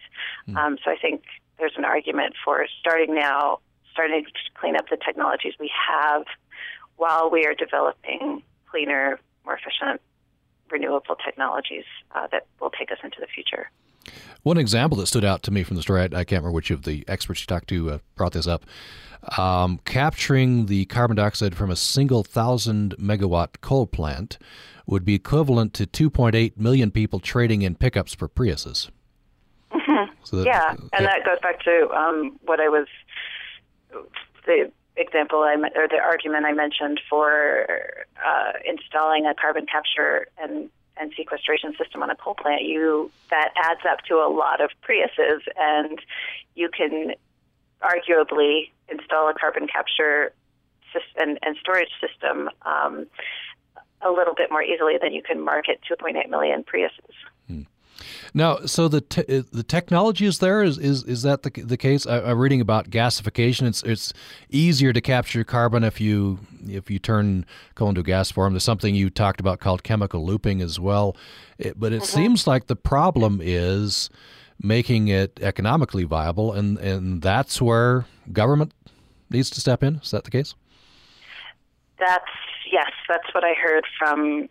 Mm. 0.49 0.57
Um, 0.57 0.79
so 0.85 0.91
I 0.91 0.97
think 0.97 1.23
there's 1.59 1.75
an 1.77 1.85
argument 1.85 2.35
for 2.45 2.67
starting 2.81 3.15
now, 3.15 3.59
starting 3.93 4.25
to 4.25 4.31
clean 4.59 4.77
up 4.77 4.89
the 4.89 4.97
technologies 4.97 5.55
we 5.61 5.71
have 5.91 6.25
while 6.97 7.31
we 7.31 7.45
are 7.45 7.55
developing 7.55 8.43
cleaner, 8.71 9.21
more 9.45 9.59
efficient, 9.59 10.01
renewable 10.71 11.17
technologies 11.17 11.85
uh, 12.15 12.27
that 12.33 12.47
will 12.61 12.71
take 12.71 12.91
us 12.91 12.99
into 13.05 13.19
the 13.21 13.27
future. 13.27 13.71
One 14.43 14.59
example 14.59 14.99
that 14.99 15.07
stood 15.07 15.25
out 15.25 15.43
to 15.45 15.51
me 15.51 15.63
from 15.63 15.77
the 15.77 15.83
story, 15.83 16.03
I, 16.03 16.05
I 16.05 16.09
can't 16.25 16.43
remember 16.43 16.53
which 16.53 16.71
of 16.71 16.83
the 16.83 17.05
experts 17.09 17.41
you 17.41 17.47
talked 17.47 17.69
to 17.69 17.91
uh, 17.91 17.99
brought 18.15 18.33
this 18.33 18.47
up. 18.47 18.65
Um, 19.37 19.81
capturing 19.85 20.67
the 20.67 20.85
carbon 20.85 21.17
dioxide 21.17 21.57
from 21.57 21.71
a 21.71 21.77
single 21.77 22.23
thousand 22.23 22.97
megawatt 22.97 23.61
coal 23.61 23.87
plant 23.87 24.39
would 24.87 25.05
be 25.05 25.15
equivalent 25.15 25.75
to 25.75 25.87
2.8 25.87 26.57
million 26.57 26.91
people 26.93 27.19
trading 27.19 27.63
in 27.63 27.75
pickups 27.75 28.15
for 28.15 28.29
Priuses. 28.29 28.89
Mm-hmm. 29.73 30.13
So 30.23 30.37
that, 30.37 30.47
yeah, 30.47 30.75
and 30.93 31.05
that 31.05 31.25
goes 31.25 31.39
back 31.43 31.61
to 31.65 31.91
um, 31.91 32.39
what 32.45 32.61
I 32.61 32.69
was 32.69 32.87
the 34.47 34.71
example 34.97 35.41
I 35.41 35.55
or 35.75 35.89
the 35.89 35.99
argument 36.03 36.47
I 36.47 36.53
mentioned 36.53 37.01
for 37.11 37.67
uh, 38.25 38.53
installing 38.65 39.27
a 39.27 39.35
carbon 39.35 39.67
capture 39.67 40.29
and 40.39 40.71
and 40.99 41.13
sequestration 41.17 41.75
system 41.77 42.03
on 42.03 42.11
a 42.11 42.17
coal 42.17 42.35
plant, 42.35 42.63
you 42.63 43.11
that 43.31 43.53
adds 43.57 43.81
up 43.91 44.01
to 44.09 44.15
a 44.15 44.29
lot 44.29 44.61
of 44.61 44.71
Priuses, 44.83 45.41
and 45.57 46.01
you 46.55 46.69
can 46.69 47.15
arguably 47.83 48.71
install 48.89 49.29
a 49.29 49.35
carbon 49.35 49.67
capture 49.67 50.33
and, 51.17 51.39
and 51.43 51.57
storage 51.61 51.91
system 52.01 52.49
um, 52.65 53.07
a 54.01 54.11
little 54.11 54.35
bit 54.35 54.51
more 54.51 54.63
easily 54.63 54.97
than 55.01 55.13
you 55.13 55.23
can 55.23 55.41
market 55.41 55.81
2.8 55.91 56.29
million 56.31 56.65
Priuses. 56.65 57.15
Now, 58.37 58.67
so 58.67 58.87
the 58.87 59.01
te- 59.01 59.47
the 59.51 59.63
technology 59.63 60.27
is 60.27 60.41
there. 60.41 60.63
Is 60.63 60.77
is, 60.77 61.05
is 61.05 61.23
that 61.23 61.43
the, 61.43 61.49
the 61.49 61.79
case? 61.79 62.07
I, 62.07 62.19
am 62.19 62.39
reading 62.39 62.61
about 62.61 62.91
gasification. 62.91 63.67
It's 63.67 63.83
it's 63.83 64.13
easier 64.51 64.93
to 64.93 65.01
capture 65.01 65.43
carbon 65.43 65.83
if 65.83 66.03
you 66.03 66.41
if 66.69 66.91
you 66.91 66.99
turn 66.99 67.47
coal 67.77 67.89
into 67.89 68.03
gas 68.03 68.31
form. 68.31 68.53
There's 68.53 68.63
something 68.63 68.95
you 68.95 69.09
talked 69.09 69.41
about 69.41 69.59
called 69.61 69.85
chemical 69.85 70.23
looping 70.27 70.61
as 70.61 70.79
well. 70.79 71.17
It, 71.57 71.81
but 71.81 71.95
it 71.95 72.03
mm-hmm. 72.03 72.15
seems 72.15 72.47
like 72.47 72.67
the 72.67 72.77
problem 72.77 73.41
is 73.43 74.11
making 74.63 75.09
it 75.09 75.41
economically 75.41 76.05
viable, 76.05 76.53
and 76.53 76.77
and 76.77 77.23
that's 77.23 77.63
where 77.63 78.05
government 78.35 78.75
needs 79.31 79.49
to 79.49 79.61
step 79.63 79.83
in. 79.83 79.97
Is 79.97 80.11
that 80.11 80.25
the 80.25 80.31
case? 80.31 80.55
That's 81.99 82.25
yes. 82.71 82.91
That's 83.09 83.33
what 83.33 83.45
I 83.45 83.55
heard 83.55 83.85
from 83.99 84.51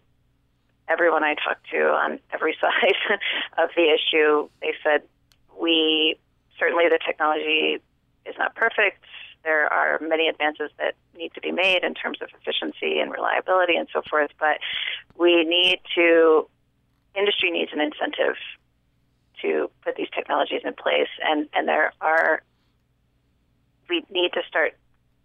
everyone 0.88 1.24
I 1.24 1.36
talked 1.36 1.70
to 1.72 1.78
on 1.78 2.20
every 2.34 2.56
side 2.62 3.20
of 3.58 3.70
the 3.76 3.94
issue, 3.94 4.50
they 4.62 4.74
said 4.84 5.04
we 5.60 6.18
certainly 6.60 6.86
the 6.90 7.00
technology 7.06 7.82
is 8.26 8.36
not 8.38 8.56
perfect. 8.56 9.04
There 9.44 9.72
are 9.72 10.00
many 10.02 10.28
advances 10.28 10.72
that 10.80 10.96
need 11.16 11.34
to 11.36 11.42
be 11.42 11.52
made 11.52 11.84
in 11.84 11.94
terms 11.94 12.18
of 12.22 12.30
efficiency 12.40 13.00
and 13.00 13.12
reliability 13.12 13.76
and 13.76 13.88
so 13.94 14.02
forth, 14.10 14.32
but 14.40 14.58
we 15.18 15.44
need 15.44 15.80
to 15.96 16.48
industry 17.16 17.52
needs 17.52 17.72
an 17.72 17.80
incentive 17.80 18.36
to 19.42 19.70
put 19.84 19.96
these 19.96 20.10
technologies 20.14 20.62
in 20.64 20.74
place 20.74 21.10
and, 21.24 21.48
and 21.54 21.68
there 21.68 21.94
are 22.02 22.42
we 23.90 24.04
need 24.10 24.34
to 24.34 24.42
start 24.48 24.74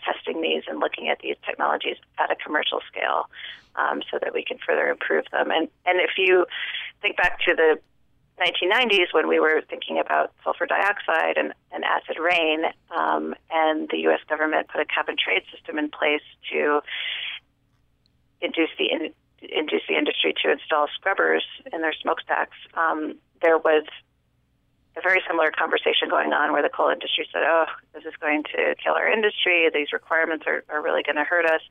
testing 0.04 0.40
these 0.40 0.62
and 0.68 0.80
looking 0.80 1.08
at 1.08 1.18
these 1.20 1.36
technologies 1.44 1.96
at 2.18 2.30
a 2.30 2.36
commercial 2.36 2.80
scale 2.86 3.28
um, 3.76 4.02
so 4.10 4.18
that 4.20 4.32
we 4.34 4.44
can 4.44 4.58
further 4.58 4.88
improve 4.88 5.24
them. 5.32 5.50
And, 5.50 5.68
and 5.86 6.00
if 6.00 6.12
you 6.16 6.46
think 7.02 7.16
back 7.16 7.38
to 7.46 7.54
the 7.54 7.78
1990s 8.40 9.12
when 9.12 9.28
we 9.28 9.38
were 9.38 9.62
thinking 9.68 9.98
about 9.98 10.32
sulfur 10.42 10.66
dioxide 10.66 11.36
and, 11.36 11.52
and 11.72 11.84
acid 11.84 12.16
rain, 12.18 12.64
um, 12.96 13.34
and 13.50 13.88
the 13.90 13.98
U.S. 14.08 14.20
government 14.28 14.68
put 14.68 14.80
a 14.80 14.86
cap 14.86 15.08
and 15.08 15.18
trade 15.18 15.42
system 15.52 15.78
in 15.78 15.90
place 15.90 16.22
to 16.50 16.80
induce 18.40 18.70
the 18.78 18.90
in, 18.90 19.12
induce 19.42 19.82
the 19.88 19.96
industry 19.96 20.34
to 20.42 20.50
install 20.50 20.86
scrubbers 20.94 21.44
in 21.72 21.82
their 21.82 21.92
smokestacks. 21.92 22.56
Um, 22.74 23.16
there 23.42 23.58
was 23.58 23.84
a 25.00 25.08
very 25.08 25.22
similar 25.26 25.50
conversation 25.50 26.08
going 26.08 26.32
on 26.32 26.52
where 26.52 26.62
the 26.62 26.68
coal 26.68 26.90
industry 26.90 27.26
said, 27.32 27.42
"Oh, 27.44 27.66
this 27.94 28.04
is 28.04 28.14
going 28.20 28.44
to 28.54 28.74
kill 28.82 28.94
our 28.94 29.10
industry. 29.10 29.68
These 29.72 29.92
requirements 29.92 30.44
are, 30.46 30.64
are 30.68 30.82
really 30.82 31.02
going 31.02 31.16
to 31.16 31.24
hurt 31.24 31.46
us," 31.46 31.62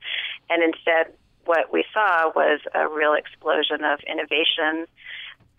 and 0.48 0.62
instead, 0.62 1.12
what 1.44 1.72
we 1.72 1.84
saw 1.92 2.30
was 2.34 2.60
a 2.74 2.88
real 2.88 3.14
explosion 3.14 3.84
of 3.84 4.00
innovation 4.06 4.86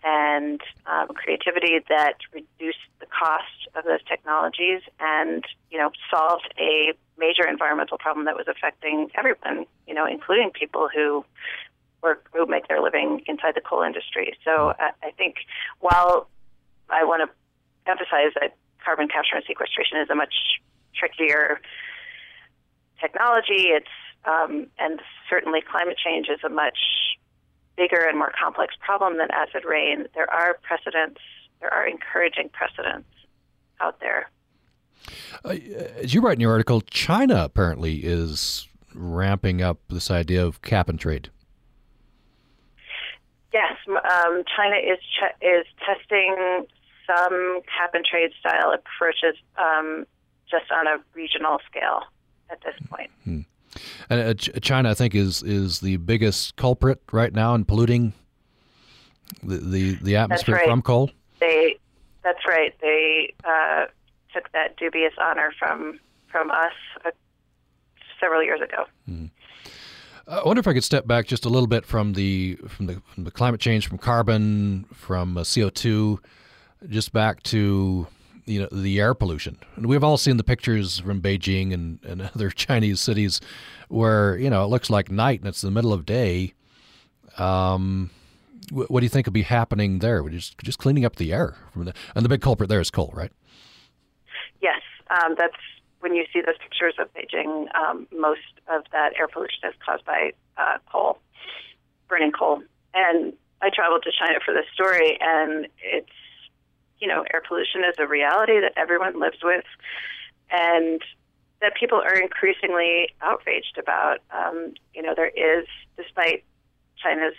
and 0.04 0.60
um, 0.86 1.08
creativity 1.08 1.78
that 1.88 2.16
reduced 2.32 2.84
the 2.98 3.06
cost 3.06 3.68
of 3.76 3.84
those 3.84 4.02
technologies 4.08 4.82
and 4.98 5.44
you 5.70 5.78
know 5.78 5.90
solved 6.10 6.52
a 6.58 6.92
major 7.18 7.46
environmental 7.46 7.98
problem 7.98 8.26
that 8.26 8.36
was 8.36 8.46
affecting 8.48 9.10
everyone, 9.14 9.66
you 9.86 9.94
know, 9.94 10.06
including 10.06 10.50
people 10.50 10.88
who 10.92 11.24
work 12.02 12.28
who 12.32 12.46
make 12.46 12.66
their 12.68 12.82
living 12.82 13.22
inside 13.26 13.54
the 13.54 13.60
coal 13.60 13.82
industry. 13.82 14.36
So 14.44 14.74
I, 14.78 14.90
I 15.02 15.10
think 15.12 15.36
while 15.80 16.28
I 16.90 17.04
want 17.04 17.22
to 17.22 17.41
emphasize 17.86 18.32
that 18.40 18.56
carbon 18.84 19.08
capture 19.08 19.36
and 19.36 19.44
sequestration 19.46 19.98
is 19.98 20.10
a 20.10 20.14
much 20.14 20.34
trickier 20.94 21.60
technology. 23.00 23.70
It's 23.70 23.86
um, 24.24 24.68
and 24.78 25.00
certainly 25.28 25.60
climate 25.60 25.96
change 26.02 26.28
is 26.28 26.40
a 26.44 26.48
much 26.48 26.78
bigger 27.76 28.06
and 28.06 28.18
more 28.18 28.32
complex 28.40 28.74
problem 28.78 29.18
than 29.18 29.30
acid 29.30 29.64
rain. 29.64 30.06
There 30.14 30.30
are 30.30 30.58
precedents. 30.62 31.20
There 31.60 31.72
are 31.72 31.86
encouraging 31.86 32.50
precedents 32.52 33.08
out 33.80 33.98
there. 34.00 34.30
Uh, 35.44 35.56
as 35.96 36.14
you 36.14 36.20
write 36.20 36.34
in 36.34 36.40
your 36.40 36.52
article, 36.52 36.80
China 36.82 37.44
apparently 37.44 38.04
is 38.04 38.68
ramping 38.94 39.62
up 39.62 39.78
this 39.88 40.10
idea 40.10 40.44
of 40.44 40.62
cap 40.62 40.88
and 40.88 41.00
trade. 41.00 41.30
Yes, 43.52 43.76
um, 43.88 44.44
China 44.56 44.76
is 44.76 44.98
ch- 44.98 45.44
is 45.44 45.66
testing 45.84 46.66
some 47.06 47.60
cap 47.62 47.94
and 47.94 48.04
trade 48.04 48.30
style 48.38 48.72
approaches 48.72 49.36
um, 49.58 50.06
just 50.50 50.70
on 50.70 50.86
a 50.86 50.98
regional 51.14 51.58
scale 51.68 52.02
at 52.50 52.60
this 52.62 52.74
point. 52.88 53.10
Hmm. 53.24 53.40
And 54.10 54.20
uh, 54.20 54.34
China, 54.34 54.90
I 54.90 54.94
think, 54.94 55.14
is 55.14 55.42
is 55.42 55.80
the 55.80 55.96
biggest 55.96 56.56
culprit 56.56 57.00
right 57.10 57.32
now 57.32 57.54
in 57.54 57.64
polluting 57.64 58.12
the 59.42 59.56
the, 59.56 59.94
the 60.02 60.16
atmosphere 60.16 60.56
right. 60.56 60.68
from 60.68 60.82
coal. 60.82 61.10
They, 61.40 61.78
that's 62.22 62.46
right. 62.46 62.74
They 62.80 63.34
uh, 63.44 63.86
took 64.34 64.52
that 64.52 64.76
dubious 64.76 65.14
honor 65.20 65.52
from 65.58 65.98
from 66.28 66.50
us 66.50 66.72
uh, 67.04 67.10
several 68.20 68.42
years 68.42 68.60
ago. 68.60 68.84
Hmm. 69.06 69.26
I 70.28 70.42
wonder 70.44 70.60
if 70.60 70.68
I 70.68 70.72
could 70.72 70.84
step 70.84 71.06
back 71.06 71.26
just 71.26 71.44
a 71.44 71.48
little 71.48 71.66
bit 71.66 71.84
from 71.84 72.12
the 72.12 72.56
from 72.68 72.86
the, 72.86 73.02
from 73.14 73.24
the 73.24 73.30
climate 73.30 73.60
change, 73.60 73.88
from 73.88 73.98
carbon, 73.98 74.84
from 74.92 75.36
uh, 75.36 75.44
CO 75.44 75.70
two 75.70 76.20
just 76.88 77.12
back 77.12 77.42
to 77.44 78.06
you 78.46 78.60
know 78.60 78.68
the 78.72 79.00
air 79.00 79.14
pollution. 79.14 79.58
And 79.76 79.86
we've 79.86 80.04
all 80.04 80.16
seen 80.16 80.36
the 80.36 80.44
pictures 80.44 80.98
from 80.98 81.20
Beijing 81.20 81.72
and, 81.72 81.98
and 82.04 82.22
other 82.34 82.50
Chinese 82.50 83.00
cities 83.00 83.40
where 83.88 84.36
you 84.36 84.50
know 84.50 84.64
it 84.64 84.68
looks 84.68 84.90
like 84.90 85.10
night 85.10 85.40
and 85.40 85.48
it's 85.48 85.60
the 85.60 85.70
middle 85.70 85.92
of 85.92 86.06
day. 86.06 86.54
Um, 87.38 88.10
what, 88.70 88.90
what 88.90 89.00
do 89.00 89.06
you 89.06 89.10
think 89.10 89.26
would 89.26 89.32
be 89.32 89.42
happening 89.42 90.00
there? 90.00 90.22
We're 90.22 90.30
just 90.30 90.58
just 90.58 90.78
cleaning 90.78 91.04
up 91.04 91.16
the 91.16 91.32
air 91.32 91.56
from 91.72 91.86
the, 91.86 91.94
and 92.14 92.24
the 92.24 92.28
big 92.28 92.40
culprit 92.40 92.68
there 92.68 92.80
is 92.80 92.90
coal, 92.90 93.12
right? 93.14 93.32
Yes, 94.60 94.80
um, 95.10 95.34
that's 95.38 95.56
when 96.00 96.14
you 96.14 96.24
see 96.32 96.40
those 96.40 96.58
pictures 96.58 96.94
of 96.98 97.08
Beijing. 97.14 97.66
Um, 97.74 98.06
most 98.16 98.40
of 98.68 98.82
that 98.92 99.12
air 99.18 99.28
pollution 99.28 99.68
is 99.68 99.74
caused 99.84 100.04
by 100.04 100.32
uh, 100.56 100.78
coal, 100.90 101.18
burning 102.08 102.32
coal. 102.32 102.62
And 102.94 103.32
I 103.62 103.70
traveled 103.70 104.02
to 104.02 104.10
China 104.10 104.40
for 104.44 104.52
this 104.52 104.66
story, 104.74 105.16
and 105.20 105.68
it's 105.82 106.10
you 107.02 107.08
know, 107.08 107.24
air 107.34 107.42
pollution 107.46 107.82
is 107.84 107.96
a 107.98 108.06
reality 108.06 108.60
that 108.60 108.74
everyone 108.76 109.18
lives 109.18 109.38
with, 109.42 109.64
and 110.52 111.02
that 111.60 111.74
people 111.74 112.00
are 112.00 112.14
increasingly 112.14 113.08
outraged 113.20 113.76
about. 113.76 114.18
Um, 114.30 114.74
you 114.94 115.02
know, 115.02 115.12
there 115.14 115.26
is, 115.34 115.66
despite 115.96 116.44
China's 117.02 117.34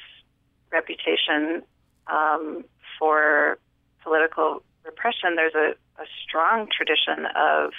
reputation 0.69 1.63
um, 2.07 2.65
for 2.99 3.57
political 4.03 4.63
repression, 4.83 5.37
there's 5.37 5.55
a, 5.55 5.75
a 6.01 6.05
strong 6.27 6.67
tradition 6.69 7.25
of 7.37 7.71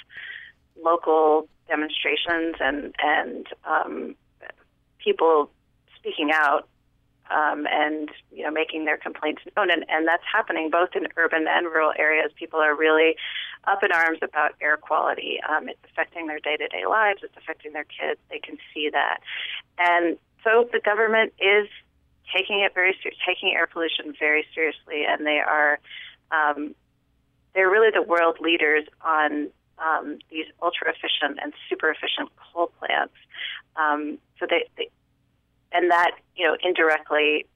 local 0.82 1.46
demonstrations 1.68 2.56
and 2.60 2.94
and 3.02 3.46
um, 3.68 4.14
people 4.98 5.50
speaking 5.98 6.30
out 6.32 6.66
um, 7.30 7.66
and 7.70 8.10
you 8.32 8.42
know 8.44 8.50
making 8.50 8.84
their 8.84 8.96
complaints 8.96 9.42
known, 9.56 9.70
and, 9.70 9.84
and 9.88 10.06
that's 10.06 10.24
happening 10.30 10.70
both 10.70 10.90
in 10.94 11.06
urban 11.16 11.46
and 11.48 11.66
rural 11.66 11.92
areas. 11.98 12.32
People 12.36 12.60
are 12.60 12.74
really 12.74 13.16
up 13.64 13.82
in 13.82 13.92
arms 13.92 14.18
about 14.22 14.52
air 14.60 14.76
quality. 14.76 15.38
Um, 15.48 15.68
it's 15.68 15.78
affecting 15.90 16.26
their 16.26 16.38
day-to-day 16.38 16.86
lives. 16.88 17.20
It's 17.22 17.36
affecting 17.36 17.72
their 17.72 17.84
kids. 17.84 18.20
They 18.30 18.38
can 18.38 18.58
see 18.72 18.90
that, 18.92 19.20
and 19.78 20.18
so 20.42 20.68
the 20.72 20.80
government 20.80 21.32
is 21.38 21.68
taking 22.34 22.60
it 22.60 22.74
very 22.74 22.96
ser- 23.02 23.12
taking 23.26 23.54
air 23.54 23.66
pollution 23.66 24.14
very 24.18 24.46
seriously, 24.54 25.04
and 25.08 25.26
they 25.26 25.38
are 25.38 25.78
um, 26.30 26.74
they're 27.54 27.70
really 27.70 27.90
the 27.90 28.02
world 28.02 28.38
leaders 28.40 28.84
on 29.02 29.50
um, 29.78 30.18
these 30.30 30.46
ultra 30.62 30.90
efficient 30.90 31.38
and 31.42 31.52
super 31.68 31.90
efficient 31.90 32.30
coal 32.52 32.70
plants. 32.78 33.14
Um, 33.76 34.18
so 34.38 34.46
they, 34.48 34.66
they 34.76 34.88
and 35.74 35.90
that 35.90 36.12
you 36.36 36.46
know 36.46 36.56
indirectly 36.62 37.46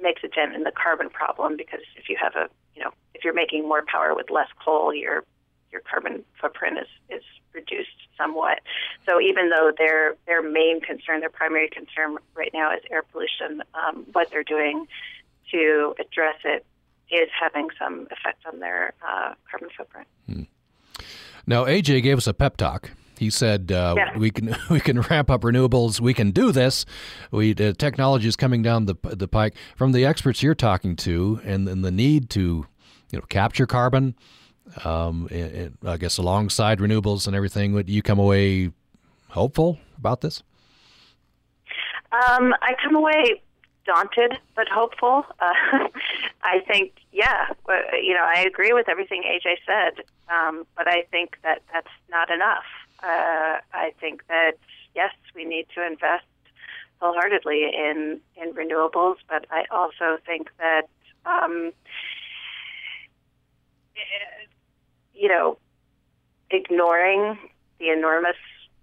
makes 0.00 0.22
a 0.24 0.28
dent 0.28 0.54
in 0.54 0.64
the 0.64 0.72
carbon 0.72 1.08
problem 1.08 1.56
because 1.56 1.80
if 1.96 2.08
you 2.08 2.16
have 2.20 2.34
a 2.34 2.48
you 2.74 2.82
know 2.82 2.90
if 3.14 3.24
you're 3.24 3.32
making 3.32 3.66
more 3.66 3.82
power 3.86 4.14
with 4.14 4.28
less 4.28 4.48
coal, 4.62 4.92
your 4.92 5.24
your 5.70 5.80
carbon 5.80 6.24
footprint 6.38 6.78
is 6.78 7.16
is 7.16 7.22
reduced 7.54 8.08
somewhat. 8.18 8.60
So 9.06 9.20
even 9.20 9.48
though 9.48 9.72
their 9.78 10.16
their 10.26 10.42
main 10.42 10.80
concern, 10.80 11.20
their 11.20 11.30
primary 11.30 11.70
concern 11.70 12.18
right 12.34 12.50
now 12.52 12.74
is 12.74 12.80
air 12.90 13.02
pollution, 13.02 13.62
um, 13.74 14.04
what 14.12 14.28
they're 14.30 14.44
doing 14.44 14.86
to 15.52 15.94
address 16.00 16.36
it 16.44 16.66
is 17.10 17.28
having 17.38 17.68
some 17.78 18.08
effect 18.10 18.44
on 18.50 18.58
their 18.58 18.94
uh, 19.06 19.34
carbon 19.50 19.68
footprint. 19.76 20.08
Hmm. 20.26 20.42
Now, 21.46 21.64
AJ 21.64 22.02
gave 22.02 22.16
us 22.16 22.26
a 22.26 22.32
pep 22.32 22.56
talk 22.56 22.90
he 23.22 23.30
said 23.30 23.70
uh, 23.70 23.94
yeah. 23.96 24.18
we 24.18 24.30
can 24.30 24.56
we 24.70 24.80
can 24.80 25.00
ramp 25.00 25.30
up 25.30 25.42
renewables. 25.42 26.00
We 26.00 26.12
can 26.12 26.32
do 26.32 26.50
this. 26.50 26.84
We 27.30 27.54
uh, 27.54 27.72
technology 27.72 28.26
is 28.26 28.36
coming 28.36 28.62
down 28.62 28.86
the 28.86 28.96
the 29.02 29.28
pike 29.28 29.54
from 29.76 29.92
the 29.92 30.04
experts 30.04 30.42
you're 30.42 30.54
talking 30.56 30.96
to, 30.96 31.40
and, 31.44 31.68
and 31.68 31.84
the 31.84 31.92
need 31.92 32.28
to 32.30 32.66
you 33.10 33.18
know 33.18 33.24
capture 33.28 33.66
carbon. 33.66 34.16
Um, 34.84 35.28
I 35.84 35.96
guess 35.96 36.18
alongside 36.18 36.78
renewables 36.78 37.26
and 37.26 37.36
everything, 37.36 37.72
would 37.74 37.88
you 37.88 38.02
come 38.02 38.18
away 38.18 38.70
hopeful 39.28 39.78
about 39.98 40.20
this? 40.20 40.42
Um, 42.12 42.54
I 42.62 42.74
come 42.82 42.94
away 42.94 43.42
daunted 43.84 44.38
but 44.54 44.68
hopeful. 44.68 45.24
Uh, 45.40 45.88
I 46.42 46.60
think, 46.66 46.92
yeah, 47.12 47.46
you 48.02 48.14
know, 48.14 48.24
I 48.24 48.42
agree 48.42 48.72
with 48.72 48.88
everything 48.88 49.22
AJ 49.24 49.56
said, 49.66 50.04
um, 50.32 50.64
but 50.76 50.88
I 50.88 51.02
think 51.10 51.36
that 51.42 51.62
that's 51.72 51.90
not 52.10 52.30
enough. 52.30 52.64
Uh, 53.02 53.58
I 53.72 53.92
think 54.00 54.26
that 54.28 54.52
yes, 54.94 55.12
we 55.34 55.44
need 55.44 55.66
to 55.74 55.84
invest 55.84 56.24
wholeheartedly 57.00 57.64
in 57.64 58.20
in 58.36 58.52
renewables, 58.52 59.16
but 59.28 59.46
I 59.50 59.64
also 59.70 60.18
think 60.24 60.50
that 60.58 60.88
um, 61.26 61.72
you 65.14 65.28
know, 65.28 65.58
ignoring 66.50 67.38
the 67.78 67.90
enormous 67.90 68.36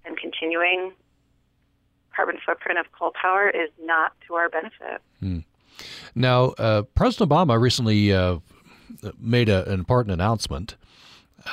and 0.05 0.17
continuing 0.17 0.93
carbon 2.15 2.37
footprint 2.45 2.79
of 2.79 2.85
coal 2.91 3.11
power 3.19 3.49
is 3.49 3.69
not 3.81 4.13
to 4.27 4.35
our 4.35 4.49
benefit. 4.49 5.01
Hmm. 5.19 5.39
Now, 6.15 6.45
uh, 6.57 6.81
President 6.95 7.29
Obama 7.29 7.59
recently 7.59 8.11
uh, 8.11 8.39
made 9.19 9.49
a, 9.49 9.65
an 9.67 9.73
important 9.73 10.13
announcement. 10.13 10.75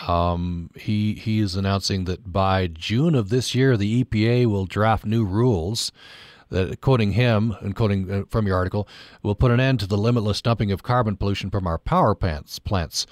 Um, 0.06 0.70
he 0.76 1.14
he 1.14 1.40
is 1.40 1.54
announcing 1.56 2.04
that 2.04 2.32
by 2.32 2.66
June 2.66 3.14
of 3.14 3.28
this 3.28 3.54
year, 3.54 3.76
the 3.76 4.04
EPA 4.04 4.46
will 4.46 4.66
draft 4.66 5.04
new 5.04 5.24
rules 5.24 5.92
that, 6.50 6.80
quoting 6.80 7.12
him 7.12 7.56
and 7.60 7.74
quoting 7.74 8.10
uh, 8.10 8.22
from 8.28 8.46
your 8.46 8.56
article, 8.56 8.88
will 9.22 9.34
put 9.34 9.50
an 9.50 9.60
end 9.60 9.80
to 9.80 9.86
the 9.86 9.96
limitless 9.96 10.40
dumping 10.40 10.70
of 10.70 10.82
carbon 10.82 11.16
pollution 11.16 11.50
from 11.50 11.66
our 11.66 11.78
power 11.78 12.14
plants. 12.14 12.58
Plants. 12.58 13.06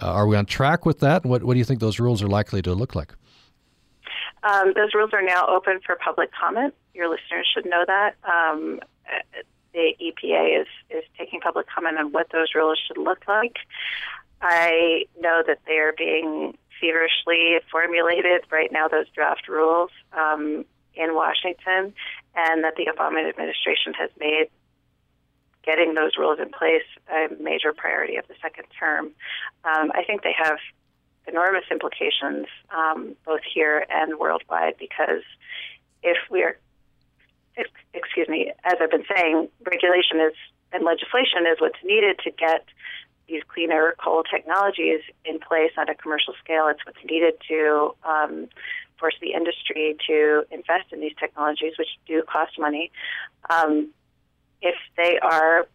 Uh, 0.00 0.06
are 0.06 0.26
we 0.26 0.36
on 0.36 0.46
track 0.46 0.86
with 0.86 1.00
that? 1.00 1.24
What 1.24 1.44
what 1.44 1.54
do 1.54 1.58
you 1.58 1.64
think 1.64 1.80
those 1.80 1.98
rules 1.98 2.22
are 2.22 2.28
likely 2.28 2.62
to 2.62 2.74
look 2.74 2.94
like? 2.94 3.14
Um, 4.42 4.72
those 4.76 4.94
rules 4.94 5.10
are 5.12 5.22
now 5.22 5.46
open 5.48 5.80
for 5.84 5.96
public 5.96 6.30
comment. 6.32 6.74
Your 6.94 7.08
listeners 7.08 7.46
should 7.52 7.66
know 7.66 7.84
that. 7.86 8.14
Um, 8.24 8.80
the 9.72 9.94
EPA 10.00 10.62
is, 10.62 10.66
is 10.90 11.04
taking 11.16 11.40
public 11.40 11.66
comment 11.68 11.98
on 11.98 12.12
what 12.12 12.28
those 12.32 12.48
rules 12.54 12.78
should 12.86 12.98
look 12.98 13.26
like. 13.28 13.56
I 14.40 15.04
know 15.20 15.42
that 15.46 15.58
they 15.66 15.78
are 15.78 15.92
being 15.96 16.56
feverishly 16.80 17.58
formulated 17.70 18.42
right 18.50 18.70
now, 18.70 18.88
those 18.88 19.08
draft 19.14 19.48
rules 19.48 19.90
um, 20.12 20.64
in 20.94 21.14
Washington, 21.14 21.92
and 22.34 22.64
that 22.64 22.76
the 22.76 22.86
Obama 22.86 23.28
administration 23.28 23.94
has 23.98 24.10
made 24.18 24.48
getting 25.64 25.94
those 25.94 26.12
rules 26.16 26.38
in 26.40 26.50
place 26.50 26.86
a 27.10 27.28
major 27.42 27.72
priority 27.72 28.16
of 28.16 28.26
the 28.28 28.34
second 28.40 28.64
term. 28.78 29.06
Um, 29.64 29.90
I 29.94 30.02
think 30.06 30.22
they 30.22 30.34
have 30.36 30.58
enormous 31.26 31.64
implications 31.70 32.46
um, 32.74 33.14
both 33.26 33.42
here 33.42 33.84
and 33.90 34.18
worldwide 34.18 34.74
because 34.78 35.22
if 36.02 36.16
we 36.30 36.42
are, 36.42 36.56
excuse 37.92 38.28
me, 38.28 38.52
as 38.64 38.74
I've 38.80 38.90
been 38.90 39.04
saying, 39.14 39.48
regulation 39.66 40.20
is 40.20 40.34
and 40.72 40.84
legislation 40.84 41.46
is 41.50 41.60
what's 41.60 41.82
needed 41.84 42.18
to 42.24 42.30
get 42.30 42.64
these 43.28 43.42
cleaner 43.46 43.94
coal 44.02 44.22
technologies 44.22 45.00
in 45.24 45.38
place 45.38 45.72
on 45.76 45.88
a 45.88 45.94
commercial 45.94 46.34
scale. 46.42 46.68
It's 46.68 46.84
what's 46.84 46.98
needed 47.08 47.34
to 47.48 47.94
um, 48.04 48.48
force 48.98 49.14
the 49.20 49.32
industry 49.32 49.96
to 50.08 50.44
invest 50.50 50.92
in 50.92 51.00
these 51.00 51.14
technologies, 51.18 51.74
which 51.78 51.88
do 52.06 52.22
cost 52.22 52.58
money. 52.58 52.90
Um, 53.50 53.90
if 54.60 54.76
they 54.96 55.18
are 55.18 55.66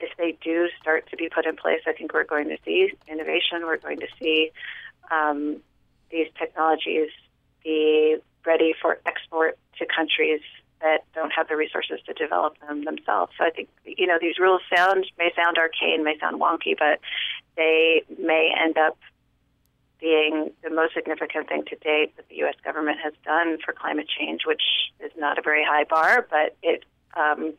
if 0.00 0.10
they 0.16 0.38
do 0.42 0.68
start 0.80 1.08
to 1.10 1.16
be 1.16 1.28
put 1.28 1.44
in 1.44 1.56
place, 1.56 1.80
I 1.86 1.92
think 1.92 2.12
we're 2.12 2.24
going 2.24 2.48
to 2.48 2.56
see 2.64 2.92
innovation. 3.08 3.62
We're 3.64 3.78
going 3.78 3.98
to 3.98 4.06
see 4.20 4.52
um, 5.10 5.60
these 6.10 6.28
technologies 6.38 7.10
be 7.64 8.16
ready 8.46 8.74
for 8.80 8.98
export 9.06 9.58
to 9.78 9.86
countries 9.86 10.40
that 10.80 11.04
don't 11.14 11.32
have 11.32 11.48
the 11.48 11.56
resources 11.56 12.00
to 12.06 12.12
develop 12.14 12.58
them 12.60 12.84
themselves. 12.84 13.32
So 13.38 13.44
I 13.44 13.50
think 13.50 13.68
you 13.84 14.06
know 14.06 14.18
these 14.20 14.38
rules 14.38 14.62
sound 14.74 15.06
may 15.18 15.32
sound 15.34 15.58
arcane, 15.58 16.04
may 16.04 16.18
sound 16.18 16.40
wonky, 16.40 16.76
but 16.78 17.00
they 17.56 18.02
may 18.18 18.52
end 18.58 18.78
up 18.78 18.96
being 20.00 20.50
the 20.62 20.70
most 20.70 20.94
significant 20.94 21.48
thing 21.48 21.64
to 21.64 21.76
date 21.76 22.16
that 22.16 22.28
the 22.28 22.36
U.S. 22.36 22.54
government 22.64 22.98
has 23.02 23.12
done 23.24 23.58
for 23.64 23.72
climate 23.72 24.06
change, 24.08 24.42
which 24.46 24.62
is 25.00 25.10
not 25.18 25.38
a 25.38 25.42
very 25.42 25.64
high 25.64 25.84
bar, 25.84 26.26
but 26.30 26.56
it 26.62 26.84
um, 27.16 27.54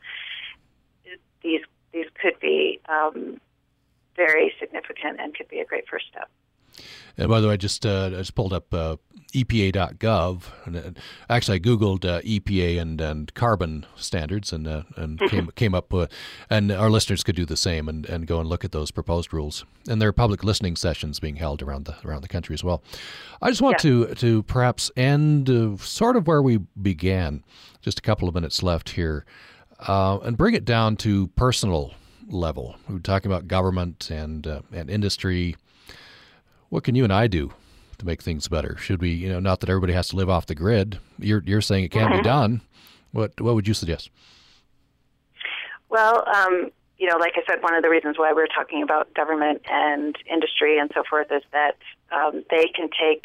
these 1.44 1.62
these 1.92 2.06
could 2.22 2.40
be 2.40 2.80
um, 2.88 3.40
very 4.16 4.54
significant 4.60 5.20
and 5.20 5.36
could 5.36 5.48
be 5.50 5.60
a 5.60 5.66
great 5.66 5.88
first 5.88 6.06
step. 6.10 6.30
And 7.20 7.28
by 7.28 7.42
the 7.42 7.48
way, 7.48 7.54
I 7.54 7.58
just 7.58 7.86
uh, 7.86 8.06
I 8.06 8.10
just 8.12 8.34
pulled 8.34 8.54
up 8.54 8.74
uh, 8.74 8.96
EPA.gov. 9.34 10.44
And, 10.66 10.78
uh, 10.78 10.92
actually, 11.30 11.58
I 11.58 11.60
googled 11.60 12.06
uh, 12.06 12.22
EPA 12.22 12.80
and, 12.80 13.02
and 13.02 13.34
carbon 13.34 13.86
standards, 13.98 14.54
and 14.54 14.66
uh, 14.66 14.84
and 14.96 15.20
came 15.20 15.52
came 15.56 15.76
up. 15.76 15.94
and 16.50 16.72
our 16.72 16.90
listeners 16.90 17.24
could 17.24 17.36
do 17.36 17.46
the 17.46 17.58
same 17.58 17.90
and, 17.90 18.06
and 18.06 18.26
go 18.26 18.40
and 18.40 18.48
look 18.48 18.64
at 18.64 18.72
those 18.72 18.90
proposed 18.90 19.34
rules. 19.34 19.66
And 19.88 20.02
there 20.02 20.08
are 20.08 20.14
public 20.14 20.46
listening 20.46 20.78
sessions 20.78 21.20
being 21.20 21.36
held 21.36 21.62
around 21.62 21.86
the 21.86 21.96
around 22.06 22.22
the 22.22 22.30
country 22.30 22.54
as 22.54 22.64
well. 22.64 22.82
I 23.42 23.50
just 23.50 23.62
want 23.62 23.84
yeah. 23.84 24.06
to 24.08 24.16
to 24.16 24.44
perhaps 24.44 24.90
end 24.96 25.50
uh, 25.50 25.76
sort 25.78 26.16
of 26.16 26.26
where 26.26 26.42
we 26.42 26.58
began. 26.82 27.44
Just 27.82 28.00
a 28.00 28.02
couple 28.02 28.28
of 28.28 28.36
minutes 28.36 28.64
left 28.64 28.90
here, 28.90 29.26
and 29.88 30.38
bring 30.38 30.54
it 30.54 30.66
down 30.66 30.96
to 30.98 31.28
personal 31.28 31.94
level. 32.28 32.76
We 32.88 32.96
were 32.96 33.02
talking 33.02 33.32
about 33.32 33.48
government 33.48 34.10
and 34.10 34.46
and 34.72 34.90
industry 34.90 35.56
what 36.70 36.84
can 36.84 36.96
you 36.96 37.04
and 37.04 37.14
I 37.14 37.28
do 37.28 37.52
to 37.98 38.06
make 38.06 38.22
things 38.22 38.48
better? 38.48 38.78
Should 38.78 39.02
we, 39.02 39.10
you 39.10 39.30
know, 39.30 39.40
not 39.40 39.60
that 39.60 39.70
everybody 39.70 39.94
has 39.94 40.10
to 40.10 40.16
live 40.16 40.30
off 40.30 40.46
the 40.46 40.56
grid. 40.56 41.00
You're 41.18 41.44
you're 41.46 41.62
saying 41.62 41.84
it 41.84 41.92
can 41.92 42.08
mm-hmm. 42.08 42.18
be 42.18 42.24
done. 42.24 42.62
What 43.12 43.40
what 43.42 43.56
would 43.56 43.68
you 43.68 43.74
suggest? 43.74 44.10
Well, 45.90 46.24
um, 46.28 46.72
you 46.98 47.08
know, 47.08 47.18
like 47.18 47.34
I 47.36 47.42
said, 47.50 47.64
one 47.64 47.74
of 47.74 47.82
the 47.82 47.90
reasons 47.90 48.18
why 48.18 48.34
we're 48.34 48.48
talking 48.48 48.84
about 48.84 49.14
government 49.14 49.62
and 49.70 50.16
industry 50.32 50.78
and 50.78 50.92
so 50.94 51.04
forth 51.10 51.32
is 51.32 51.42
that 51.52 51.78
um, 52.12 52.44
they 52.50 52.68
can 52.76 52.90
take 52.90 53.24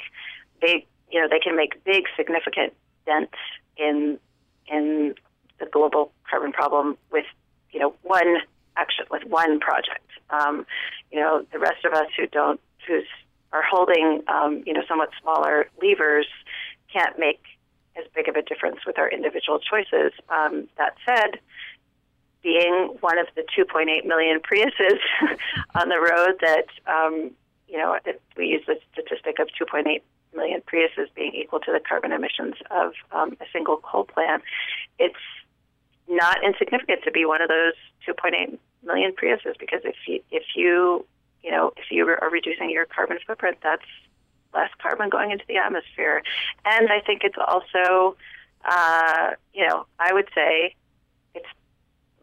big, 0.60 0.86
you 1.10 1.20
know, 1.20 1.28
they 1.28 1.40
can 1.40 1.56
make 1.56 1.82
big, 1.84 2.04
significant 2.16 2.72
dents 3.04 3.34
in 3.76 4.18
in 4.66 5.14
the 5.60 5.66
global 5.66 6.12
carbon 6.28 6.52
problem 6.52 6.96
with, 7.12 7.26
you 7.70 7.78
know, 7.78 7.94
one 8.02 8.38
action, 8.76 9.04
with 9.10 9.24
one 9.24 9.60
project. 9.60 10.08
Um, 10.30 10.66
you 11.12 11.20
know, 11.20 11.44
the 11.52 11.58
rest 11.58 11.84
of 11.84 11.92
us 11.92 12.06
who 12.16 12.26
don't, 12.26 12.60
who's 12.86 13.04
are 13.54 13.62
holding, 13.62 14.22
um, 14.26 14.64
you 14.66 14.72
know, 14.72 14.82
somewhat 14.88 15.10
smaller 15.22 15.66
levers 15.80 16.26
can't 16.92 17.18
make 17.18 17.40
as 17.96 18.04
big 18.14 18.28
of 18.28 18.34
a 18.34 18.42
difference 18.42 18.78
with 18.84 18.98
our 18.98 19.08
individual 19.08 19.60
choices. 19.60 20.12
Um, 20.28 20.68
that 20.76 20.96
said, 21.06 21.38
being 22.42 22.96
one 23.00 23.16
of 23.16 23.26
the 23.36 23.44
2.8 23.56 24.04
million 24.04 24.40
Priuses 24.40 24.98
on 25.74 25.88
the 25.88 25.98
road 25.98 26.40
that, 26.40 26.66
um, 26.86 27.30
you 27.68 27.78
know, 27.78 27.96
we 28.36 28.46
use 28.46 28.62
the 28.66 28.76
statistic 28.92 29.38
of 29.38 29.48
2.8 29.48 30.02
million 30.34 30.60
Priuses 30.62 31.06
being 31.14 31.32
equal 31.34 31.60
to 31.60 31.72
the 31.72 31.80
carbon 31.80 32.10
emissions 32.10 32.54
of 32.72 32.92
um, 33.12 33.36
a 33.40 33.44
single 33.52 33.76
coal 33.76 34.04
plant, 34.04 34.42
it's 34.98 35.14
not 36.08 36.42
insignificant 36.44 37.02
to 37.04 37.12
be 37.12 37.24
one 37.24 37.40
of 37.40 37.48
those 37.48 37.74
2.8 38.06 38.58
million 38.82 39.12
Priuses 39.12 39.56
because 39.60 39.80
if 39.84 39.96
you, 40.08 40.20
if 40.32 40.42
you 40.56 41.06
you 41.44 41.50
know, 41.50 41.72
if 41.76 41.90
you 41.90 42.08
are 42.08 42.30
reducing 42.32 42.70
your 42.70 42.86
carbon 42.86 43.18
footprint, 43.26 43.58
that's 43.62 43.84
less 44.54 44.70
carbon 44.80 45.10
going 45.10 45.30
into 45.30 45.44
the 45.46 45.58
atmosphere. 45.58 46.22
And 46.64 46.90
I 46.90 47.00
think 47.00 47.22
it's 47.22 47.36
also, 47.36 48.16
uh, 48.64 49.32
you 49.52 49.68
know, 49.68 49.84
I 49.98 50.14
would 50.14 50.28
say 50.34 50.74
it's 51.34 51.46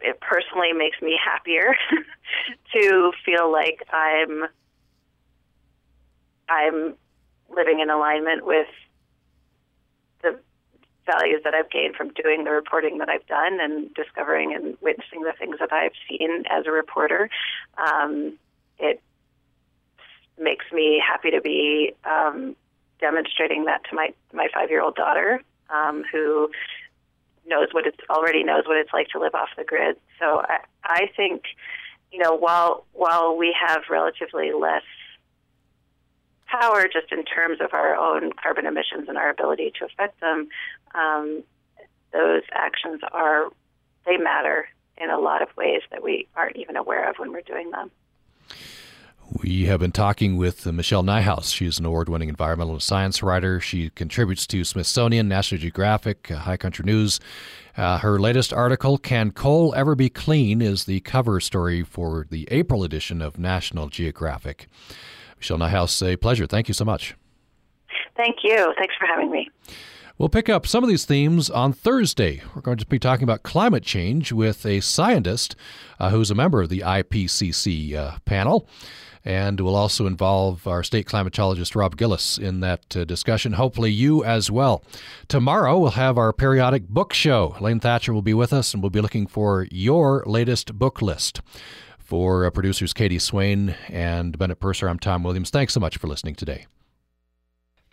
it 0.02 0.20
personally 0.20 0.74
makes 0.74 1.00
me 1.02 1.18
happier 1.24 1.76
to 2.74 3.12
feel 3.24 3.52
like 3.52 3.84
I'm 3.94 4.46
I'm 6.50 6.96
living 7.56 7.80
in 7.80 7.92
alignment 7.92 8.44
with 8.44 8.68
the 10.24 10.40
values 11.06 11.42
that 11.44 11.54
I've 11.54 11.70
gained 11.70 11.96
from 11.96 12.10
doing 12.14 12.44
the 12.44 12.52
reporting 12.52 12.98
that 13.00 13.10
I've 13.10 13.28
done 13.28 13.60
and 13.62 13.94
discovering 13.94 14.56
and 14.56 14.78
witnessing 14.82 15.22
the 15.22 15.34
things 15.38 15.58
that 15.60 15.72
I've 15.72 15.94
seen 16.10 16.46
as 16.50 16.66
a 16.66 16.72
reporter. 16.72 17.30
Um, 17.78 18.40
it 18.80 19.02
makes 20.40 20.66
me 20.72 21.02
happy 21.06 21.32
to 21.32 21.42
be 21.42 21.94
um, 22.06 22.56
demonstrating 23.00 23.66
that 23.66 23.82
to 23.90 23.96
my 23.96 24.14
my 24.34 24.48
five 24.54 24.70
year 24.70 24.82
old 24.82 24.96
daughter, 24.96 25.42
um, 25.70 26.04
who 26.12 26.50
knows 27.46 27.68
what 27.72 27.86
it's 27.86 27.98
already 28.10 28.44
knows 28.44 28.64
what 28.66 28.78
it's 28.78 28.94
like 28.94 29.08
to 29.10 29.20
live 29.20 29.36
off 29.36 29.50
the 29.58 29.64
grid. 29.64 29.98
So 30.20 30.42
I, 30.48 30.60
I 30.84 31.10
think, 31.16 31.44
you 32.12 32.20
know, 32.20 32.36
while 32.36 32.86
while 32.94 33.36
we 33.36 33.56
have 33.68 33.84
relatively 33.90 34.52
less 34.54 34.84
power 36.48 36.84
just 36.84 37.12
in 37.12 37.24
terms 37.24 37.60
of 37.62 37.74
our 37.74 37.96
own 37.96 38.34
carbon 38.34 38.66
emissions 38.66 39.08
and 39.08 39.18
our 39.18 39.30
ability 39.30 39.72
to 39.80 39.86
affect 39.86 40.20
them, 40.20 40.50
um, 40.94 41.44
those 42.14 42.44
actions 42.52 43.02
are 43.12 43.50
they 44.06 44.18
matter 44.18 44.68
in 44.98 45.10
a 45.10 45.18
lot 45.18 45.42
of 45.42 45.48
ways 45.56 45.82
that 45.92 46.04
we 46.04 46.28
aren't 46.36 46.58
even 46.58 46.76
aware 46.76 47.10
of 47.10 47.16
when 47.18 47.32
we're 47.32 47.42
doing 47.42 47.72
them. 47.72 47.90
We 49.34 49.66
have 49.68 49.80
been 49.80 49.94
talking 49.94 50.36
with 50.36 50.66
Michelle 50.66 51.04
Nijhuis. 51.04 51.56
She's 51.56 51.80
an 51.80 51.86
award 51.86 52.10
winning 52.10 52.28
environmental 52.28 52.82
science 52.82 53.24
writer. 53.24 53.62
She 53.62 53.90
contributes 53.92 54.46
to 54.48 54.66
Smithsonian, 54.66 55.30
National 55.30 55.62
Geographic, 55.62 56.30
uh, 56.30 56.40
High 56.40 56.58
Country 56.58 56.84
News. 56.84 57.22
Uh, 57.78 58.00
her 58.00 58.20
latest 58.20 58.52
article, 58.52 58.98
Can 58.98 59.32
Coal 59.32 59.74
Ever 59.74 59.96
Be 59.96 60.10
Clean, 60.10 60.62
is 60.62 60.84
the 60.84 61.00
cover 61.00 61.40
story 61.40 61.82
for 61.82 62.28
the 62.30 62.46
April 62.52 62.84
edition 62.84 63.22
of 63.22 63.40
National 63.40 63.88
Geographic. 63.88 64.68
Michelle 65.38 65.60
Nijhuis, 65.60 66.14
a 66.14 66.18
pleasure. 66.18 66.46
Thank 66.46 66.68
you 66.68 66.74
so 66.74 66.84
much. 66.84 67.16
Thank 68.18 68.40
you. 68.44 68.74
Thanks 68.78 68.96
for 69.00 69.08
having 69.08 69.32
me. 69.32 69.50
We'll 70.18 70.28
pick 70.28 70.50
up 70.50 70.68
some 70.68 70.84
of 70.84 70.90
these 70.90 71.06
themes 71.06 71.50
on 71.50 71.72
Thursday. 71.72 72.44
We're 72.54 72.62
going 72.62 72.78
to 72.78 72.86
be 72.86 73.00
talking 73.00 73.24
about 73.24 73.44
climate 73.44 73.84
change 73.84 74.34
with 74.34 74.66
a 74.66 74.82
scientist 74.82 75.56
uh, 76.00 76.10
who's 76.10 76.30
a 76.30 76.36
member 76.36 76.62
of 76.62 76.68
the 76.68 76.82
IPCC 76.82 77.96
uh, 77.96 78.18
panel. 78.26 78.68
And 79.24 79.60
we'll 79.60 79.76
also 79.76 80.08
involve 80.08 80.66
our 80.66 80.84
state 80.84 81.06
climatologist 81.06 81.76
Rob 81.76 81.96
Gillies 81.96 82.40
in 82.40 82.60
that 82.62 82.98
uh, 82.98 83.06
discussion. 83.06 83.54
Hopefully, 83.54 83.92
you 83.92 84.24
as 84.24 84.50
well. 84.50 84.84
Tomorrow, 85.28 85.78
we'll 85.78 85.92
have 85.92 86.18
our 86.18 86.34
periodic 86.34 86.88
book 86.88 87.14
show. 87.14 87.56
Lane 87.60 87.80
Thatcher 87.80 88.14
will 88.14 88.22
be 88.22 88.34
with 88.34 88.52
us, 88.52 88.74
and 88.74 88.82
we'll 88.82 88.90
be 88.90 89.02
looking 89.02 89.28
for 89.28 89.68
your 89.72 90.24
latest 90.26 90.78
book 90.80 91.02
list. 91.02 91.42
For 92.00 92.46
uh, 92.46 92.50
producers 92.50 92.94
Katie 92.94 93.20
Swain 93.20 93.76
and 93.88 94.38
Bennett 94.38 94.60
Purser, 94.60 94.90
I'm 94.90 95.00
Tom 95.00 95.24
Williams. 95.24 95.50
Thanks 95.50 95.74
so 95.74 95.80
much 95.80 95.98
for 95.98 96.08
listening 96.08 96.36
today. 96.36 96.66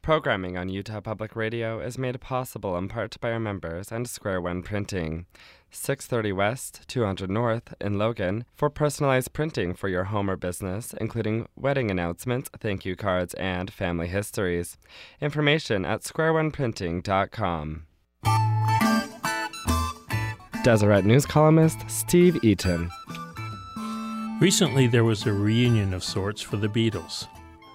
Programming 0.03 0.57
on 0.57 0.71
Utah 0.71 1.03
Public 1.03 1.37
Radio 1.37 1.81
is 1.81 1.99
made 1.99 2.19
possible 2.21 2.77
in 2.79 2.89
part 2.89 3.21
by 3.21 3.31
our 3.31 3.39
members 3.39 3.93
and 3.93 4.09
Square 4.09 4.41
One 4.41 4.63
Printing. 4.63 5.27
630 5.71 6.33
West, 6.33 6.83
200 6.89 7.31
North 7.31 7.75
in 7.81 7.99
Logan 7.99 8.45
for 8.55 8.71
personalized 8.71 9.33
printing 9.33 9.75
for 9.75 9.89
your 9.89 10.05
home 10.05 10.31
or 10.31 10.37
business, 10.37 10.95
including 11.01 11.49
wedding 11.57 11.91
announcements, 11.91 12.51
thank 12.61 12.85
you 12.85 12.97
cards, 12.97 13.35
and 13.35 13.73
family 13.73 14.09
histories. 14.09 14.79
Information 15.21 15.85
at 15.85 16.03
squareoneprinting.com. 16.03 17.85
Deseret 20.65 21.05
News 21.05 21.25
columnist 21.25 21.79
Steve 21.89 22.43
Eaton. 22.45 22.91
Recently, 24.41 24.87
there 24.87 25.05
was 25.05 25.27
a 25.27 25.33
reunion 25.33 25.95
of 25.95 26.05
sorts 26.05 26.43
for 26.43 26.57
the 26.57 26.69
Beatles. 26.69 27.27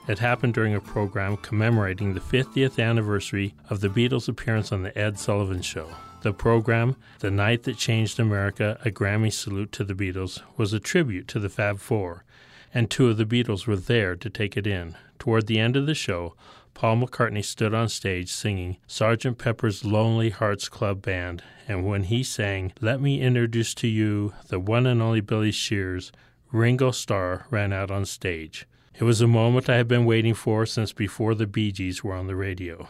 It 0.06 0.20
happened 0.20 0.54
during 0.54 0.76
a 0.76 0.82
program 0.82 1.38
commemorating 1.38 2.14
the 2.14 2.20
50th 2.20 2.78
anniversary 2.78 3.56
of 3.70 3.80
the 3.80 3.88
Beatles' 3.88 4.28
appearance 4.28 4.74
on 4.74 4.84
The 4.84 4.97
Ed 4.97 5.18
Sullivan 5.18 5.62
Show. 5.62 5.88
The 6.24 6.34
program, 6.34 6.97
The 7.20 7.32
Night 7.32 7.64
That 7.64 7.78
Changed 7.78 8.20
America, 8.20 8.78
a 8.84 8.91
Grammy 8.91 9.32
Salute 9.32 9.72
to 9.72 9.86
the 9.86 9.93
Beatles, 9.93 10.41
was 10.58 10.74
a 10.74 10.80
tribute 10.82 11.30
to 11.30 11.39
the 11.39 11.47
Fab 11.47 11.80
Four, 11.80 12.26
and 12.74 12.89
two 12.89 13.08
of 13.08 13.16
the 13.16 13.26
Beatles 13.26 13.66
were 13.66 13.78
there 13.78 14.18
to 14.18 14.30
take 14.30 14.58
it 14.58 14.68
in. 14.68 14.97
Toward 15.20 15.47
the 15.47 15.60
end 15.60 15.78
of 15.78 15.86
the 15.86 15.95
show, 15.95 16.36
Paul 16.74 16.97
McCartney 16.97 17.45
stood 17.45 17.74
on 17.74 17.88
stage 17.88 18.30
singing 18.30 18.76
Sgt. 18.89 19.38
Pepper's 19.38 19.86
Lonely 19.86 20.32
Hearts 20.32 20.68
Club 20.68 21.01
Band, 21.01 21.43
and 21.66 21.86
when 21.86 22.04
he 22.04 22.24
sang, 22.24 22.74
Let 22.82 22.99
me 22.99 23.22
introduce 23.22 23.74
to 23.76 23.88
you 23.88 24.34
the 24.49 24.60
one 24.60 24.86
and 24.86 25.01
only 25.01 25.22
Billy 25.22 25.51
Shears, 25.51 26.12
Ringo 26.51 26.91
Starr 26.91 27.45
ran 27.49 27.72
out 27.72 27.89
on 27.89 28.06
stage. 28.06 28.68
It 28.95 29.03
was 29.03 29.21
a 29.21 29.27
moment 29.27 29.69
I 29.69 29.77
had 29.77 29.87
been 29.87 30.05
waiting 30.05 30.35
for 30.35 30.65
since 30.65 30.93
before 30.93 31.33
the 31.33 31.47
Bee 31.47 31.71
Gees 31.71 32.03
were 32.03 32.13
on 32.13 32.27
the 32.27 32.35
radio. 32.35 32.87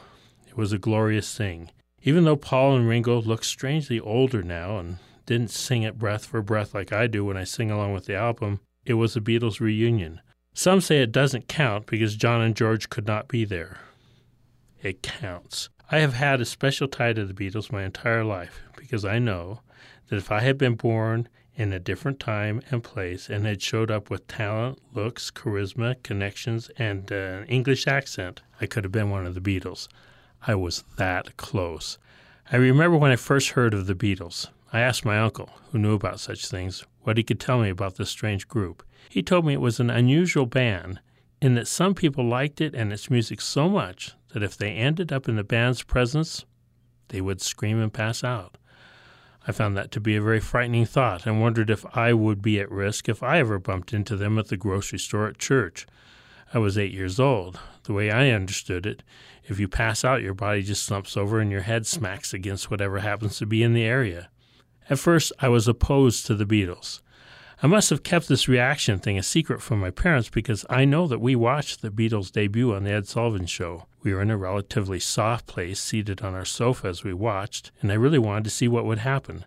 It 0.48 0.58
was 0.58 0.74
a 0.74 0.78
glorious 0.78 1.38
thing. 1.38 1.72
Even 2.02 2.26
though 2.26 2.36
Paul 2.36 2.76
and 2.76 2.88
Ringo 2.88 3.22
look 3.22 3.46
strangely 3.46 4.00
older 4.02 4.44
now 4.44 4.78
and 4.80 4.98
didn't 5.26 5.52
sing 5.52 5.84
it 5.84 5.98
breath 5.98 6.26
for 6.26 6.42
breath 6.42 6.74
like 6.74 6.92
I 6.92 7.08
do 7.08 7.24
when 7.24 7.38
I 7.38 7.46
sing 7.46 7.72
along 7.72 7.94
with 7.94 8.06
the 8.06 8.16
album, 8.16 8.60
it 8.86 8.96
was 8.96 9.16
a 9.16 9.22
Beatles 9.22 9.62
reunion. 9.62 10.20
Some 10.54 10.82
say 10.82 11.02
it 11.02 11.14
doesn't 11.14 11.48
count 11.48 11.86
because 11.86 12.18
John 12.18 12.42
and 12.42 12.56
George 12.56 12.90
could 12.90 13.08
not 13.08 13.30
be 13.30 13.46
there. 13.46 13.80
It 14.82 15.02
counts. 15.02 15.70
I 15.90 16.00
have 16.00 16.16
had 16.16 16.42
a 16.42 16.46
special 16.46 16.90
tie 16.90 17.14
to 17.14 17.26
the 17.26 17.34
Beatles 17.34 17.72
my 17.72 17.84
entire 17.84 18.26
life 18.26 18.62
because 18.76 19.06
I 19.06 19.20
know 19.20 19.62
that 20.10 20.18
if 20.18 20.32
I 20.32 20.42
had 20.42 20.58
been 20.58 20.76
born 20.76 21.30
in 21.56 21.72
a 21.72 21.80
different 21.80 22.20
time 22.20 22.62
and 22.72 22.84
place 22.84 23.30
and 23.30 23.46
had 23.46 23.62
showed 23.62 23.92
up 23.92 24.10
with 24.10 24.28
talent, 24.28 24.80
looks, 24.94 25.30
charisma, 25.30 26.02
connections, 26.04 26.70
and 26.78 27.12
uh, 27.12 27.16
an 27.16 27.46
English 27.46 27.88
accent, 27.88 28.42
I 28.60 28.66
could 28.66 28.84
have 28.84 28.92
been 28.92 29.10
one 29.10 29.26
of 29.26 29.36
the 29.36 29.42
Beatles. 29.42 29.88
I 30.46 30.56
was 30.56 30.84
that 30.98 31.38
close. 31.38 31.98
I 32.52 32.58
remember 32.58 32.98
when 32.98 33.12
I 33.12 33.16
first 33.16 33.52
heard 33.52 33.74
of 33.74 33.88
the 33.88 33.96
Beatles. 33.96 34.48
I 34.72 34.80
asked 34.80 35.06
my 35.06 35.20
uncle, 35.20 35.50
who 35.72 35.78
knew 35.78 35.94
about 35.94 36.20
such 36.20 36.48
things, 36.48 36.84
what 37.02 37.18
he 37.18 37.24
could 37.24 37.40
tell 37.40 37.62
me 37.62 37.70
about 37.70 37.96
this 37.96 38.10
strange 38.10 38.48
group. 38.48 38.84
He 39.10 39.22
told 39.22 39.46
me 39.46 39.54
it 39.54 39.62
was 39.62 39.80
an 39.80 39.90
unusual 39.90 40.46
band 40.46 41.00
in 41.42 41.56
that 41.56 41.68
some 41.68 41.94
people 41.94 42.26
liked 42.26 42.62
it 42.62 42.74
and 42.74 42.92
its 42.92 43.10
music 43.10 43.42
so 43.42 43.70
much 43.70 44.14
that 44.34 44.44
if 44.44 44.58
they 44.58 44.72
ended 44.72 45.14
up 45.14 45.30
in 45.30 45.36
the 45.36 45.44
band's 45.44 45.84
presence, 45.84 46.46
they 47.10 47.22
would 47.22 47.42
scream 47.42 47.80
and 47.80 47.94
pass 47.94 48.24
out. 48.24 48.58
I 49.46 49.52
found 49.52 49.76
that 49.76 49.92
to 49.92 50.00
be 50.00 50.16
a 50.16 50.22
very 50.22 50.40
frightening 50.40 50.86
thought 50.86 51.26
and 51.26 51.42
wondered 51.42 51.70
if 51.70 51.86
I 51.96 52.14
would 52.14 52.42
be 52.42 52.60
at 52.60 52.72
risk 52.72 53.10
if 53.10 53.22
I 53.22 53.40
ever 53.40 53.60
bumped 53.60 53.94
into 53.94 54.16
them 54.16 54.40
at 54.40 54.48
the 54.48 54.58
grocery 54.58 55.00
store 55.00 55.28
at 55.28 55.38
church. 55.38 55.86
I 56.54 56.60
was 56.60 56.78
eight 56.78 56.94
years 56.94 57.20
old. 57.20 57.60
The 57.84 57.94
way 57.94 58.10
I 58.10 58.30
understood 58.30 58.86
it, 58.86 59.04
if 59.44 59.60
you 59.60 59.68
pass 59.68 60.06
out, 60.06 60.22
your 60.22 60.34
body 60.34 60.62
just 60.64 60.86
slumps 60.86 61.18
over 61.18 61.40
and 61.40 61.52
your 61.52 61.62
head 61.62 61.86
smacks 61.86 62.34
against 62.34 62.72
whatever 62.72 63.00
happens 63.00 63.38
to 63.40 63.46
be 63.46 63.64
in 63.64 63.74
the 63.74 63.84
area. 63.84 64.30
At 64.90 65.00
first, 65.00 65.34
I 65.40 65.50
was 65.50 65.68
opposed 65.68 66.26
to 66.28 66.36
the 66.36 66.46
Beatles. 66.46 67.02
I 67.64 67.68
must 67.68 67.90
have 67.92 68.04
kept 68.04 68.28
this 68.28 68.50
reaction 68.50 69.00
thing 69.00 69.18
a 69.18 69.24
secret 69.24 69.62
from 69.62 69.80
my 69.80 69.90
parents 69.90 70.28
because 70.28 70.66
I 70.70 70.84
know 70.84 71.08
that 71.08 71.22
we 71.22 71.34
watched 71.34 71.82
the 71.82 71.90
Beatles' 71.90 72.30
debut 72.30 72.76
on 72.76 72.84
The 72.84 72.92
Ed 72.92 73.08
Sullivan 73.08 73.46
Show. 73.46 73.86
We 74.02 74.14
were 74.14 74.22
in 74.22 74.30
a 74.30 74.36
relatively 74.36 75.00
soft 75.00 75.48
place, 75.48 75.80
seated 75.80 76.22
on 76.22 76.34
our 76.34 76.44
sofa 76.44 76.90
as 76.90 77.06
we 77.06 77.14
watched, 77.14 77.72
and 77.80 77.90
I 77.90 77.96
really 77.96 78.20
wanted 78.20 78.44
to 78.44 78.50
see 78.50 78.68
what 78.68 78.84
would 78.84 78.98
happen. 78.98 79.46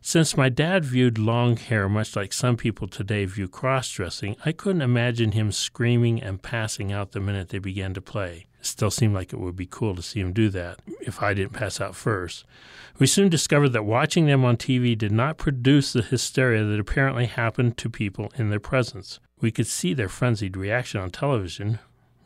Since 0.00 0.36
my 0.36 0.48
dad 0.48 0.84
viewed 0.84 1.18
long 1.18 1.56
hair 1.56 1.88
much 1.88 2.14
like 2.14 2.32
some 2.32 2.56
people 2.56 2.86
today 2.86 3.24
view 3.24 3.48
cross 3.48 3.90
dressing, 3.90 4.36
I 4.44 4.52
couldn't 4.52 4.82
imagine 4.82 5.32
him 5.32 5.50
screaming 5.50 6.22
and 6.22 6.40
passing 6.40 6.92
out 6.92 7.10
the 7.10 7.20
minute 7.20 7.48
they 7.48 7.58
began 7.58 7.94
to 7.94 8.00
play. 8.00 8.46
Still 8.66 8.90
seemed 8.90 9.14
like 9.14 9.32
it 9.32 9.38
would 9.38 9.56
be 9.56 9.66
cool 9.66 9.94
to 9.94 10.02
see 10.02 10.20
him 10.20 10.32
do 10.32 10.48
that, 10.50 10.80
if 11.00 11.22
I 11.22 11.34
didn't 11.34 11.52
pass 11.52 11.80
out 11.80 11.94
first. 11.94 12.44
We 12.98 13.06
soon 13.06 13.28
discovered 13.28 13.70
that 13.70 13.84
watching 13.84 14.26
them 14.26 14.44
on 14.44 14.56
TV 14.56 14.96
did 14.98 15.12
not 15.12 15.38
produce 15.38 15.92
the 15.92 16.02
hysteria 16.02 16.64
that 16.64 16.80
apparently 16.80 17.26
happened 17.26 17.76
to 17.78 17.88
people 17.88 18.32
in 18.36 18.50
their 18.50 18.60
presence. 18.60 19.20
We 19.40 19.50
could 19.50 19.66
see 19.66 19.94
their 19.94 20.08
frenzied 20.08 20.56
reaction 20.56 21.00
on 21.00 21.10
television. 21.10 21.78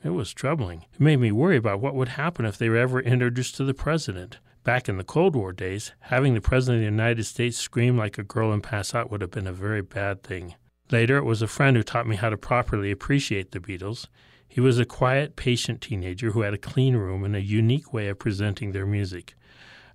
It 0.03 0.11
was 0.11 0.33
troubling. 0.33 0.87
It 0.95 1.01
made 1.01 1.19
me 1.19 1.31
worry 1.31 1.57
about 1.57 1.81
what 1.81 1.95
would 1.95 2.09
happen 2.09 2.47
if 2.47 2.57
they 2.57 2.69
were 2.69 2.77
ever 2.77 3.01
introduced 3.01 3.57
to 3.57 3.65
the 3.65 3.75
president. 3.75 4.39
Back 4.65 4.89
in 4.89 4.97
the 4.97 5.05
Cold 5.05 5.35
War 5.35 5.53
days, 5.53 5.93
having 6.01 6.35
the 6.35 6.41
President 6.41 6.79
of 6.79 6.81
the 6.81 7.03
United 7.03 7.25
States 7.25 7.57
scream 7.57 7.97
like 7.97 8.19
a 8.19 8.23
girl 8.23 8.53
and 8.53 8.63
pass 8.63 8.95
out 8.95 9.11
would 9.11 9.21
have 9.21 9.31
been 9.31 9.47
a 9.47 9.53
very 9.53 9.83
bad 9.83 10.23
thing. 10.23 10.55
Later, 10.91 11.17
it 11.17 11.25
was 11.25 11.43
a 11.43 11.47
friend 11.47 11.77
who 11.77 11.83
taught 11.83 12.07
me 12.07 12.17
how 12.17 12.31
to 12.31 12.37
properly 12.37 12.91
appreciate 12.91 13.53
the 13.53 13.61
Beatles. 13.61 14.07
He 14.53 14.61
was 14.61 14.81
a 14.81 14.85
quiet, 14.85 15.37
patient 15.37 15.81
teenager 15.81 16.33
who 16.33 16.41
had 16.41 16.55
a 16.55 16.59
clean 16.59 16.97
room 16.97 17.23
and 17.23 17.37
a 17.37 17.41
unique 17.41 17.93
way 17.93 18.09
of 18.09 18.19
presenting 18.19 18.73
their 18.73 18.85
music. 18.85 19.37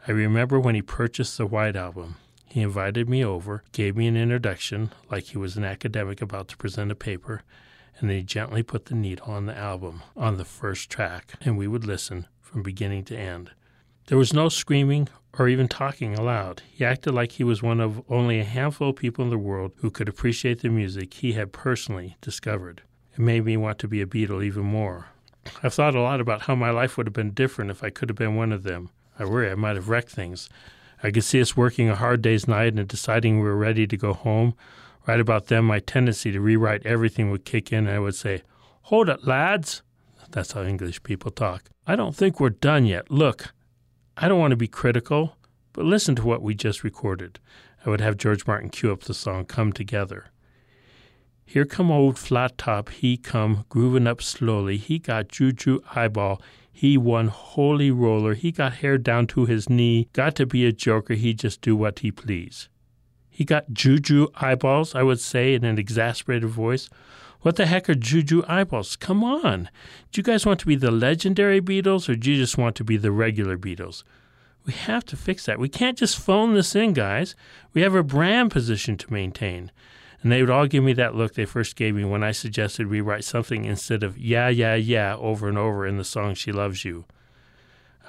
I 0.07 0.11
remember 0.11 0.61
when 0.61 0.75
he 0.75 0.81
purchased 0.81 1.37
the 1.37 1.45
White 1.45 1.75
Album. 1.75 2.15
He 2.45 2.61
invited 2.61 3.09
me 3.09 3.21
over, 3.21 3.65
gave 3.73 3.97
me 3.97 4.07
an 4.07 4.15
introduction, 4.15 4.93
like 5.11 5.25
he 5.25 5.37
was 5.37 5.57
an 5.57 5.65
academic 5.65 6.21
about 6.21 6.47
to 6.47 6.57
present 6.57 6.89
a 6.89 6.95
paper, 6.95 7.41
and 7.99 8.09
then 8.09 8.15
he 8.15 8.23
gently 8.23 8.63
put 8.63 8.85
the 8.85 8.95
needle 8.95 9.29
on 9.29 9.45
the 9.45 9.57
album, 9.57 10.03
on 10.15 10.37
the 10.37 10.45
first 10.45 10.89
track, 10.89 11.33
and 11.41 11.57
we 11.57 11.67
would 11.67 11.83
listen 11.83 12.25
from 12.39 12.63
beginning 12.63 13.03
to 13.05 13.17
end. 13.17 13.51
There 14.07 14.17
was 14.17 14.33
no 14.33 14.47
screaming 14.47 15.09
or 15.37 15.49
even 15.49 15.67
talking 15.67 16.15
aloud. 16.15 16.61
He 16.71 16.85
acted 16.85 17.13
like 17.13 17.33
he 17.33 17.43
was 17.43 17.61
one 17.61 17.81
of 17.81 18.01
only 18.09 18.39
a 18.39 18.45
handful 18.45 18.91
of 18.91 18.95
people 18.95 19.25
in 19.25 19.31
the 19.31 19.37
world 19.37 19.73
who 19.79 19.91
could 19.91 20.07
appreciate 20.07 20.61
the 20.61 20.69
music 20.69 21.15
he 21.15 21.33
had 21.33 21.51
personally 21.51 22.15
discovered. 22.21 22.83
It 23.15 23.21
made 23.21 23.45
me 23.45 23.55
want 23.55 23.79
to 23.79 23.87
be 23.87 24.01
a 24.01 24.05
Beatle 24.05 24.43
even 24.43 24.65
more. 24.65 25.07
I've 25.63 25.73
thought 25.73 25.95
a 25.95 26.01
lot 26.01 26.19
about 26.19 26.43
how 26.43 26.55
my 26.55 26.69
life 26.69 26.97
would 26.97 27.07
have 27.07 27.13
been 27.13 27.31
different 27.31 27.71
if 27.71 27.81
I 27.81 27.89
could 27.89 28.09
have 28.09 28.17
been 28.17 28.35
one 28.35 28.51
of 28.51 28.63
them. 28.63 28.89
I 29.17 29.23
worry 29.23 29.49
I 29.49 29.55
might 29.55 29.77
have 29.77 29.87
wrecked 29.87 30.09
things. 30.09 30.49
I 31.01 31.11
could 31.11 31.23
see 31.23 31.39
us 31.39 31.55
working 31.55 31.89
a 31.89 31.95
hard 31.95 32.21
day's 32.21 32.45
night 32.45 32.73
and 32.73 32.87
deciding 32.87 33.37
we 33.37 33.45
were 33.45 33.55
ready 33.55 33.87
to 33.87 33.95
go 33.95 34.11
home. 34.11 34.53
Right 35.07 35.19
about 35.19 35.47
then, 35.47 35.63
my 35.63 35.79
tendency 35.79 36.33
to 36.33 36.41
rewrite 36.41 36.85
everything 36.85 37.31
would 37.31 37.45
kick 37.45 37.71
in, 37.71 37.87
and 37.87 37.95
I 37.95 37.99
would 37.99 38.15
say, 38.15 38.41
Hold 38.83 39.07
it, 39.07 39.25
lads. 39.25 39.81
That's 40.31 40.51
how 40.51 40.63
English 40.63 41.03
people 41.03 41.31
talk. 41.31 41.69
I 41.87 41.95
don't 41.95 42.15
think 42.15 42.39
we're 42.39 42.49
done 42.49 42.85
yet. 42.85 43.09
Look, 43.09 43.53
I 44.17 44.27
don't 44.27 44.39
want 44.39 44.51
to 44.51 44.57
be 44.57 44.67
critical, 44.67 45.37
but 45.71 45.85
listen 45.85 46.15
to 46.15 46.25
what 46.25 46.41
we 46.41 46.53
just 46.53 46.83
recorded. 46.83 47.39
I 47.85 47.89
would 47.89 48.01
have 48.01 48.17
George 48.17 48.45
Martin 48.45 48.69
cue 48.69 48.91
up 48.91 49.01
the 49.01 49.13
song 49.13 49.45
Come 49.45 49.71
Together. 49.71 50.25
Here 51.45 51.65
come 51.65 51.91
old 51.91 52.17
flat 52.17 52.57
top, 52.57 52.89
he 52.89 53.17
come 53.17 53.65
grooving 53.69 54.07
up 54.07 54.21
slowly. 54.21 54.77
He 54.77 54.99
got 54.99 55.29
juju 55.29 55.79
eyeball. 55.95 56.41
He 56.71 56.97
one 56.97 57.27
holy 57.27 57.91
roller. 57.91 58.33
He 58.33 58.51
got 58.51 58.73
hair 58.75 58.97
down 58.97 59.27
to 59.27 59.45
his 59.45 59.69
knee. 59.69 60.09
Got 60.11 60.35
to 60.35 60.45
be 60.45 60.65
a 60.65 60.73
joker. 60.73 61.13
He 61.13 61.33
just 61.33 61.61
do 61.61 61.75
what 61.75 61.99
he 61.99 62.11
please. 62.11 62.67
He 63.29 63.45
got 63.45 63.71
juju 63.73 64.27
eyeballs, 64.35 64.95
I 64.95 65.03
would 65.03 65.19
say 65.19 65.53
in 65.53 65.63
an 65.63 65.77
exasperated 65.77 66.49
voice. 66.49 66.89
What 67.41 67.57
the 67.57 67.65
heck 67.65 67.89
are 67.89 67.95
juju 67.95 68.43
eyeballs? 68.47 68.95
Come 68.95 69.23
on. 69.23 69.69
Do 70.11 70.19
you 70.19 70.23
guys 70.23 70.45
want 70.45 70.59
to 70.61 70.65
be 70.65 70.75
the 70.75 70.91
legendary 70.91 71.61
Beatles 71.61 72.09
or 72.09 72.15
do 72.15 72.31
you 72.31 72.37
just 72.37 72.57
want 72.57 72.75
to 72.77 72.83
be 72.83 72.97
the 72.97 73.11
regular 73.11 73.57
Beatles? 73.57 74.03
We 74.65 74.73
have 74.73 75.05
to 75.05 75.15
fix 75.15 75.45
that. 75.45 75.59
We 75.59 75.69
can't 75.69 75.97
just 75.97 76.17
phone 76.17 76.55
this 76.55 76.75
in, 76.75 76.93
guys. 76.93 77.35
We 77.73 77.81
have 77.81 77.93
a 77.93 78.03
brand 78.03 78.51
position 78.51 78.97
to 78.97 79.13
maintain. 79.13 79.71
And 80.25 80.31
they 80.31 80.41
would 80.41 80.49
all 80.49 80.65
give 80.65 80.83
me 80.83 80.93
that 80.93 81.13
look 81.13 81.35
they 81.35 81.45
first 81.45 81.75
gave 81.75 81.93
me 81.93 82.03
when 82.03 82.23
I 82.23 82.31
suggested 82.31 82.87
we 82.87 82.99
write 82.99 83.23
something 83.23 83.63
instead 83.63 84.01
of 84.01 84.17
yeah, 84.17 84.47
yeah, 84.47 84.73
yeah 84.73 85.15
over 85.17 85.47
and 85.47 85.55
over 85.55 85.85
in 85.85 85.97
the 85.97 86.03
song 86.03 86.33
She 86.33 86.51
Loves 86.51 86.83
You. 86.83 87.05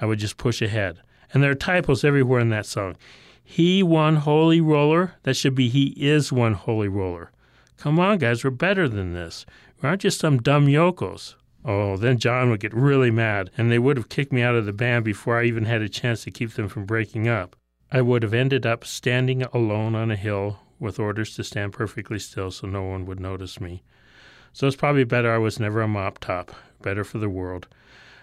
I 0.01 0.07
would 0.07 0.17
just 0.17 0.35
push 0.35 0.59
ahead. 0.59 0.97
And 1.31 1.43
there 1.43 1.51
are 1.51 1.53
typos 1.53 2.03
everywhere 2.03 2.39
in 2.39 2.49
that 2.49 2.65
song. 2.65 2.95
He 3.43 3.83
one 3.83 4.15
holy 4.15 4.59
roller. 4.59 5.13
That 5.21 5.35
should 5.35 5.53
be 5.53 5.69
he 5.69 5.93
is 5.95 6.31
one 6.31 6.55
holy 6.55 6.87
roller. 6.87 7.29
Come 7.77 7.99
on, 7.99 8.17
guys, 8.17 8.43
we're 8.43 8.49
better 8.49 8.89
than 8.89 9.13
this. 9.13 9.45
We 9.79 9.87
aren't 9.87 10.01
just 10.01 10.19
some 10.19 10.39
dumb 10.39 10.67
yokels. 10.67 11.35
Oh, 11.63 11.97
then 11.97 12.17
John 12.17 12.49
would 12.49 12.61
get 12.61 12.73
really 12.73 13.11
mad, 13.11 13.51
and 13.59 13.69
they 13.69 13.77
would 13.77 13.95
have 13.95 14.09
kicked 14.09 14.33
me 14.33 14.41
out 14.41 14.55
of 14.55 14.65
the 14.65 14.73
band 14.73 15.05
before 15.05 15.39
I 15.39 15.43
even 15.43 15.65
had 15.65 15.83
a 15.83 15.87
chance 15.87 16.23
to 16.23 16.31
keep 16.31 16.53
them 16.53 16.67
from 16.67 16.87
breaking 16.87 17.27
up. 17.27 17.55
I 17.91 18.01
would 18.01 18.23
have 18.23 18.33
ended 18.33 18.65
up 18.65 18.85
standing 18.85 19.43
alone 19.43 19.93
on 19.93 20.09
a 20.09 20.15
hill 20.15 20.61
with 20.79 20.99
orders 20.99 21.35
to 21.35 21.43
stand 21.43 21.73
perfectly 21.73 22.19
still 22.19 22.51
so 22.51 22.67
no 22.67 22.83
one 22.83 23.05
would 23.05 23.19
notice 23.19 23.59
me. 23.59 23.83
So 24.53 24.67
it's 24.67 24.75
probably 24.75 25.03
better 25.03 25.31
I 25.31 25.37
was 25.37 25.59
never 25.59 25.81
a 25.81 25.87
mop 25.87 26.19
top. 26.19 26.51
Better 26.81 27.03
for 27.03 27.17
the 27.17 27.29
world. 27.29 27.67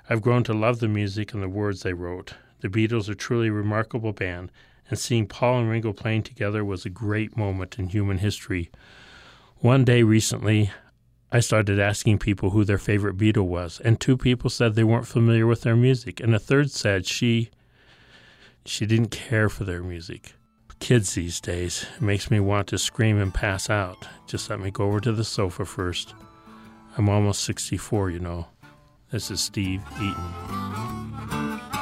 I've 0.09 0.23
grown 0.23 0.45
to 0.45 0.53
love 0.53 0.81
the 0.81 0.89
music 0.89 1.33
and 1.33 1.43
the 1.43 1.49
words 1.49 1.83
they 1.83 1.93
wrote. 1.93 2.35
The 2.61 2.69
Beatles 2.69 3.09
are 3.09 3.15
truly 3.15 3.49
a 3.49 3.53
remarkable 3.53 4.13
band, 4.13 4.51
and 4.89 4.99
seeing 4.99 5.27
Paul 5.27 5.61
and 5.61 5.71
Ringo 5.71 5.93
playing 5.93 6.25
together 6.25 6.65
was 6.65 6.85
a 6.85 6.91
great 6.91 7.37
moment 7.37 7.79
in 7.79 7.89
human 7.89 8.19
history. 8.19 8.71
One 9.59 9.85
day 9.85 10.03
recently, 10.03 10.71
I 11.33 11.41
started 11.41 11.81
asking 11.81 12.19
people 12.19 12.51
who 12.51 12.65
their 12.65 12.79
favorite 12.79 13.17
Beatle 13.17 13.47
was, 13.47 13.81
and 13.81 13.99
two 13.99 14.17
people 14.17 14.51
said 14.51 14.75
they 14.75 14.85
weren't 14.85 15.07
familiar 15.07 15.47
with 15.47 15.63
their 15.63 15.77
music, 15.77 16.21
and 16.21 16.35
a 16.35 16.39
third 16.39 16.71
said 16.71 17.07
she 17.07 17.51
she 18.67 18.87
didn't 18.87 19.11
care 19.11 19.49
for 19.49 19.65
their 19.65 19.83
music 19.83 20.35
kids 20.85 21.15
these 21.15 21.41
days. 21.41 21.87
It 21.97 22.03
makes 22.03 22.31
me 22.31 22.41
want 22.41 22.69
to 22.69 22.77
scream 22.77 23.19
and 23.19 23.33
pass 23.33 23.71
out. 23.71 24.07
Just 24.27 24.51
let 24.51 24.61
me 24.61 24.71
go 24.71 24.85
over 24.85 25.01
to 25.01 25.13
the 25.13 25.25
sofa 25.25 25.65
first. 25.65 26.15
I'm 26.99 27.09
almost 27.09 27.45
64, 27.45 28.11
you 28.11 28.19
know. 28.19 28.49
This 29.11 29.31
is 29.31 29.41
Steve 29.41 29.81
Eaton. 29.97 31.74